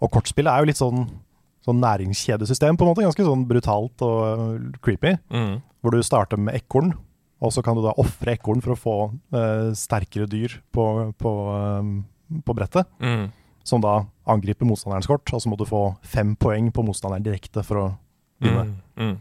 Og 0.02 0.12
kortspillet 0.12 0.52
er 0.52 0.60
jo 0.60 0.66
litt 0.66 0.82
sånn, 0.82 1.10
sånn 1.66 1.82
næringskjedesystem, 1.82 2.78
på 2.78 2.86
en 2.86 2.92
måte. 2.92 3.06
Ganske 3.06 3.26
sånn 3.26 3.48
brutalt 3.50 4.04
og 4.06 4.20
øh, 4.26 4.68
creepy. 4.86 5.16
Mm. 5.34 5.58
Hvor 5.82 5.96
du 5.96 6.06
starter 6.06 6.42
med 6.42 6.58
ekorn, 6.58 6.94
og 7.44 7.54
så 7.54 7.62
kan 7.66 7.78
du 7.78 7.84
da 7.86 7.96
ofre 8.02 8.36
ekorn 8.38 8.62
for 8.64 8.74
å 8.74 8.80
få 8.80 8.96
uh, 9.36 9.72
sterkere 9.78 10.26
dyr 10.30 10.56
på, 10.74 10.86
på, 11.20 11.34
øh, 11.54 12.40
på 12.46 12.56
brettet. 12.58 12.90
Mm. 13.04 13.28
Som 13.66 13.82
da 13.82 14.00
angriper 14.30 14.68
motstanderens 14.70 15.10
kort, 15.10 15.30
og 15.34 15.42
så 15.42 15.50
må 15.50 15.58
du 15.60 15.66
få 15.70 15.88
fem 16.06 16.36
poeng 16.38 16.72
på 16.74 16.86
motstanderen 16.86 17.26
direkte 17.26 17.66
for 17.66 17.82
å 17.82 17.86
vinne. 18.42 18.66
Mm, 18.66 18.76
mm. 18.98 19.18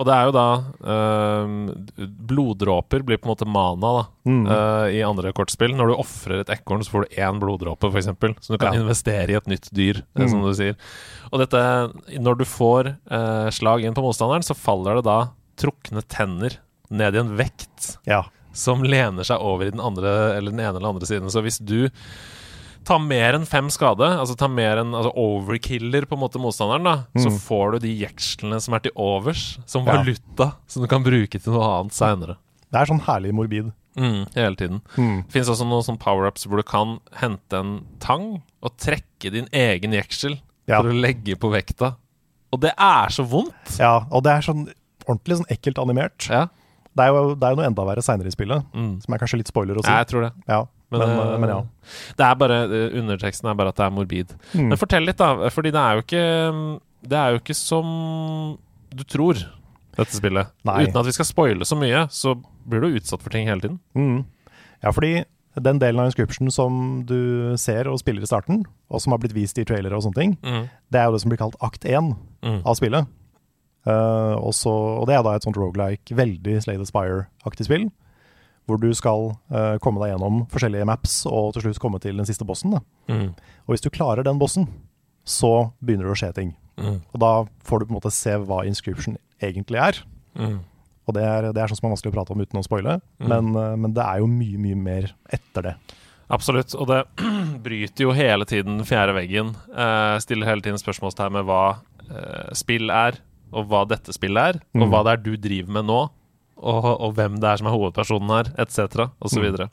Og 0.00 0.06
det 0.08 0.14
er 0.16 0.24
jo 0.24 0.32
da 0.32 0.44
eh, 0.88 2.06
Bloddråper 2.30 3.02
blir 3.04 3.18
på 3.20 3.28
en 3.28 3.32
måte 3.34 3.46
mana 3.48 3.90
da 3.98 4.06
Mm. 4.30 4.46
eh, 4.46 4.98
i 4.98 5.02
andre 5.02 5.32
kortspill. 5.32 5.72
Når 5.76 5.88
du 5.90 5.94
ofrer 5.96 6.40
et 6.40 6.50
ekorn, 6.54 6.80
så 6.84 6.90
får 6.92 7.06
du 7.08 7.16
én 7.20 7.40
bloddråpe, 7.40 7.88
f.eks. 7.90 8.04
Som 8.44 8.54
du 8.54 8.58
kan 8.58 8.74
Ja. 8.74 8.80
investere 8.80 9.28
i 9.30 9.34
et 9.36 9.46
nytt 9.46 9.68
dyr, 9.72 10.02
Mm. 10.16 10.28
som 10.28 10.42
du 10.42 10.52
sier. 10.54 10.76
Og 11.32 11.40
dette 11.40 11.92
Når 12.20 12.38
du 12.38 12.44
får 12.44 12.96
eh, 13.10 13.50
slag 13.50 13.84
inn 13.84 13.94
på 13.94 14.02
motstanderen, 14.02 14.42
så 14.42 14.54
faller 14.56 14.96
det 14.96 15.04
da 15.04 15.30
trukne 15.56 16.02
tenner 16.08 16.56
ned 16.90 17.14
i 17.14 17.18
en 17.18 17.36
vekt 17.36 17.98
Ja. 18.06 18.24
som 18.52 18.82
lener 18.82 19.22
seg 19.24 19.38
over 19.40 19.66
i 19.66 19.70
den 19.70 19.80
andre 19.80 20.36
Eller 20.36 20.50
den 20.50 20.60
ene 20.60 20.76
eller 20.76 20.88
andre 20.88 21.06
siden. 21.06 21.28
Så 21.30 21.42
hvis 21.42 21.58
du 21.64 21.90
tar 22.84 22.98
mer 22.98 23.34
enn 23.36 23.44
fem 23.46 23.68
skade, 23.70 24.06
altså 24.18 24.36
ta 24.38 24.48
mer 24.48 24.78
enn 24.82 24.94
altså 24.96 25.12
overkiller 25.16 26.06
på 26.08 26.16
en 26.16 26.22
måte 26.22 26.40
motstanderen, 26.42 26.84
da, 26.84 26.94
så 27.20 27.28
Mm. 27.30 27.38
får 27.38 27.72
du 27.72 27.78
de 27.86 27.92
jekslene 28.06 28.60
som 28.60 28.74
er 28.74 28.78
til 28.80 28.92
overs, 28.96 29.58
som 29.66 29.84
Ja. 29.86 29.92
valuta, 30.02 30.54
som 30.66 30.82
du 30.82 30.88
kan 30.88 31.02
bruke 31.04 31.30
til 31.40 31.52
noe 31.52 31.62
annet 31.80 31.92
seinere. 31.92 32.36
Det 32.72 32.80
er 32.80 32.86
sånn 32.86 33.02
herlig 33.02 33.32
morbid. 33.32 33.72
Mm, 33.96 34.32
hele 34.34 34.54
tiden. 34.56 34.80
Mm. 34.96 35.24
Det 35.26 35.32
finnes 35.32 35.48
også 35.50 35.66
noen 35.66 35.82
sånn 35.82 35.98
power-ups 35.98 36.46
hvor 36.46 36.56
du 36.56 36.62
kan 36.62 37.00
hente 37.14 37.52
en 37.58 37.84
tang 37.98 38.42
og 38.62 38.76
trekke 38.78 39.30
din 39.32 39.48
egen 39.52 39.92
jeksel 39.92 40.38
Ja. 40.68 40.80
for 40.80 40.90
å 40.90 41.00
legge 41.00 41.34
på 41.36 41.50
vekta. 41.50 41.96
Og 42.52 42.60
det 42.60 42.72
er 42.78 43.08
så 43.08 43.26
vondt! 43.28 43.78
ja, 43.78 44.06
og 44.10 44.22
det 44.24 44.30
er 44.32 44.40
sånn 44.42 44.68
ordentlig 45.08 45.38
sånn 45.38 45.50
ekkelt 45.50 45.78
animert. 45.78 46.28
Ja, 46.30 46.46
Det 46.96 47.04
er 47.06 47.12
jo 47.14 47.34
det 47.34 47.42
er 47.44 47.50
jo 47.50 47.56
noe 47.56 47.66
enda 47.66 47.84
verre 47.84 48.02
seinere 48.02 48.26
i 48.26 48.30
spillet, 48.30 48.64
mm. 48.74 49.02
som 49.04 49.14
er 49.14 49.18
kanskje 49.18 49.38
litt 49.38 49.46
spoiler 49.48 49.76
å 49.76 49.82
si. 49.84 49.90
Ja, 49.90 49.98
jeg 50.04 50.08
tror 50.08 50.22
det. 50.22 50.32
Ja, 50.48 50.66
men, 50.90 51.02
eh, 51.06 51.38
men 51.38 51.48
ja. 51.52 51.58
Det 52.18 52.26
er 52.26 52.34
bare, 52.40 52.58
eh, 52.66 52.98
Underteksten 53.00 53.48
er 53.50 53.54
bare 53.58 53.68
at 53.72 53.76
det 53.80 53.86
er 53.86 53.90
morbid. 53.94 54.34
Mm. 54.54 54.68
Men 54.72 54.78
fortell 54.80 55.06
litt, 55.06 55.16
da. 55.20 55.48
Fordi 55.50 55.70
det 55.74 55.80
er 55.80 55.94
jo 55.98 56.02
ikke 56.06 56.80
Det 57.08 57.16
er 57.16 57.30
jo 57.32 57.38
ikke 57.40 57.54
som 57.56 58.58
du 58.94 59.04
tror, 59.04 59.38
dette 59.96 60.12
spillet. 60.16 60.50
Nei. 60.68 60.82
Uten 60.86 60.96
at 61.00 61.06
vi 61.06 61.12
skal 61.16 61.24
spoile 61.28 61.64
så 61.64 61.76
mye, 61.78 62.02
så 62.10 62.34
blir 62.68 62.80
du 62.82 62.96
utsatt 62.98 63.22
for 63.22 63.30
ting 63.30 63.46
hele 63.48 63.60
tiden. 63.62 63.78
Mm. 63.96 64.24
Ja, 64.82 64.90
fordi 64.92 65.24
den 65.60 65.78
delen 65.80 66.00
av 66.00 66.06
inscription 66.10 66.50
som 66.50 67.04
du 67.06 67.54
ser 67.56 67.88
og 67.88 67.98
spiller 68.00 68.22
i 68.22 68.28
starten, 68.28 68.64
og 68.90 69.00
som 69.00 69.12
har 69.12 69.18
blitt 69.22 69.32
vist 69.34 69.58
i 69.58 69.64
trailere 69.64 69.96
og 69.96 70.02
sånne 70.04 70.14
ting, 70.20 70.36
det 70.42 71.00
er 71.00 71.06
jo 71.08 71.12
det 71.16 71.20
som 71.22 71.30
blir 71.32 71.38
kalt 71.40 71.56
akt 71.62 71.84
1 71.88 72.14
Mm. 72.42 72.62
av 72.64 72.74
spillet. 72.78 73.06
Uh, 73.86 74.36
også, 74.44 74.68
og 75.00 75.06
det 75.08 75.14
er 75.16 75.22
da 75.24 75.34
et 75.36 75.44
sånt 75.44 75.56
roguelike, 75.56 76.12
veldig 76.16 76.58
Slade 76.62 76.84
Aspire-aktig 76.84 77.64
spill, 77.64 77.86
hvor 78.68 78.78
du 78.80 78.88
skal 78.94 79.32
uh, 79.50 79.76
komme 79.82 80.00
deg 80.02 80.12
gjennom 80.12 80.44
forskjellige 80.52 80.86
maps 80.86 81.20
og 81.26 81.52
til 81.56 81.64
slutt 81.64 81.80
komme 81.82 81.98
til 82.02 82.16
den 82.20 82.26
siste 82.28 82.44
bossen. 82.46 82.76
Mm. 83.10 83.30
Og 83.66 83.72
hvis 83.74 83.82
du 83.82 83.90
klarer 83.90 84.22
den 84.26 84.38
bossen, 84.38 84.68
så 85.26 85.70
begynner 85.82 86.06
det 86.08 86.14
å 86.14 86.20
skje 86.20 86.32
ting. 86.36 86.52
Mm. 86.80 87.00
Og 87.12 87.20
da 87.22 87.32
får 87.66 87.80
du 87.82 87.86
på 87.88 87.92
en 87.94 87.98
måte 87.98 88.12
se 88.14 88.36
hva 88.40 88.62
inscription 88.68 89.18
egentlig 89.42 89.80
er. 89.82 89.98
Mm. 90.38 90.60
Og 91.08 91.16
det 91.16 91.24
er, 91.26 91.48
det 91.52 91.58
er 91.64 91.66
sånn 91.72 91.80
som 91.80 91.88
er 91.88 91.94
vanskelig 91.96 92.12
å 92.12 92.16
prate 92.18 92.32
om 92.36 92.40
uten 92.44 92.60
å 92.60 92.66
spoile, 92.66 93.00
Mm. 93.20 93.28
men, 93.32 93.50
uh, 93.56 93.76
men 93.76 93.92
det 93.96 94.04
er 94.06 94.20
jo 94.22 94.28
mye, 94.30 94.58
mye 94.62 94.78
mer 94.78 95.10
etter 95.34 95.62
det. 95.70 95.74
Absolutt. 96.30 96.76
Og 96.78 96.86
det 96.86 97.00
bryter 97.66 98.04
jo 98.06 98.12
hele 98.14 98.46
tiden 98.46 98.78
den 98.78 98.86
fjerde 98.86 99.16
veggen. 99.16 99.56
Uh, 99.74 100.14
stiller 100.22 100.46
hele 100.46 100.62
tiden 100.62 100.78
spørsmålstegn 100.78 101.34
med 101.40 101.48
hva 101.50 101.62
spill 102.58 102.90
er, 102.90 103.18
og 103.54 103.68
hva 103.70 103.84
dette 103.86 104.10
spillet 104.14 104.54
er, 104.54 104.56
og 104.74 104.80
Mm. 104.82 104.90
hva 104.90 105.00
det 105.06 105.12
er 105.12 105.20
du 105.22 105.36
driver 105.36 105.72
med 105.76 105.84
nå, 105.86 105.98
og, 106.60 106.86
og 107.00 107.14
hvem 107.16 107.38
det 107.40 107.48
er 107.50 107.60
som 107.60 107.68
er 107.70 107.74
hovedpersonen 107.76 108.30
her, 108.36 108.50
etc., 108.62 109.08
osv. 109.24 109.46
Mm. 109.56 109.70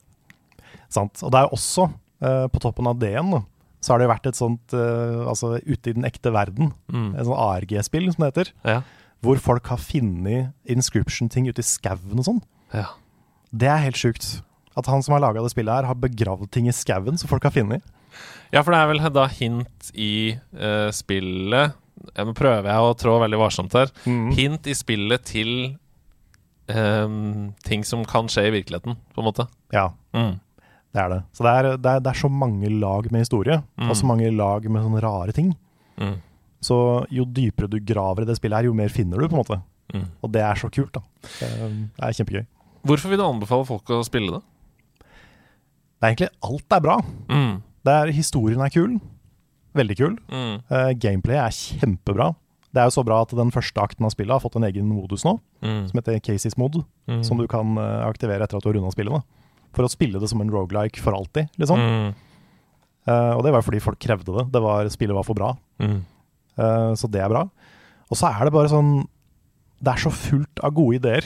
Sant? 0.94 1.22
Og 1.24 1.32
det 1.34 1.42
er 1.44 1.54
også, 1.56 1.90
uh, 2.24 2.48
på 2.52 2.62
toppen 2.64 2.88
av 2.90 2.98
det 3.02 3.12
igjen, 3.14 3.32
da, 3.36 3.42
så 3.84 3.94
har 3.94 4.00
det 4.02 4.08
jo 4.08 4.14
vært 4.14 4.28
et 4.32 4.38
sånt 4.40 4.74
uh, 4.74 5.28
Altså 5.30 5.58
ute 5.62 5.92
i 5.92 5.96
den 5.98 6.08
ekte 6.08 6.32
verden, 6.34 6.72
Mm. 6.92 7.12
et 7.20 7.28
sånt 7.28 7.38
ARG-spill 7.44 8.08
som 8.14 8.24
det 8.26 8.32
heter, 8.34 8.52
Ja. 8.66 8.82
hvor 9.22 9.38
folk 9.42 9.68
har 9.68 9.78
funnet 9.82 10.54
inscription-ting 10.68 11.48
ute 11.50 11.60
i 11.64 11.68
skauen 11.68 12.18
og 12.20 12.26
sånn. 12.26 12.42
ja. 12.74 12.88
Det 13.56 13.70
er 13.72 13.78
helt 13.80 13.96
sjukt. 13.96 14.42
At 14.76 14.86
han 14.92 15.02
som 15.02 15.14
har 15.16 15.22
laga 15.24 15.42
det 15.42 15.54
spillet 15.54 15.72
her, 15.72 15.86
har 15.88 15.96
begravd 15.96 16.50
ting 16.52 16.68
i 16.68 16.74
skauen 16.76 17.18
som 17.18 17.30
folk 17.32 17.44
har 17.48 17.54
funnet. 17.56 17.82
Ja, 18.52 18.62
for 18.62 18.72
det 18.76 18.80
er 18.82 18.88
vel 18.92 19.00
da 19.16 19.24
hint 19.32 19.92
i 19.96 20.36
uh, 20.56 20.92
spillet 20.92 21.74
Nå 22.18 22.34
prøver 22.38 22.68
jeg 22.70 22.84
å 22.86 22.92
trå 23.00 23.16
veldig 23.24 23.40
varsomt 23.42 23.74
her. 23.74 23.90
Mm. 24.06 24.28
Hint 24.38 24.68
i 24.70 24.76
spillet 24.78 25.24
til 25.26 25.78
ehm, 26.70 27.53
ting 27.63 27.84
som 27.88 28.03
kan 28.05 28.28
skje 28.32 28.47
i 28.47 28.53
virkeligheten, 28.59 28.97
på 29.13 29.22
en 29.24 29.28
måte. 29.28 29.47
Ja, 29.74 29.89
Mm. 30.13 30.39
det 30.93 31.01
er 31.03 31.09
det. 31.09 31.24
Så 31.34 31.43
det 31.43 31.53
er, 31.53 31.78
det 31.78 31.86
er, 31.91 31.99
det 31.99 32.07
er 32.13 32.20
så 32.22 32.30
mange 32.32 32.70
lag 32.80 33.11
med 33.11 33.22
historie, 33.22 33.61
Mm. 33.78 33.89
og 33.89 33.95
så 33.95 34.05
mange 34.05 34.32
lag 34.36 34.63
med 34.70 34.84
sånne 34.84 35.01
rare 35.03 35.32
ting. 35.34 35.55
Mm. 35.99 36.15
Så 36.61 37.05
jo 37.11 37.24
dypere 37.26 37.70
du 37.70 37.80
graver 37.80 38.22
i 38.24 38.26
det 38.26 38.38
spillet 38.38 38.57
her, 38.57 38.63
jo 38.65 38.74
mer 38.74 38.89
finner 38.89 39.18
du, 39.20 39.28
på 39.28 39.36
en 39.38 39.43
måte. 39.43 39.61
Mm. 39.93 40.05
Og 40.24 40.32
det 40.32 40.41
er 40.41 40.55
så 40.55 40.70
kult, 40.74 40.91
da. 40.93 41.01
Det 41.39 41.49
er 42.01 42.11
kjempegøy. 42.18 42.45
Hvorfor 42.88 43.09
vil 43.09 43.18
du 43.20 43.24
anbefale 43.28 43.65
folk 43.65 43.86
å 43.89 44.03
spille 44.05 44.32
det? 44.32 44.41
Det 45.99 46.03
er 46.05 46.11
egentlig 46.13 46.30
alt 46.43 46.74
er 46.78 46.82
bra. 46.84 46.97
Mm. 47.30 47.61
Det 47.88 47.93
er, 47.93 48.11
historien 48.11 48.61
er 48.61 48.70
kul. 48.74 48.99
Veldig 49.78 49.97
kul. 49.97 50.18
Mm. 50.30 50.57
Uh, 50.70 50.91
gameplay 50.97 51.38
er 51.38 51.53
kjempebra. 51.53 52.32
Det 52.78 52.84
er 52.84 52.91
jo 52.91 52.93
så 52.99 53.03
bra 53.07 53.23
at 53.25 53.32
den 53.34 53.49
første 53.49 53.82
akten 53.82 54.05
av 54.05 54.11
spillet 54.13 54.36
har 54.36 54.41
fått 54.43 54.55
en 54.59 54.67
egen 54.67 54.86
modus 54.86 55.23
nå, 55.25 55.39
Mm. 55.65 55.88
som 55.89 55.97
heter 55.97 56.19
Cases 56.21 56.53
Mod, 56.61 56.84
Mm. 57.09 57.23
som 57.25 57.38
du 57.41 57.47
kan 57.49 57.73
eh, 57.82 58.05
aktivere 58.05 58.43
etter 58.45 58.57
at 58.59 58.63
du 58.63 58.69
har 58.69 58.75
runda 58.78 58.91
spillet. 58.93 59.17
Da. 59.17 59.21
For 59.73 59.84
å 59.88 59.89
spille 59.89 60.19
det 60.21 60.30
som 60.30 60.41
en 60.41 60.51
rogelike 60.53 60.99
for 61.01 61.13
alltid, 61.17 61.49
liksom. 61.57 61.80
Mm. 61.82 62.13
Uh, 63.07 63.34
og 63.38 63.43
det 63.43 63.53
var 63.55 63.61
fordi 63.63 63.80
folk 63.82 63.97
krevde 64.03 64.25
det. 64.36 64.51
det 64.51 64.61
var, 64.61 64.86
spillet 64.91 65.15
var 65.15 65.23
for 65.23 65.34
bra. 65.34 65.53
Eh, 65.80 66.93
så 66.99 67.09
det 67.09 67.21
er 67.23 67.30
bra. 67.32 67.45
Og 68.11 68.17
så 68.17 68.30
er 68.30 68.45
det 68.45 68.53
bare 68.53 68.69
sånn 68.71 69.07
Det 69.82 69.93
er 69.93 69.97
så 70.01 70.09
fullt 70.11 70.59
av 70.63 70.73
gode 70.73 70.95
ideer 70.99 71.23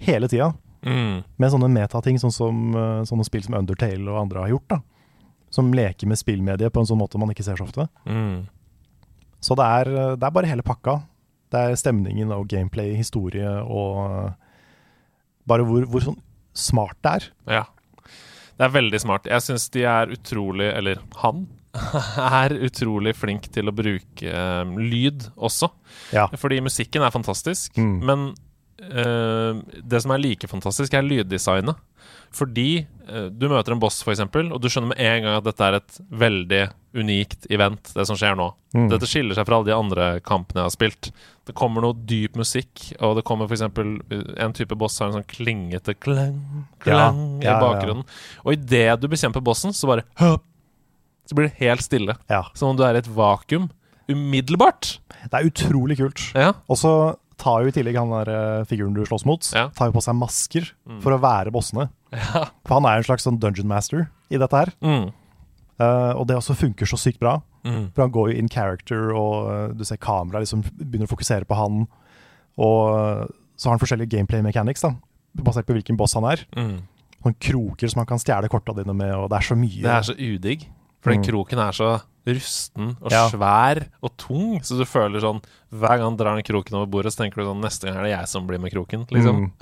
hele 0.00 0.26
tida. 0.28 0.54
Mm. 0.84 1.22
Med 1.38 1.50
sånne 1.52 1.68
metating, 1.70 2.16
sånn 2.18 2.32
som 2.32 2.72
sånne 3.04 3.24
spill 3.24 3.42
som 3.44 3.54
Undertale 3.54 4.08
og 4.08 4.20
andre 4.22 4.40
har 4.40 4.48
gjort. 4.54 4.68
da 4.68 4.78
Som 5.50 5.72
leker 5.72 6.06
med 6.08 6.16
spillmediet 6.18 6.72
på 6.72 6.80
en 6.80 6.86
sånn 6.86 6.98
måte 6.98 7.18
man 7.18 7.28
ikke 7.30 7.44
ser 7.44 7.56
så 7.56 7.64
ofte. 7.68 7.88
Mm. 8.06 8.48
Så 9.44 9.56
det 9.60 9.64
er, 9.68 9.90
det 10.16 10.24
er 10.24 10.32
bare 10.34 10.48
hele 10.48 10.64
pakka. 10.64 10.98
Det 11.52 11.60
er 11.60 11.76
stemningen 11.78 12.32
og 12.34 12.46
gameplay, 12.50 12.94
historie 12.96 13.50
og 13.62 13.98
eh, 14.08 14.30
bare 15.46 15.66
hvor, 15.68 15.84
hvor 15.92 16.06
sånn 16.06 16.16
smart 16.56 16.96
det 17.04 17.12
er. 17.18 17.26
Ja. 17.60 17.64
Det 18.54 18.64
er 18.68 18.72
veldig 18.76 19.00
smart. 19.02 19.26
Jeg 19.28 19.42
syns 19.42 19.66
de 19.74 19.82
er 19.90 20.12
utrolig 20.14 20.68
Eller 20.70 21.00
han 21.24 21.44
er 22.40 22.54
utrolig 22.64 23.16
flink 23.18 23.48
til 23.52 23.66
å 23.66 23.74
bruke 23.74 24.30
um, 24.62 24.76
lyd 24.78 25.24
også. 25.34 25.68
Ja. 26.14 26.28
Fordi 26.38 26.60
musikken 26.62 27.02
er 27.02 27.10
fantastisk, 27.14 27.74
Mm. 27.76 27.96
men 28.06 28.28
eh, 28.90 29.80
det 29.82 30.00
som 30.04 30.14
er 30.14 30.22
like 30.22 30.48
fantastisk, 30.50 30.94
er 30.94 31.06
lyddesignet. 31.06 31.80
Fordi 32.34 32.84
uh, 33.08 33.28
du 33.30 33.46
møter 33.50 33.74
en 33.74 33.80
boss, 33.82 34.00
f.eks., 34.02 34.24
og 34.26 34.56
du 34.60 34.66
skjønner 34.70 34.90
med 34.90 35.02
en 35.02 35.26
gang 35.26 35.36
at 35.38 35.46
dette 35.46 35.66
er 35.66 35.76
et 35.78 35.98
veldig 36.24 36.62
unikt 36.98 37.46
event, 37.52 37.92
det 37.94 38.06
som 38.08 38.18
skjer 38.18 38.36
nå. 38.38 38.48
Mm. 38.74 38.88
Dette 38.90 39.08
skiller 39.10 39.38
seg 39.38 39.46
fra 39.46 39.58
alle 39.58 39.70
de 39.70 39.76
andre 39.76 40.08
kampene 40.26 40.62
jeg 40.62 40.70
har 40.70 40.74
spilt. 40.74 41.10
Det 41.46 41.54
kommer 41.58 41.84
noe 41.84 41.96
dyp 42.08 42.38
musikk, 42.38 42.88
og 42.98 43.18
det 43.18 43.24
kommer 43.28 43.50
f.eks. 43.50 43.64
en 43.66 44.56
type 44.56 44.78
boss 44.78 44.98
har 45.02 45.10
en 45.10 45.20
sånn 45.20 45.30
klingete 45.30 45.96
klang, 45.98 46.40
klang 46.82 47.22
Ja, 47.38 47.44
ja, 47.44 47.46
ja. 47.46 47.54
i 47.54 47.62
bakgrunnen. 47.62 48.04
Og 48.42 48.56
idet 48.56 48.98
du 49.02 49.08
bekjemper 49.12 49.44
bossen, 49.44 49.74
så 49.76 49.90
bare 49.90 50.06
høp, 50.22 50.42
Så 51.24 51.38
blir 51.38 51.48
det 51.48 51.62
helt 51.62 51.80
stille. 51.80 52.18
Ja. 52.28 52.42
Som 52.52 52.74
om 52.74 52.76
du 52.76 52.82
er 52.84 52.98
i 52.98 53.00
et 53.00 53.08
vakuum. 53.08 53.70
Umiddelbart. 54.10 54.98
Det 55.22 55.38
er 55.38 55.46
utrolig 55.48 55.96
kult. 55.96 56.20
Ja. 56.36 56.50
Og 56.68 56.76
så 56.76 56.90
tar 57.38 57.62
jo 57.64 57.68
i 57.68 57.74
tillegg 57.74 57.96
han 57.98 58.10
der 58.12 58.28
eh, 58.34 58.64
figuren 58.70 58.94
du 58.94 59.02
slåss 59.04 59.24
mot, 59.26 59.42
Ja. 59.54 59.68
tar 59.74 59.90
jo 59.90 59.96
på 59.96 60.02
seg 60.04 60.14
masker 60.18 60.70
Mm. 60.86 61.00
for 61.02 61.12
å 61.12 61.20
være 61.20 61.50
bossene. 61.52 61.88
Ja. 62.12 62.44
For 62.66 62.74
han 62.78 62.84
er 62.86 62.96
en 63.00 63.02
slags 63.06 63.24
sånn 63.26 63.38
dungeon 63.40 63.66
master 63.66 64.08
i 64.30 64.36
dette 64.38 64.52
her. 64.54 64.72
Mm. 64.82 65.12
Uh, 65.80 66.12
og 66.14 66.28
det 66.28 66.36
også 66.38 66.54
funker 66.54 66.86
så 66.86 66.94
sykt 66.96 67.18
bra. 67.18 67.40
Mm. 67.64 67.88
For 67.94 68.02
han 68.04 68.12
går 68.14 68.30
jo 68.32 68.38
in 68.38 68.48
character, 68.48 69.10
og 69.12 69.48
uh, 69.50 69.68
du 69.74 69.82
ser 69.84 69.96
kameraet 69.98 70.44
liksom 70.46 70.62
begynner 70.78 71.08
å 71.08 71.14
fokusere 71.16 71.44
på 71.50 71.56
han. 71.58 71.88
Og 72.56 73.30
så 73.56 73.66
har 73.68 73.74
han 73.76 73.82
forskjellige 73.82 74.12
gameplay 74.14 74.42
mechanics, 74.42 74.82
da, 74.86 74.92
basert 75.42 75.66
på 75.66 75.74
hvilken 75.74 75.96
boss 75.98 76.14
han 76.14 76.24
er. 76.30 76.44
Mm. 76.54 76.76
Noen 77.24 77.36
kroker 77.40 77.90
som 77.90 78.02
han 78.04 78.06
kan 78.06 78.20
stjele 78.22 78.50
korta 78.52 78.74
dine 78.76 78.94
med, 78.94 79.10
og 79.16 79.30
det 79.32 79.40
er 79.40 79.48
så 79.48 79.56
mye. 79.58 79.82
Det 79.82 79.90
er 79.90 80.06
så 80.06 80.14
udigg. 80.14 80.66
For 81.02 81.10
den 81.12 81.20
Mm. 81.22 81.26
kroken 81.26 81.58
er 81.58 81.72
så 81.72 81.90
rusten 82.26 82.94
og 83.02 83.12
Ja. 83.12 83.28
svær 83.28 83.84
og 84.02 84.16
tung, 84.16 84.60
så 84.64 84.78
du 84.78 84.84
føler 84.88 85.20
sånn 85.20 85.42
Hver 85.74 85.98
gang 85.98 86.08
han 86.08 86.16
drar 86.16 86.36
den 86.38 86.46
kroken 86.46 86.78
over 86.78 86.86
bordet, 86.86 87.12
så 87.12 87.24
tenker 87.24 87.42
du 87.42 87.48
sånn 87.50 87.60
Neste 87.60 87.88
gang 87.88 87.98
er 88.00 88.08
det 88.08 88.14
jeg 88.14 88.28
som 88.28 88.46
blir 88.46 88.60
med 88.62 88.72
kroken, 88.72 89.06
liksom. 89.10 89.44
Mm. 89.44 89.52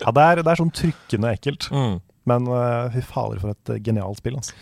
Ja, 0.00 0.10
det 0.10 0.22
er, 0.22 0.42
det 0.42 0.50
er 0.50 0.58
sånn 0.58 0.74
trykkende 0.74 1.30
ekkelt. 1.36 1.68
Mm. 1.70 2.00
Men 2.30 2.48
uh, 2.48 2.90
fy 2.90 3.02
fader, 3.04 3.40
for 3.42 3.52
et 3.52 3.70
eh, 3.74 3.80
genialt 3.84 4.18
spill, 4.18 4.38
altså. 4.40 4.54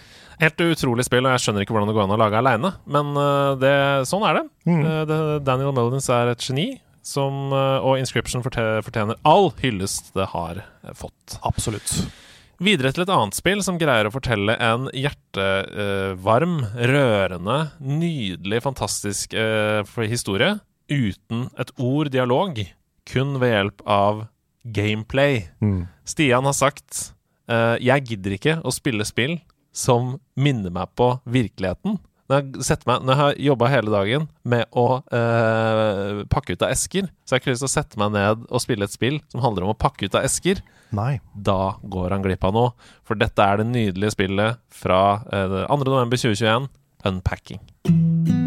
Helt 0.42 0.62
utrolig 0.64 1.04
spill, 1.06 1.24
og 1.28 1.36
jeg 1.36 1.44
skjønner 1.44 1.64
ikke 1.64 1.76
hvordan 1.76 1.88
det 1.88 1.94
går 1.94 2.04
an 2.08 2.14
å 2.16 2.18
lage 2.18 2.40
aleine. 2.40 2.72
Men 2.90 3.12
uh, 3.14 3.52
det, 3.60 3.74
sånn 4.10 4.26
er 4.26 4.40
det. 4.40 4.42
Mm. 4.66 4.80
Uh, 4.82 5.02
det. 5.06 5.18
Daniel 5.46 5.74
Mullins 5.76 6.10
er 6.12 6.32
et 6.32 6.42
geni, 6.42 6.66
som, 7.06 7.50
og 7.50 7.98
Inscription 7.98 8.44
fortjener 8.44 9.16
all 9.26 9.48
hyllest 9.58 10.12
det 10.14 10.28
har 10.30 10.60
fått. 10.94 11.34
Absolutt. 11.42 11.90
Videre 12.62 12.92
til 12.94 13.02
et 13.02 13.10
annet 13.10 13.34
spill 13.34 13.62
som 13.64 13.78
greier 13.80 14.06
å 14.06 14.12
fortelle 14.14 14.54
en 14.62 14.86
hjertevarm, 14.94 16.60
rørende, 16.78 17.56
nydelig, 17.82 18.60
fantastisk 18.62 19.34
eh, 19.34 19.82
historie 20.06 20.60
uten 20.92 21.48
et 21.58 21.72
ord 21.80 22.12
dialog, 22.12 22.60
kun 23.08 23.34
ved 23.42 23.54
hjelp 23.54 23.82
av 23.88 24.22
gameplay. 24.62 25.48
Mm. 25.64 25.88
Stian 26.06 26.46
har 26.46 26.54
sagt 26.54 27.14
eh, 27.50 27.80
Jeg 27.82 28.06
gidder 28.12 28.36
ikke 28.36 28.56
å 28.62 28.74
spille 28.74 29.06
spill 29.08 29.40
som 29.74 30.18
minner 30.38 30.70
meg 30.70 30.92
på 30.94 31.16
virkeligheten. 31.24 31.98
Når 32.30 32.38
jeg, 32.38 32.78
meg, 32.86 33.02
når 33.02 33.12
jeg 33.12 33.20
har 33.20 33.40
jobba 33.48 33.70
hele 33.72 33.92
dagen 33.92 34.28
med 34.48 34.68
å 34.78 34.86
eh, 35.12 36.22
pakke 36.32 36.54
ut 36.54 36.64
av 36.64 36.72
esker, 36.72 37.08
så 37.24 37.34
har 37.34 37.40
jeg 37.40 37.44
ikke 37.44 37.54
lyst 37.54 37.64
til 37.64 37.70
å 37.70 37.74
sette 37.74 38.00
meg 38.00 38.14
ned 38.14 38.44
og 38.48 38.62
spille 38.62 38.86
et 38.88 38.94
spill 38.94 39.18
som 39.32 39.42
handler 39.44 39.66
om 39.66 39.74
å 39.74 39.78
pakke 39.78 40.06
ut 40.06 40.18
av 40.18 40.28
esker. 40.28 40.62
Nei. 40.96 41.16
Da 41.34 41.74
går 41.82 42.14
han 42.16 42.24
glipp 42.24 42.44
av 42.48 42.54
noe. 42.56 42.76
For 43.08 43.18
dette 43.18 43.44
er 43.44 43.60
det 43.60 43.68
nydelige 43.72 44.14
spillet 44.16 44.62
fra 44.82 45.02
eh, 45.32 45.58
2. 45.66 45.82
november 45.88 46.20
2021, 46.20 46.70
Unpacking. 47.08 48.41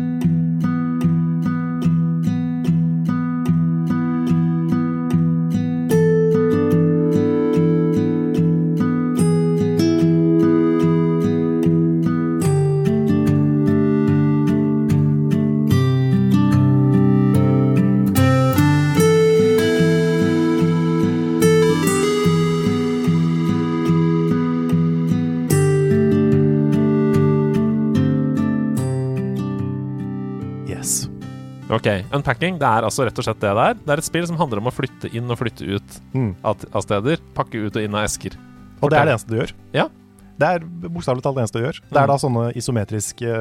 Unpacking 32.16 32.58
det 32.62 32.68
er 32.68 32.86
altså 32.88 33.06
rett 33.08 33.18
og 33.20 33.26
slett 33.28 33.40
det 33.44 33.52
det 33.58 33.66
er. 33.70 33.78
Det 33.82 33.94
er 33.96 34.02
et 34.02 34.08
spill 34.08 34.26
som 34.30 34.38
handler 34.40 34.62
om 34.62 34.70
å 34.72 34.74
flytte 34.74 35.12
inn 35.16 35.30
og 35.32 35.38
flytte 35.40 35.68
ut 35.76 36.00
Mm. 36.16 36.32
av, 36.44 36.64
av 36.74 36.82
steder. 36.86 37.22
Pakke 37.36 37.62
ut 37.68 37.76
og 37.76 37.84
inn 37.84 37.96
av 37.96 38.06
esker. 38.08 38.36
Og 38.82 38.90
det 38.92 39.00
er 39.00 39.06
det 39.10 39.14
eneste 39.16 39.32
du 39.32 39.38
gjør. 39.40 39.54
Ja. 39.76 39.88
Det 40.36 40.48
er 40.52 40.66
bokstavelig 40.66 41.24
talt 41.24 41.38
det 41.38 41.44
eneste 41.46 41.60
du 41.62 41.66
gjør. 41.66 41.78
Det 41.92 42.00
er 42.02 42.08
da 42.12 42.18
sånne 42.20 42.46
isometriske 42.60 43.36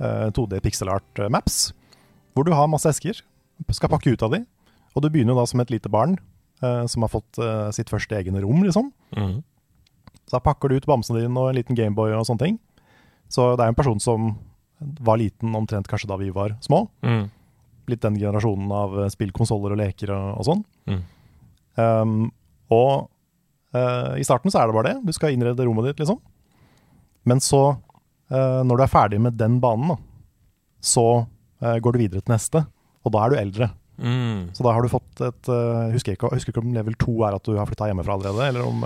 uh, 0.00 0.30
2D 0.34 0.58
pixel 0.64 0.90
art 0.90 1.20
eh, 1.22 1.28
maps, 1.30 1.72
hvor 2.34 2.44
du 2.48 2.50
har 2.52 2.66
masse 2.68 2.90
esker, 2.90 3.20
skal 3.72 3.88
pakke 3.92 4.10
ut 4.12 4.22
av 4.26 4.32
de, 4.34 4.40
og 4.96 5.02
du 5.04 5.08
begynner 5.12 5.38
da 5.38 5.44
som 5.46 5.60
et 5.62 5.70
lite 5.70 5.88
barn 5.92 6.16
uh, 6.64 6.82
som 6.90 7.06
har 7.06 7.12
fått 7.12 7.38
uh, 7.38 7.70
sitt 7.72 7.88
første 7.92 8.18
egne 8.18 8.42
rom, 8.42 8.64
liksom. 8.66 8.90
Mm. 9.16 9.38
Så 10.26 10.34
da 10.34 10.42
pakker 10.42 10.68
du 10.72 10.80
ut 10.80 10.86
bamsen 10.90 11.14
din 11.20 11.36
og 11.38 11.52
en 11.52 11.56
liten 11.60 11.78
Gameboy 11.78 12.10
og 12.18 12.26
sånne 12.26 12.42
ting. 12.42 12.58
Så 13.30 13.52
det 13.56 13.62
er 13.62 13.70
en 13.70 13.78
person 13.78 14.02
som 14.02 14.32
var 15.06 15.16
liten 15.22 15.54
omtrent 15.56 15.86
kanskje 15.88 16.10
da 16.10 16.18
vi 16.20 16.32
var 16.34 16.56
små. 16.60 16.88
Mhm. 17.06 17.30
Litt 17.88 18.02
den 18.02 18.16
generasjonen 18.18 18.72
av 18.74 18.96
eh, 19.04 19.10
spillkonsoller 19.12 19.74
og 19.76 19.78
leker 19.78 20.10
og, 20.14 20.40
og 20.40 20.46
sånn. 20.48 20.64
Mm. 20.90 21.02
Um, 21.76 22.14
og 22.72 23.08
uh, 23.76 24.14
i 24.18 24.24
starten 24.26 24.50
så 24.50 24.62
er 24.62 24.70
det 24.70 24.76
bare 24.78 24.92
det. 24.94 25.00
Du 25.06 25.12
skal 25.14 25.34
innrede 25.36 25.66
rommet 25.68 25.90
ditt, 25.90 26.00
liksom. 26.02 26.18
Men 27.28 27.42
så, 27.44 27.62
uh, 28.32 28.60
når 28.66 28.76
du 28.80 28.84
er 28.86 28.92
ferdig 28.92 29.20
med 29.22 29.36
den 29.38 29.58
banen, 29.62 29.92
da, 29.94 29.98
så 30.82 31.06
uh, 31.26 31.76
går 31.82 31.92
du 31.96 32.02
videre 32.06 32.22
til 32.24 32.34
neste. 32.34 32.64
Og 33.06 33.12
da 33.14 33.24
er 33.26 33.34
du 33.34 33.38
eldre. 33.42 33.68
Mm. 34.02 34.48
Så 34.56 34.64
da 34.66 34.72
har 34.76 34.82
du 34.84 34.90
fått 34.92 35.20
et 35.24 35.48
uh, 35.52 35.92
husker 35.94 36.16
ikke, 36.16 36.28
husker 36.34 36.52
ikke 36.52 36.64
om 36.64 36.74
level 36.74 36.96
2 37.00 37.14
er 37.28 37.36
at 37.38 37.46
du 37.46 37.54
har 37.56 37.68
flytta 37.70 37.86
hjemmefra 37.92 38.16
allerede, 38.18 38.48
eller 38.50 38.66
om 38.66 38.82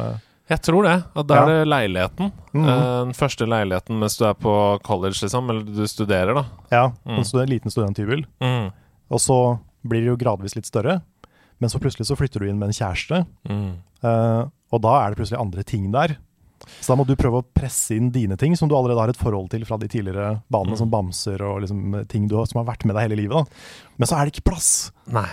Jeg 0.50 0.60
tror 0.66 0.82
det. 0.86 0.96
At 1.14 1.26
da 1.30 1.38
er 1.40 1.48
det 1.50 1.68
leiligheten. 1.70 2.30
Mhm. 2.52 2.64
Eh, 2.68 2.84
den 3.06 3.12
første 3.14 3.46
leiligheten 3.46 4.00
mens 4.02 4.16
du 4.18 4.24
er 4.26 4.34
på 4.34 4.52
college, 4.82 5.20
liksom. 5.22 5.46
Eller 5.52 5.62
du 5.62 5.84
studerer, 5.86 6.34
da. 6.34 6.44
Ja, 6.74 6.84
Mm. 7.06 7.18
en 7.20 7.24
stud- 7.28 7.46
liten 7.48 7.70
studenthybel. 7.70 8.24
Mm. 8.42 8.72
Og 9.10 9.18
så 9.20 9.58
blir 9.86 10.00
det 10.04 10.10
jo 10.12 10.16
gradvis 10.20 10.54
litt 10.56 10.66
større. 10.68 11.00
Men 11.60 11.68
så 11.68 11.78
plutselig 11.82 12.06
så 12.08 12.16
flytter 12.16 12.40
du 12.40 12.48
inn 12.48 12.58
med 12.58 12.68
en 12.70 12.76
kjæreste, 12.78 13.26
Mm. 13.48 13.70
Uh, 14.02 14.48
og 14.72 14.80
da 14.80 14.92
er 15.04 15.10
det 15.10 15.18
plutselig 15.18 15.40
andre 15.40 15.62
ting 15.62 15.90
der. 15.92 16.16
Så 16.80 16.92
da 16.92 16.96
må 16.96 17.04
du 17.06 17.14
prøve 17.16 17.40
å 17.42 17.44
presse 17.56 17.96
inn 17.96 18.10
dine 18.10 18.36
ting, 18.36 18.54
som 18.56 18.68
du 18.68 18.74
allerede 18.76 19.00
har 19.00 19.08
et 19.12 19.16
forhold 19.16 19.50
til 19.50 19.64
fra 19.64 19.76
de 19.76 19.88
tidligere 19.88 20.42
banene, 20.50 20.72
Mm. 20.72 20.78
som 20.78 20.90
bamser 20.90 21.40
og 21.42 21.60
liksom 21.62 22.06
ting 22.08 22.28
du 22.28 22.36
har, 22.36 22.46
som 22.46 22.64
har 22.64 22.72
vært 22.74 22.84
med 22.86 22.94
deg 22.96 23.08
hele 23.10 23.16
livet. 23.20 23.36
Da. 23.36 23.44
Men 23.98 24.06
så 24.08 24.16
er 24.16 24.24
det 24.24 24.32
ikke 24.36 24.50
plass. 24.52 24.90
Nei. 25.06 25.26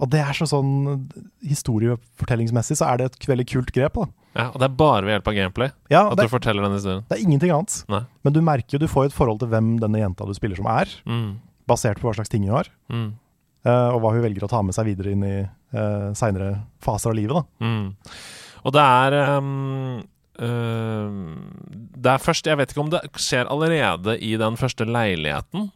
Og 0.00 0.10
det 0.10 0.18
er 0.20 0.32
så 0.34 0.46
sånn 0.50 1.06
Historiefortellingsmessig 1.46 2.76
så 2.78 2.88
er 2.92 2.98
det 3.00 3.04
et 3.10 3.26
veldig 3.28 3.46
kult 3.48 3.72
grep. 3.74 3.94
da. 3.94 4.06
Ja, 4.34 4.46
og 4.48 4.58
det 4.60 4.64
er 4.70 4.76
bare 4.80 5.02
ved 5.04 5.12
hjelp 5.12 5.28
av 5.28 5.34
gameplay 5.36 5.70
Ja, 5.92 6.06
at 6.10 6.16
det, 6.16 6.24
du 6.24 6.32
forteller 6.32 6.62
den 6.64 6.72
historien. 6.78 7.04
det 7.08 7.18
er 7.18 7.22
ingenting 7.26 7.50
annet. 7.52 7.84
Nei. 7.92 8.02
Men 8.24 8.32
du 8.32 8.40
merker 8.40 8.72
jo 8.78 8.78
du 8.78 8.88
får 8.88 9.06
et 9.10 9.12
forhold 9.12 9.40
til 9.42 9.48
hvem 9.52 9.74
denne 9.78 10.00
jenta 10.00 10.24
du 10.26 10.32
spiller 10.34 10.56
som 10.56 10.66
er, 10.66 10.88
Mm. 11.06 11.36
Basert 11.68 12.00
på 12.00 12.08
hva 12.08 12.16
slags 12.18 12.32
ting 12.32 12.48
hun 12.48 12.56
har, 12.58 12.72
Mm. 12.92 13.12
Uh, 13.62 13.94
og 13.94 14.00
hva 14.02 14.10
hun 14.10 14.24
velger 14.24 14.42
å 14.42 14.50
ta 14.50 14.58
med 14.66 14.74
seg 14.74 14.88
videre 14.88 15.12
inn 15.14 15.20
i 15.22 15.36
uh, 15.38 16.08
seinere 16.18 16.64
faser 16.82 17.12
av 17.12 17.14
livet. 17.14 17.36
da. 17.38 17.42
Mm. 17.62 18.16
Og 18.66 18.74
det 18.74 18.82
er 18.82 19.14
um, 19.38 20.00
uh, 20.42 21.12
Det 21.94 22.10
er 22.10 22.24
først 22.24 22.50
Jeg 22.50 22.58
vet 22.58 22.74
ikke 22.74 22.82
om 22.82 22.90
det 22.90 23.04
skjer 23.14 23.46
allerede 23.46 24.16
i 24.18 24.32
den 24.40 24.58
første 24.58 24.82
leiligheten. 24.82 25.70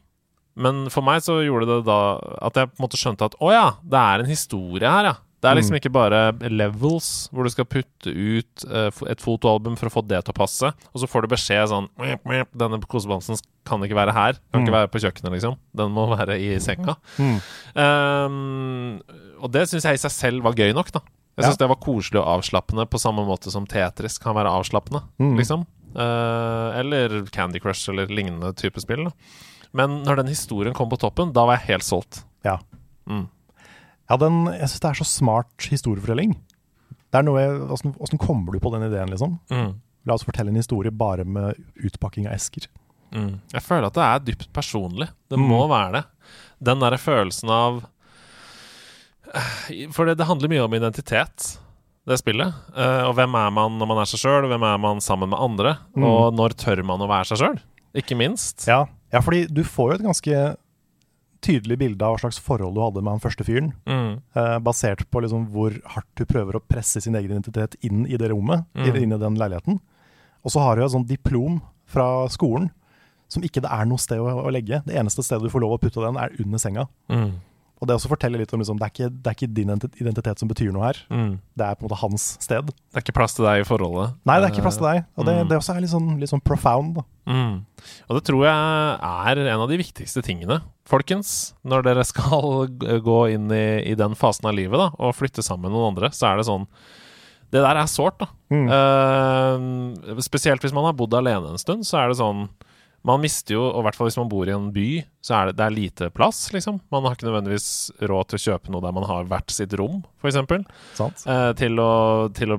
Men 0.56 0.86
for 0.90 1.06
meg 1.06 1.22
så 1.22 1.38
gjorde 1.44 1.68
det 1.68 1.78
da 1.86 2.00
at 2.48 2.58
jeg 2.58 2.72
på 2.72 2.80
en 2.80 2.86
måte 2.88 2.98
skjønte 2.98 3.28
at 3.28 3.38
å 3.38 3.52
ja, 3.54 3.66
det 3.84 4.02
er 4.02 4.24
en 4.24 4.30
historie 4.34 4.90
her, 4.90 5.12
ja. 5.12 5.16
Det 5.46 5.52
er 5.52 5.58
liksom 5.60 5.76
Mm. 5.76 5.80
ikke 5.80 5.92
bare 5.94 6.20
levels 6.50 7.28
hvor 7.30 7.46
du 7.46 7.50
skal 7.54 7.64
putte 7.70 8.10
ut 8.10 8.64
eh, 8.66 8.90
et 9.12 9.20
fotoalbum 9.22 9.76
for 9.78 9.86
å 9.86 9.92
få 9.94 10.02
det 10.06 10.24
til 10.26 10.34
å 10.34 10.38
passe, 10.40 10.66
og 10.66 10.98
så 10.98 11.06
får 11.06 11.22
du 11.22 11.28
beskjed 11.36 11.68
sånn 11.70 11.86
«Mwep, 11.96 12.24
mwep, 12.26 12.48
Denne 12.56 12.80
kosebamsen 12.82 13.38
kan 13.64 13.78
ikke 13.86 13.94
være 13.94 14.12
her. 14.16 14.32
Kan 14.52 14.64
ikke 14.64 14.72
Mm. 14.74 14.78
være 14.80 14.90
på 14.90 15.00
kjøkkenet, 15.04 15.32
liksom. 15.36 15.56
Den 15.74 15.92
må 15.94 16.08
være 16.16 16.34
i 16.40 16.58
senga. 16.58 16.96
Mm. 17.18 17.38
Um, 17.76 19.00
og 19.42 19.52
det 19.54 19.66
syns 19.70 19.86
jeg 19.86 19.94
i 19.98 20.02
seg 20.02 20.10
selv 20.14 20.42
var 20.46 20.56
gøy 20.58 20.74
nok, 20.74 20.90
da. 20.94 21.00
Jeg 21.36 21.44
Ja. 21.44 21.52
det 21.52 21.68
var 21.68 21.76
koselig 21.76 22.18
og 22.22 22.40
avslappende 22.40 22.86
på 22.88 22.98
samme 22.98 23.24
måte 23.26 23.50
som 23.52 23.66
Tetris 23.66 24.18
kan 24.18 24.34
være 24.34 24.48
avslappende, 24.50 25.02
Mm. 25.20 25.36
liksom. 25.36 25.66
Uh, 25.94 26.72
eller 26.78 27.22
Candy 27.30 27.58
Crush 27.60 27.88
eller 27.88 28.06
lignende 28.06 28.54
type 28.56 28.80
spill. 28.80 29.04
Da. 29.04 29.10
Men 29.72 30.02
når 30.04 30.16
den 30.16 30.26
historien 30.28 30.74
kom 30.74 30.88
på 30.90 30.98
toppen, 30.98 31.32
da 31.32 31.44
var 31.46 31.56
jeg 31.58 31.68
helt 31.68 31.82
solgt. 31.84 32.24
Ja. 32.44 32.58
Mm. 33.08 33.28
Ja, 34.10 34.16
den, 34.20 34.44
jeg 34.54 34.68
syns 34.70 34.82
det 34.84 34.90
er 34.92 35.00
så 35.00 35.06
smart 35.08 35.66
historiefortelling. 35.72 36.36
Det 37.10 37.18
er 37.20 37.26
noe 37.26 37.40
jeg, 37.42 37.56
hvordan, 37.70 37.94
hvordan 37.98 38.20
kommer 38.22 38.52
du 38.54 38.60
på 38.62 38.70
den 38.74 38.86
ideen, 38.88 39.10
liksom? 39.10 39.38
Mm. 39.50 39.72
La 40.06 40.14
oss 40.14 40.24
fortelle 40.26 40.52
en 40.52 40.58
historie 40.60 40.92
bare 40.94 41.24
med 41.26 41.58
utpakking 41.82 42.28
av 42.28 42.36
esker. 42.36 42.68
Mm. 43.14 43.40
Jeg 43.54 43.62
føler 43.66 43.88
at 43.88 43.96
det 43.98 44.04
er 44.06 44.24
dypt 44.28 44.48
personlig. 44.54 45.08
Det 45.30 45.38
Mm. 45.38 45.48
må 45.50 45.64
være 45.70 45.92
det. 45.92 46.04
Den 46.62 46.78
derre 46.82 46.98
følelsen 46.98 47.50
av 47.50 47.84
Eh, 49.34 49.88
For 49.90 50.06
det, 50.06 50.16
det 50.20 50.26
handler 50.28 50.48
mye 50.52 50.64
om 50.64 50.74
identitet, 50.76 51.58
det 52.06 52.18
spillet. 52.20 52.54
Uh, 52.76 53.08
og 53.08 53.16
hvem 53.18 53.34
er 53.34 53.50
man 53.50 53.78
når 53.80 53.88
man 53.90 53.98
er 53.98 54.06
seg 54.06 54.22
sjøl, 54.22 54.44
og 54.46 54.52
hvem 54.52 54.62
er 54.68 54.78
man 54.78 55.00
sammen 55.02 55.32
med 55.32 55.40
andre? 55.42 55.72
Mm. 55.96 56.04
Og 56.06 56.34
når 56.38 56.54
tør 56.54 56.84
man 56.86 57.02
å 57.02 57.08
være 57.10 57.26
seg 57.32 57.40
sjøl? 57.42 57.58
Ikke 57.96 58.14
minst. 58.18 58.66
Ja. 58.68 58.84
ja, 59.12 59.22
fordi 59.24 59.46
du 59.50 59.64
får 59.66 59.90
jo 59.90 59.98
et 59.98 60.06
ganske 60.06 60.40
tydelig 61.46 61.78
bilde 61.80 62.06
av 62.06 62.16
hva 62.16 62.22
slags 62.24 62.40
forhold 62.42 62.76
du 62.76 62.82
hadde 62.82 63.02
med 63.02 63.16
han 63.16 63.22
første 63.22 63.46
fyren. 63.46 63.72
Mm. 63.88 64.18
Eh, 64.36 64.56
basert 64.66 65.04
på 65.10 65.22
liksom 65.24 65.48
hvor 65.54 65.76
hardt 65.94 66.10
du 66.18 66.26
prøver 66.28 66.58
å 66.58 66.64
presse 66.66 67.02
sin 67.02 67.16
egen 67.18 67.36
identitet 67.36 67.78
inn 67.86 68.04
i 68.06 68.18
det 68.20 68.32
rommet. 68.32 68.66
Mm. 68.74 68.88
Inn 68.90 69.14
i 69.14 69.20
den 69.22 69.38
leiligheten. 69.40 69.80
Og 70.46 70.54
så 70.54 70.62
har 70.62 70.76
du 70.76 70.84
et 70.84 70.94
sånt 70.94 71.10
diplom 71.10 71.60
fra 71.90 72.26
skolen 72.32 72.70
som 73.30 73.42
ikke 73.42 73.62
det 73.64 73.70
er 73.74 73.86
noe 73.88 73.98
sted 73.98 74.22
å, 74.22 74.28
å 74.46 74.52
legge. 74.54 74.82
Det 74.86 74.94
eneste 74.98 75.24
stedet 75.26 75.46
du 75.46 75.52
får 75.52 75.64
lov 75.64 75.76
å 75.76 75.80
putte 75.82 76.02
den, 76.02 76.18
er 76.20 76.34
under 76.42 76.62
senga. 76.62 76.86
Mm. 77.10 77.38
Og 77.76 77.84
det 77.88 77.92
også 77.98 78.08
forteller 78.08 78.40
litt 78.40 78.52
om 78.56 78.60
liksom, 78.62 78.78
det, 78.80 78.86
er 78.86 78.92
ikke, 78.94 79.08
det 79.20 79.28
er 79.28 79.34
ikke 79.36 79.48
din 79.52 79.68
identitet 80.00 80.40
som 80.40 80.48
betyr 80.48 80.70
noe 80.72 80.86
her. 80.86 81.00
Mm. 81.12 81.34
Det 81.60 81.64
er 81.66 81.74
på 81.76 81.84
en 81.84 81.90
måte 81.90 81.98
hans 82.00 82.24
sted. 82.40 82.70
Det 82.72 82.96
er 82.96 83.04
ikke 83.04 83.14
plass 83.18 83.34
til 83.36 83.44
deg 83.44 83.60
i 83.60 83.66
forholdet. 83.68 84.14
Nei, 84.24 84.38
det 84.40 84.46
er 84.48 84.54
ikke 84.54 84.64
plass 84.64 84.78
til 84.80 84.86
deg. 84.88 85.02
Og 85.20 85.26
det, 85.28 85.34
Mm. 85.36 85.48
det 85.50 85.58
også 85.58 85.74
er 85.76 85.82
litt 85.84 85.92
sånn, 85.92 86.08
litt 86.22 86.32
sånn 86.32 86.40
profound. 86.40 87.02
Mm. 87.28 87.58
Og 88.08 88.16
det 88.16 88.22
tror 88.24 88.46
jeg 88.46 88.56
er 88.56 89.42
en 89.44 89.60
av 89.60 89.68
de 89.68 89.76
viktigste 89.82 90.22
tingene, 90.24 90.62
folkens. 90.88 91.52
Når 91.68 91.84
dere 91.84 92.04
skal 92.08 92.66
gå 93.04 93.18
inn 93.34 93.52
i, 93.52 93.66
i 93.92 93.94
den 93.98 94.14
fasen 94.16 94.48
av 94.48 94.56
livet 94.56 94.80
da, 94.80 94.88
og 94.96 95.12
flytte 95.18 95.44
sammen 95.44 95.68
med 95.68 95.76
noen 95.76 95.92
andre, 95.92 96.08
så 96.16 96.30
er 96.32 96.40
det 96.40 96.48
sånn 96.48 96.64
Det 97.52 97.60
der 97.62 97.76
er 97.78 97.86
sårt, 97.86 98.16
da. 98.18 98.26
Eh, 98.50 100.16
spesielt 100.24 100.64
hvis 100.64 100.72
man 100.74 100.88
har 100.88 100.96
bodd 100.98 101.14
alene 101.14 101.52
en 101.52 101.60
stund, 101.60 101.84
så 101.86 102.00
er 102.00 102.08
det 102.10 102.16
sånn 102.18 102.48
Man 103.06 103.22
mister 103.22 103.54
jo, 103.54 103.62
og 103.68 103.78
i 103.78 103.86
hvert 103.86 103.94
fall 103.98 104.08
hvis 104.08 104.16
man 104.18 104.30
bor 104.30 104.48
i 104.50 104.54
en 104.54 104.70
by, 104.74 104.86
så 105.22 105.36
er 105.36 105.48
det, 105.50 105.56
det 105.60 105.64
er 105.66 105.74
lite 105.76 106.08
plass, 106.14 106.40
liksom. 106.54 106.80
Man 106.90 107.04
har 107.06 107.14
ikke 107.14 107.28
nødvendigvis 107.28 107.68
råd 108.02 108.32
til 108.32 108.38
å 108.40 108.42
kjøpe 108.46 108.72
noe 108.74 108.82
der 108.82 108.94
man 108.96 109.06
har 109.06 109.28
hvert 109.30 109.54
sitt 109.54 109.76
rom, 109.78 110.00
f.eks. 110.24 110.40
Eh, 111.30 111.50
til, 111.60 111.78
å, 111.78 111.92
til 112.34 112.56
å 112.56 112.58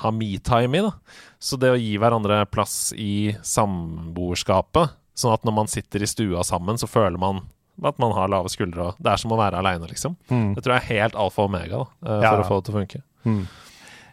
ha 0.00 0.12
me-time 0.16 0.80
i. 0.80 0.84
da 0.86 0.94
Så 1.36 1.60
det 1.60 1.74
å 1.74 1.76
gi 1.80 1.92
hverandre 2.00 2.40
plass 2.48 2.94
i 2.96 3.34
samboerskapet, 3.44 4.96
sånn 5.18 5.34
at 5.36 5.44
når 5.44 5.58
man 5.60 5.68
sitter 5.68 6.04
i 6.04 6.08
stua 6.08 6.44
sammen, 6.46 6.80
så 6.80 6.88
føler 6.88 7.20
man 7.20 7.44
at 7.84 7.98
man 8.00 8.12
har 8.16 8.30
lave 8.32 8.48
skuldre. 8.52 8.92
og 8.92 9.00
Det 9.02 9.12
er 9.12 9.20
som 9.20 9.32
å 9.34 9.40
være 9.40 9.60
aleine, 9.60 9.88
liksom. 9.90 10.16
Mm. 10.32 10.52
Det 10.56 10.64
tror 10.64 10.78
jeg 10.78 10.84
er 10.86 11.02
helt 11.02 11.18
alfa 11.20 11.44
og 11.44 11.52
omega 11.52 11.82
da, 11.82 11.86
eh, 12.06 12.22
Ja, 12.24 12.30
for 12.30 12.40
ja. 12.40 12.44
å 12.44 12.48
få 12.48 12.60
det 12.60 12.68
til 12.68 12.74
å 12.74 12.80
funke. 12.80 13.02
Mm. 13.28 13.42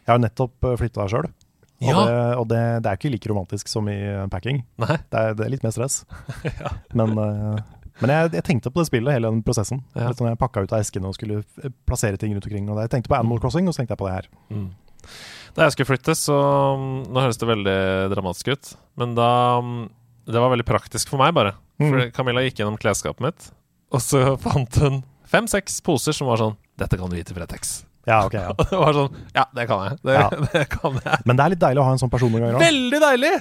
Jeg 0.00 0.12
har 0.12 0.20
nettopp 0.28 0.68
flytta 0.80 1.08
sjøl. 1.12 1.28
Og, 1.80 1.88
Ja. 1.88 2.00
det, 2.04 2.16
og 2.38 2.48
det, 2.50 2.60
det 2.84 2.90
er 2.90 2.98
ikke 2.98 3.10
like 3.14 3.28
romantisk 3.30 3.68
som 3.72 3.86
i 3.88 3.96
packing. 4.30 4.62
Nei? 4.82 4.96
Det 5.10 5.20
er, 5.20 5.34
det 5.38 5.46
er 5.46 5.52
litt 5.54 5.62
mer 5.64 5.72
stress. 5.72 6.02
Men, 6.98 7.14
eh, 7.18 7.62
Men 8.02 8.12
jeg, 8.14 8.32
jeg 8.36 8.44
tenkte 8.44 8.70
på 8.72 8.80
det 8.82 8.88
spillet, 8.90 9.12
hele 9.16 9.30
den 9.32 9.42
prosessen. 9.44 9.80
Ja. 9.96 10.08
Litt 10.10 10.20
sånn 10.20 10.28
jeg 10.30 10.38
pakka 10.40 10.62
ut 10.64 10.72
av 10.76 10.80
eskene 10.84 11.08
og 11.08 11.16
skulle 11.16 11.42
plassere 11.88 12.20
ting 12.20 12.32
rundt 12.36 12.46
omkring. 12.48 12.68
Og 12.72 12.80
jeg 12.84 12.92
tenkte 12.92 13.12
på 13.12 13.16
Animal 13.18 13.40
Crossing, 13.42 13.68
og 13.68 13.74
så 13.76 13.80
tenkte 13.82 13.96
jeg 13.96 14.02
på 14.02 14.08
det 14.10 14.14
her. 14.18 14.28
Mm. 14.52 14.68
Da 15.56 15.64
jeg 15.66 15.72
skulle 15.74 15.88
flytte, 15.94 16.14
så 16.20 16.36
mm, 16.76 16.90
Nå 17.10 17.22
høres 17.24 17.40
det 17.40 17.48
veldig 17.48 17.76
dramatisk 18.12 18.52
ut, 18.52 18.72
men 19.00 19.14
da 19.16 19.30
mm, 19.64 19.78
Det 20.28 20.38
var 20.44 20.52
veldig 20.52 20.66
praktisk 20.68 21.08
for 21.12 21.18
meg, 21.22 21.32
bare. 21.34 21.54
For 21.80 21.96
Mm. 22.04 22.10
Camilla 22.12 22.42
gikk 22.44 22.58
gjennom 22.60 22.76
klesskapet 22.76 23.24
mitt, 23.24 23.46
og 23.90 24.02
så 24.04 24.34
fant 24.44 24.76
hun 24.84 24.98
fem-seks 25.32 25.78
poser 25.86 26.12
som 26.12 26.28
var 26.28 26.36
sånn 26.42 26.58
Dette 26.76 26.98
kan 27.00 27.08
du 27.08 27.16
gi 27.16 27.24
til 27.24 27.38
Fretex. 27.40 27.78
Ja, 28.10 28.18
ok, 28.26 28.34
ja. 28.36 28.52
Det 28.70 28.78
var 28.80 28.96
sånn 28.96 29.16
Ja, 29.36 29.44
det 29.56 29.66
kan 29.70 29.82
jeg. 29.86 29.98
Det, 30.04 30.16
Ja. 30.18 30.28
det 30.54 30.64
kan 30.72 30.98
jeg. 31.00 31.18
Men 31.30 31.38
det 31.40 31.44
er 31.46 31.54
litt 31.54 31.62
deilig 31.64 31.82
å 31.82 31.88
ha 31.88 31.94
en 31.96 32.02
sånn 32.02 32.12
person 32.12 32.32
noen 32.34 32.44
ganger 32.48 32.58
òg. 32.58 32.64
Veldig 32.66 33.00
deilig! 33.06 33.32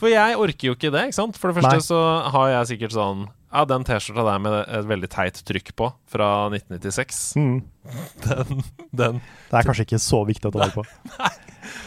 For 0.00 0.12
jeg 0.12 0.36
orker 0.40 0.70
jo 0.70 0.76
ikke 0.78 0.92
det, 0.94 1.02
ikke 1.10 1.16
sant? 1.18 1.36
For 1.40 1.50
det 1.50 1.58
første 1.60 1.76
Nei. 1.80 1.84
så 1.88 2.00
har 2.36 2.50
jeg 2.54 2.70
sikkert 2.74 2.94
sånn 2.96 3.24
Ja, 3.50 3.64
den 3.68 3.84
T-skjorta 3.88 4.24
der 4.28 4.42
med 4.44 4.56
et 4.62 4.86
veldig 4.88 5.10
teit 5.12 5.40
trykk 5.48 5.72
på, 5.80 5.90
fra 6.12 6.28
1996, 6.52 7.22
Mm. 7.40 7.56
den, 8.28 8.62
den 8.94 9.18
Det 9.50 9.58
er 9.58 9.66
kanskje 9.66 9.86
ikke 9.88 9.98
så 10.04 10.20
viktig 10.28 10.50
å 10.50 10.54
ta 10.54 10.62
vare 10.62 10.76
på. 10.76 10.84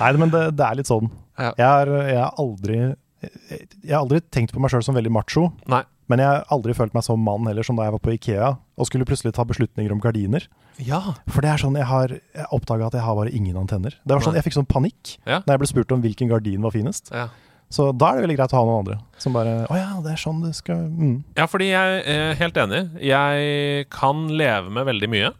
Nei, 0.01 0.11
men 0.19 0.33
det, 0.33 0.43
det 0.59 0.65
er 0.67 0.79
litt 0.81 0.89
sånn. 0.91 1.07
Ja. 1.39 1.53
Jeg 1.57 1.65
har, 1.69 1.91
jeg 2.09 2.19
har 2.19 2.35
aldri 2.43 2.77
Jeg 3.23 3.93
har 3.93 4.01
aldri 4.03 4.19
tenkt 4.33 4.51
på 4.53 4.59
meg 4.61 4.73
sjøl 4.73 4.83
som 4.85 4.97
veldig 4.97 5.13
macho. 5.15 5.47
Nei. 5.71 5.83
Men 6.11 6.19
jeg 6.19 6.27
har 6.27 6.43
aldri 6.51 6.73
følt 6.75 6.93
meg 6.95 7.05
som 7.05 7.21
mann 7.23 7.47
heller, 7.47 7.63
som 7.63 7.77
da 7.79 7.85
jeg 7.87 7.95
var 7.95 8.01
på 8.03 8.11
Ikea 8.17 8.49
og 8.53 8.87
skulle 8.89 9.05
plutselig 9.07 9.33
ta 9.37 9.45
beslutninger 9.47 9.93
om 9.93 10.01
gardiner. 10.03 10.47
Ja. 10.81 10.99
For 11.31 11.45
det 11.45 11.53
er 11.53 11.61
sånn, 11.61 11.77
jeg 11.79 11.87
har 11.87 12.15
oppdaga 12.51 12.89
at 12.89 12.97
jeg 12.97 13.05
har 13.05 13.15
bare 13.15 13.31
ingen 13.31 13.55
antenner. 13.59 13.95
Det 14.03 14.15
var 14.15 14.25
sånn, 14.25 14.35
Jeg 14.35 14.43
fikk 14.47 14.57
sånn 14.57 14.67
panikk 14.67 15.17
Ja. 15.25 15.39
da 15.45 15.53
jeg 15.53 15.59
ble 15.63 15.67
spurt 15.69 15.91
om 15.91 16.01
hvilken 16.01 16.29
gardin 16.29 16.61
var 16.61 16.71
finest. 16.75 17.11
ja. 17.13 17.29
Så 17.73 17.87
da 17.97 18.11
er 18.11 18.19
det 18.19 18.27
veldig 18.27 18.35
greit 18.37 18.53
å 18.53 18.59
ha 18.59 18.65
noen 18.67 18.79
andre 18.83 18.95
som 19.17 19.33
bare 19.33 19.53
Å 19.65 19.77
ja, 19.77 20.01
det 20.03 20.11
er 20.11 20.19
sånn 20.21 20.43
du 20.43 20.51
skal 20.53 20.83
mm. 20.93 21.23
Ja, 21.39 21.47
fordi 21.49 21.71
jeg 21.71 22.03
er 22.05 22.35
helt 22.37 22.59
enig. 22.61 22.81
Jeg 23.01 23.87
kan 23.89 24.27
leve 24.29 24.69
med 24.69 24.85
veldig 24.85 25.09
mye. 25.09 25.31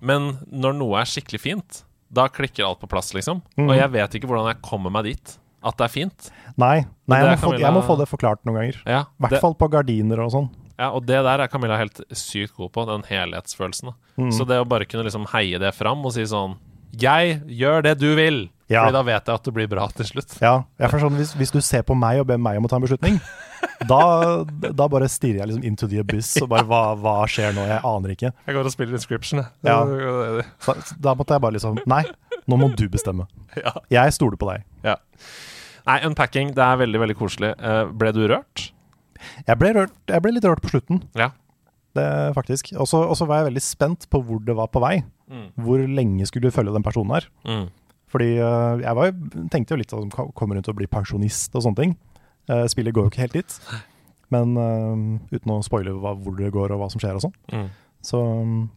Men 0.00 0.38
når 0.48 0.76
noe 0.78 1.02
er 1.02 1.10
skikkelig 1.10 1.40
fint, 1.42 1.82
da 2.12 2.28
klikker 2.32 2.64
alt 2.64 2.80
på 2.80 2.88
plass, 2.88 3.12
liksom. 3.16 3.42
Mm. 3.58 3.68
Og 3.68 3.74
jeg 3.76 3.92
vet 3.92 4.16
ikke 4.16 4.30
hvordan 4.30 4.48
jeg 4.52 4.62
kommer 4.64 4.94
meg 4.94 5.10
dit. 5.10 5.36
At 5.66 5.78
det 5.80 5.88
er 5.88 5.92
fint. 5.92 6.28
Nei, 6.56 6.84
nei 7.10 7.18
jeg, 7.20 7.26
må 7.26 7.34
må 7.34 7.40
få, 7.42 7.56
jeg 7.60 7.74
må 7.74 7.82
få 7.84 7.96
det 8.00 8.06
forklart 8.10 8.44
noen 8.46 8.60
ganger. 8.60 8.78
Ja, 8.86 9.02
I 9.10 9.26
hvert 9.26 9.36
det, 9.36 9.42
fall 9.42 9.56
på 9.58 9.68
gardiner 9.72 10.22
og 10.24 10.30
sånn. 10.32 10.48
ja, 10.78 10.92
og 10.92 11.06
det 11.08 11.18
der 11.26 11.42
er 11.42 11.50
Camilla 11.52 11.78
helt 11.80 12.00
sykt 12.14 12.54
god 12.56 12.72
på. 12.76 12.86
Den 12.88 13.04
helhetsfølelsen. 13.08 13.90
da. 13.90 13.96
Mm. 14.22 14.30
Så 14.36 14.46
det 14.48 14.60
å 14.62 14.68
bare 14.68 14.86
kunne 14.88 15.04
liksom 15.08 15.26
heie 15.34 15.58
det 15.60 15.74
fram 15.76 16.04
og 16.06 16.14
si 16.16 16.24
sånn 16.28 16.56
Jeg 16.96 17.40
gjør 17.50 17.82
det 17.84 17.98
du 18.00 18.14
vil! 18.16 18.46
Ja. 18.66 18.82
Fordi 18.82 18.96
da 18.96 19.02
vet 19.06 19.28
jeg 19.28 19.38
at 19.38 19.44
det 19.46 19.52
blir 19.54 19.68
bra 19.70 19.84
til 19.94 20.06
slutt. 20.08 20.32
Ja, 20.42 20.54
jeg 20.80 20.90
får 20.90 21.04
sånn, 21.04 21.18
hvis, 21.20 21.34
hvis 21.38 21.52
du 21.54 21.60
ser 21.62 21.84
på 21.86 21.94
meg 21.94 22.18
og 22.18 22.26
ber 22.26 22.40
meg 22.42 22.56
om 22.58 22.64
å 22.66 22.70
ta 22.72 22.80
en 22.80 22.82
beslutning, 22.86 23.20
da, 23.92 24.00
da 24.74 24.88
bare 24.90 25.06
stirrer 25.12 25.44
jeg 25.44 25.50
liksom 25.52 25.66
into 25.68 25.86
the 25.90 26.00
abyss 26.02 26.32
og 26.40 26.48
bare 26.50 26.66
hva, 26.66 26.80
hva 26.98 27.12
skjer 27.30 27.54
nå? 27.54 27.62
Jeg 27.68 27.78
aner 27.86 28.14
ikke. 28.16 28.32
Jeg 28.48 28.56
går 28.56 28.66
og 28.66 28.74
spiller 28.74 28.98
Inscription, 28.98 29.44
jeg. 29.44 29.52
Ja. 29.68 29.76
Da, 30.66 30.74
da 30.98 31.14
måtte 31.20 31.36
jeg 31.38 31.44
bare 31.46 31.58
liksom 31.58 31.78
Nei, 31.86 32.02
nå 32.50 32.58
må 32.58 32.72
du 32.74 32.88
bestemme. 32.90 33.28
ja. 33.64 33.76
Jeg 34.00 34.16
stoler 34.18 34.40
på 34.40 34.50
deg. 34.50 34.66
Nei, 35.86 36.00
Unpacking, 36.08 36.52
det 36.56 36.62
er 36.64 36.78
veldig, 36.80 37.00
veldig 37.04 37.16
koselig. 37.18 37.52
Eh, 37.62 37.84
ble 37.94 38.12
du 38.16 38.24
rørt? 38.26 38.70
Jeg 39.46 39.58
ble, 39.60 39.72
rørt, 39.76 39.94
jeg 40.10 40.22
ble 40.24 40.32
litt 40.34 40.44
rørt 40.44 40.62
på 40.64 40.72
slutten, 40.74 41.02
Ja. 41.16 41.30
det 41.96 42.06
faktisk. 42.36 42.72
Og 42.76 42.86
så 42.90 43.26
var 43.26 43.40
jeg 43.40 43.52
veldig 43.52 43.62
spent 43.62 44.08
på 44.10 44.20
hvor 44.22 44.42
det 44.44 44.56
var 44.58 44.68
på 44.68 44.82
vei. 44.82 45.04
Mm. 45.30 45.46
Hvor 45.56 45.78
lenge 45.88 46.26
skulle 46.26 46.50
du 46.50 46.54
følge 46.54 46.74
den 46.74 46.82
personen 46.86 47.14
her? 47.14 47.28
Mm. 47.46 47.68
Fordi 48.12 48.36
øh, 48.38 48.82
jeg 48.82 48.96
var, 48.98 49.12
tenkte 49.50 49.74
jo 49.74 49.80
litt 49.80 49.92
at 49.92 49.98
han 50.02 50.32
kommer 50.34 50.56
rundt 50.58 50.68
og 50.68 50.76
blir 50.76 50.90
pensjonist 50.90 51.54
og 51.56 51.62
sånne 51.64 51.80
ting. 51.80 51.96
Eh, 52.50 52.66
spillet 52.70 52.94
går 52.94 53.06
jo 53.06 53.10
ikke 53.14 53.24
helt 53.24 53.38
dit. 53.38 53.58
Men 54.30 54.56
uten 55.30 55.52
å 55.54 55.62
spoile 55.62 55.92
hvor 55.94 56.34
det 56.36 56.50
går 56.54 56.72
og 56.74 56.80
hva 56.82 56.90
som 56.90 56.98
skjer 56.98 57.14
og 57.14 57.22
sånn. 57.28 57.34
Mm. 57.54 57.68
Så 58.02 58.18
um, 58.18 58.70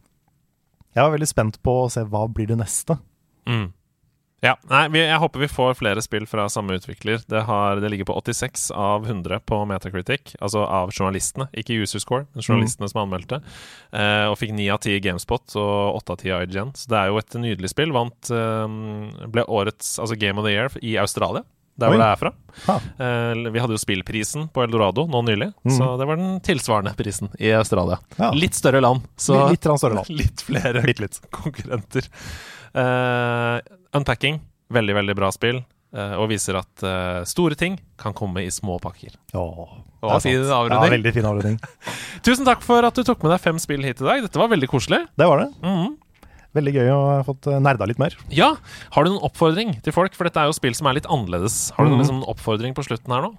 jeg 0.94 1.02
var 1.02 1.10
veldig 1.14 1.28
spent 1.30 1.58
på 1.66 1.74
å 1.84 1.88
se 1.90 2.04
hva 2.06 2.24
blir 2.30 2.46
det 2.50 2.58
neste. 2.60 2.96
Mm. 3.50 3.72
Ja, 4.40 4.54
nei, 4.70 4.86
vi, 4.88 5.02
Jeg 5.02 5.20
håper 5.20 5.42
vi 5.42 5.48
får 5.52 5.74
flere 5.76 6.00
spill 6.04 6.24
fra 6.28 6.46
samme 6.52 6.78
utvikler. 6.78 7.20
Det, 7.28 7.42
har, 7.44 7.80
det 7.82 7.90
ligger 7.92 8.08
på 8.08 8.16
86 8.22 8.70
av 8.72 9.04
100 9.04 9.42
på 9.44 9.58
Metacritic, 9.68 10.34
altså 10.40 10.64
av 10.64 10.94
journalistene. 10.96 11.50
Ikke 11.60 11.76
user 11.76 12.00
score, 12.00 12.24
men 12.32 12.46
journalistene 12.46 12.88
som 12.88 13.02
anmeldte. 13.02 13.42
Eh, 13.92 14.24
og 14.30 14.38
fikk 14.40 14.54
9 14.56 14.70
av 14.72 14.80
10 14.80 14.96
i 14.96 15.02
Gamespot 15.04 15.56
og 15.60 16.00
8 16.00 16.16
av 16.16 16.24
10 16.24 16.32
i 16.32 16.40
IGN. 16.48 16.74
Så 16.76 16.92
det 16.92 17.00
er 17.02 17.12
jo 17.12 17.20
et 17.20 17.36
nydelig 17.42 17.72
spill. 17.74 17.92
Vant 17.96 18.32
eh, 18.32 19.26
Ble 19.30 19.44
årets 19.44 19.98
altså 20.00 20.16
Game 20.20 20.40
of 20.40 20.48
the 20.48 20.54
Year 20.56 20.72
i 20.80 20.96
Australia. 21.02 21.44
Der 21.80 21.88
Oi. 21.88 21.96
hvor 21.96 22.00
det 22.02 22.08
er 22.08 22.20
fra. 22.20 22.78
Eh, 23.00 23.50
vi 23.52 23.60
hadde 23.62 23.76
jo 23.76 23.80
spillprisen 23.80 24.48
på 24.52 24.64
Eldorado 24.64 25.06
nå 25.08 25.22
nylig, 25.24 25.50
mm. 25.64 25.74
så 25.76 25.94
det 26.00 26.08
var 26.08 26.18
den 26.20 26.40
tilsvarende 26.44 26.92
prisen 26.98 27.30
i 27.38 27.52
Australia. 27.56 28.00
Ja. 28.18 28.32
Litt 28.36 28.56
større 28.58 28.82
land, 28.84 29.06
så 29.16 29.46
Litt, 29.48 29.64
litt 29.64 29.80
større 29.80 30.00
land. 30.00 30.10
litt 30.22 30.44
flere 30.44 30.84
Litt, 30.84 31.20
konkurrenter. 31.32 32.08
Eh, 32.72 33.60
Unpacking, 33.96 34.40
veldig, 34.70 34.94
veldig 35.00 35.16
bra 35.18 35.30
spill. 35.34 35.62
eh, 35.92 36.12
og 36.14 36.28
viser 36.30 36.54
at 36.60 36.82
eh, 36.86 37.24
store 37.26 37.56
ting 37.58 37.78
kan 37.98 38.12
komme 38.14 38.44
i 38.44 38.50
små 38.54 38.76
pakker. 38.80 39.16
Åh, 39.34 39.72
det 40.04 40.10
er 40.14 40.20
fin 40.22 40.44
avrunding. 40.46 40.84
Ja, 40.84 40.90
veldig 40.94 41.12
fin 41.16 41.26
avrunding. 41.26 41.56
Tusen 42.26 42.46
takk 42.46 42.62
for 42.62 42.86
at 42.86 42.94
du 42.94 43.02
tok 43.02 43.22
med 43.26 43.32
deg 43.34 43.40
fem 43.42 43.58
spill 43.58 43.82
hit 43.82 43.98
i 44.00 44.06
dag. 44.06 44.22
Dette 44.22 44.38
var 44.38 44.52
veldig 44.52 44.68
koselig. 44.70 45.02
Det 45.18 45.26
var 45.26 45.42
det. 45.42 45.48
Mhm. 45.66 45.96
Veldig 46.54 46.72
gøy 46.74 46.88
å 46.90 47.00
ha 47.06 47.18
fått 47.26 47.46
eh, 47.50 47.58
nerda 47.62 47.86
litt 47.86 47.98
mer. 48.02 48.14
Ja, 48.34 48.52
Har 48.94 49.04
du 49.06 49.10
noen 49.12 49.22
oppfordring 49.26 49.76
til 49.86 49.92
folk? 49.94 50.14
For 50.18 50.26
dette 50.26 50.38
er 50.42 50.48
jo 50.50 50.54
spill 50.56 50.74
som 50.78 50.86
er 50.90 50.96
litt 50.98 51.06
annerledes. 51.10 51.70
Har 51.76 51.84
du 51.86 51.90
noen 51.90 52.00
Mhm. 52.00 52.06
liksom, 52.06 52.22
oppfordring 52.30 52.74
på 52.74 52.82
slutten 52.86 53.10
her 53.14 53.22
nå? 53.26 53.34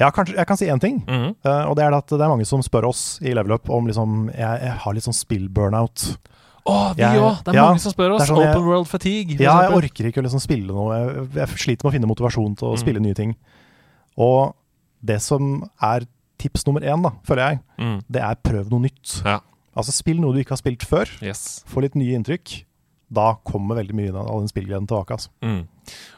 Ja, 0.00 0.08
kanskje, 0.10 0.34
jeg 0.36 0.46
kan 0.48 0.56
si 0.56 0.66
én 0.72 0.80
ting. 0.80 1.04
Mhm. 1.06 1.36
eh, 1.44 1.64
og 1.68 1.76
det 1.76 1.84
er 1.84 1.92
at 1.94 2.06
det 2.08 2.20
er 2.20 2.28
mange 2.32 2.46
som 2.48 2.60
spør 2.64 2.88
oss 2.88 3.18
i 3.22 3.32
Level 3.36 3.52
Up 3.52 3.68
om 3.70 3.86
liksom 3.86 4.28
Jeg, 4.32 4.60
jeg 4.60 4.76
har 4.84 4.92
litt 4.96 5.04
sånn 5.04 5.16
spill-burnout. 5.20 6.16
Å, 6.64 6.94
vi 6.94 7.02
òg! 7.02 7.40
Det 7.44 7.50
er 7.52 7.56
ja, 7.58 7.64
mange 7.66 7.80
som 7.82 7.92
spør 7.92 8.12
oss. 8.14 8.28
sånn 8.28 8.38
jeg- 8.38 8.52
Open 8.54 8.64
World 8.68 8.86
Fatigue. 8.88 9.38
Ja, 9.40 9.62
jeg 9.62 9.72
orker 9.72 10.04
ikke 10.10 10.22
å 10.22 10.26
liksom 10.26 10.40
spille 10.40 10.66
noe. 10.70 10.94
Jeg, 10.94 11.28
jeg 11.34 11.48
sliter 11.58 11.84
med 11.84 11.90
å 11.90 11.94
finne 11.96 12.10
motivasjon 12.10 12.56
til 12.56 12.68
å 12.68 12.74
Mm. 12.76 12.78
spille 12.78 13.00
nye 13.02 13.14
ting. 13.14 13.34
Og 14.16 14.54
det 15.04 15.20
som 15.22 15.68
er 15.82 16.06
tips 16.38 16.66
nummer 16.66 16.80
én, 16.82 17.02
da, 17.02 17.10
føler 17.26 17.48
jeg, 17.50 17.60
Mm. 17.78 18.02
det 18.10 18.22
er 18.22 18.34
prøv 18.36 18.70
noe 18.70 18.80
nytt. 18.80 19.22
Ja. 19.24 19.40
Altså 19.76 19.90
Spill 19.92 20.20
noe 20.20 20.32
du 20.34 20.38
ikke 20.44 20.50
har 20.54 20.60
spilt 20.62 20.84
før. 20.84 21.08
Yes. 21.22 21.64
Få 21.66 21.80
litt 21.82 21.94
nye 21.96 22.14
inntrykk. 22.18 22.64
Da 23.12 23.34
kommer 23.44 23.76
veldig 23.76 23.94
mye 23.94 24.14
av 24.14 24.38
den 24.40 24.48
spillgleden 24.48 24.86
tilbake. 24.86 25.10
Altså. 25.16 25.28
Mm. 25.42 25.66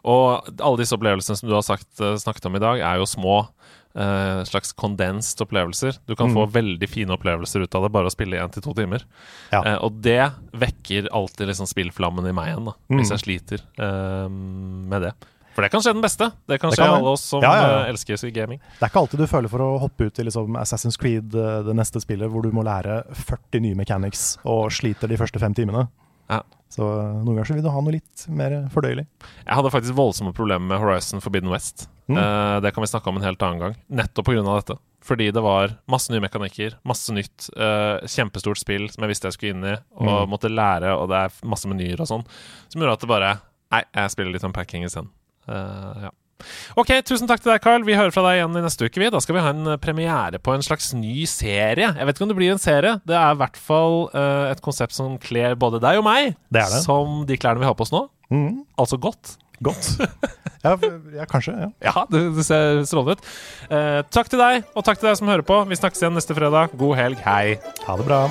Og 0.04 0.60
alle 0.60 0.76
disse 0.76 0.92
opplevelsene 0.96 1.36
som 1.36 1.48
du 1.48 1.54
har 1.54 1.62
sagt, 1.62 1.88
eh, 2.00 2.14
snakket 2.16 2.46
om 2.46 2.56
i 2.56 2.58
dag, 2.60 2.78
er 2.80 2.96
jo 2.98 3.04
små 3.04 3.48
eh, 3.96 4.44
slags 4.44 4.72
condensed 4.72 5.40
opplevelser. 5.46 5.98
Du 6.06 6.14
kan 6.16 6.28
Mm. 6.30 6.34
få 6.34 6.46
veldig 6.52 6.88
fine 6.88 7.10
opplevelser 7.16 7.62
ut 7.62 7.74
av 7.74 7.82
det 7.82 7.92
bare 7.92 8.06
å 8.06 8.10
spille 8.12 8.36
én 8.40 8.50
til 8.52 8.62
to 8.62 8.74
timer. 8.74 9.04
Ja. 9.52 9.62
Uh, 9.62 9.84
og 9.84 10.00
det 10.02 10.32
vekker 10.52 11.08
alltid 11.12 11.46
liksom 11.48 11.66
spillflammen 11.66 12.26
i 12.28 12.32
meg 12.32 12.48
igjen, 12.52 12.64
da, 12.64 12.72
Mm. 12.90 12.98
hvis 12.98 13.10
jeg 13.10 13.22
sliter 13.22 13.60
uh, 13.78 14.28
med 14.28 15.02
det. 15.02 15.12
For 15.54 15.62
det 15.62 15.70
kan 15.70 15.80
skje 15.80 15.92
den 15.94 16.02
beste. 16.02 16.32
Det 16.48 16.58
kan 16.60 16.70
Det 16.70 16.78
skje 16.80 16.84
kan 16.84 16.94
alle 16.98 17.12
oss 17.14 17.20
som 17.22 17.40
Ja, 17.40 17.54
ja, 17.54 17.84
elsker 17.86 18.18
gaming. 18.34 18.58
Det 18.58 18.82
er 18.82 18.88
ikke 18.90 19.00
alltid 19.06 19.18
du 19.20 19.26
føler 19.30 19.48
for 19.48 19.58
å 19.60 19.78
hoppe 19.78 20.06
ut 20.06 20.18
i 20.18 20.24
liksom 20.24 20.56
Assassin's 20.58 20.98
Creed, 20.98 21.30
det 21.30 21.76
neste 21.76 22.00
spillet, 22.02 22.28
hvor 22.28 22.42
du 22.42 22.50
må 22.50 22.64
lære 22.64 23.04
40 23.14 23.60
nye 23.62 23.74
mechanics 23.76 24.38
og 24.44 24.72
sliter 24.72 25.06
de 25.06 25.16
første 25.16 25.38
fem 25.38 25.54
timene. 25.54 25.86
Ja. 26.28 26.40
Så 26.68 26.82
noen 26.82 27.36
ganger 27.36 27.44
så 27.46 27.54
vil 27.54 27.62
du 27.62 27.70
ha 27.70 27.80
noe 27.80 27.92
litt 27.92 28.26
mer 28.28 28.68
fordøyelig. 28.74 29.06
Jeg 29.46 29.54
hadde 29.54 29.70
faktisk 29.70 29.94
voldsomme 29.94 30.34
problemer 30.34 30.66
med 30.66 30.80
Horizon 30.80 31.20
Forbidden 31.20 31.50
West. 31.50 31.86
Mm. 32.08 32.18
Uh, 32.20 32.60
det 32.60 32.74
kan 32.74 32.84
vi 32.84 32.90
snakke 32.90 33.08
om 33.08 33.16
en 33.16 33.24
helt 33.24 33.40
annen 33.42 33.58
gang. 33.62 33.76
Nettopp 33.88 34.26
pga. 34.28 34.42
dette. 34.44 34.76
Fordi 35.04 35.30
det 35.32 35.42
var 35.44 35.74
masse 35.88 36.10
nye 36.12 36.20
mekanikker, 36.24 36.78
masse 36.84 37.12
nytt. 37.12 37.48
uh, 37.56 38.00
kjempestort 38.08 38.56
spill 38.60 38.88
som 38.92 39.04
jeg 39.04 39.12
visste 39.12 39.28
jeg 39.28 39.36
skulle 39.36 39.54
inn 39.54 39.64
i, 39.64 39.76
og 39.96 40.26
Mm. 40.26 40.30
måtte 40.32 40.48
lære, 40.52 40.92
og 40.96 41.08
det 41.08 41.16
er 41.16 41.30
masse 41.48 41.68
menyer 41.68 42.00
og 42.00 42.06
sånn. 42.08 42.26
Som 42.68 42.80
gjorde 42.82 42.92
at 42.92 43.00
det 43.00 43.08
bare 43.08 43.32
Nei, 43.72 43.82
jeg 43.94 44.10
spiller 44.12 44.32
litt 44.32 44.44
unpacking 44.44 44.84
isteden. 44.84 45.08
Uh, 45.48 46.04
ja. 46.06 46.10
Ok, 46.76 46.88
tusen 47.06 47.26
takk 47.26 47.40
til 47.42 47.50
deg, 47.52 47.60
Carl. 47.62 47.82
Vi 47.86 47.94
hører 47.96 48.12
fra 48.12 48.22
deg 48.22 48.36
igjen 48.38 48.56
i 48.58 48.62
neste 48.62 48.84
uke. 48.86 49.00
vi 49.00 49.08
Da 49.10 49.18
skal 49.22 49.34
vi 49.36 49.40
ha 49.42 49.48
en 49.50 49.66
eh, 49.66 49.76
premiere 49.80 50.38
på 50.38 50.52
en 50.54 50.62
slags 50.62 50.92
ny 50.94 51.24
serie. 51.26 51.88
Jeg 51.96 52.06
vet 52.06 52.14
ikke 52.16 52.22
om 52.26 52.28
det 52.28 52.36
blir 52.36 52.52
en 52.52 52.58
serie. 52.62 53.00
Det 53.06 53.16
er 53.16 53.32
i 53.32 53.38
hvert 53.40 53.56
fall 53.56 54.10
uh, 54.14 54.50
et 54.50 54.60
konsept 54.62 54.92
som 54.92 55.16
kler 55.18 55.54
både 55.56 55.80
deg 55.80 55.98
og 55.98 56.04
meg, 56.04 56.36
Det 56.52 56.60
er 56.62 56.70
det. 56.70 56.82
som 56.84 57.24
de 57.26 57.36
klærne 57.40 57.58
vi 57.62 57.64
har 57.66 57.74
på 57.74 57.82
oss 57.86 57.92
nå. 57.94 58.08
Mm, 58.30 58.64
Altså 58.78 58.98
godt. 59.00 59.36
Godt. 59.62 59.92
ja, 60.64 60.74
ja, 61.18 61.28
kanskje. 61.30 61.54
ja. 61.66 61.70
Ja, 61.84 62.06
det, 62.10 62.24
det 62.38 62.46
ser 62.48 62.82
strålende 62.88 63.18
ut. 63.18 63.30
Eh, 63.70 64.00
takk 64.14 64.32
til 64.32 64.42
deg, 64.42 64.66
og 64.74 64.86
takk 64.86 65.00
til 65.00 65.10
deg 65.10 65.20
som 65.20 65.30
hører 65.32 65.46
på. 65.46 65.62
Vi 65.70 65.80
snakkes 65.80 66.04
igjen 66.04 66.18
neste 66.18 66.36
fredag. 66.36 66.74
God 66.78 66.98
helg. 67.00 67.24
Hei. 67.26 67.56
Ha 67.86 67.98
det 68.00 68.08
bra. 68.08 68.24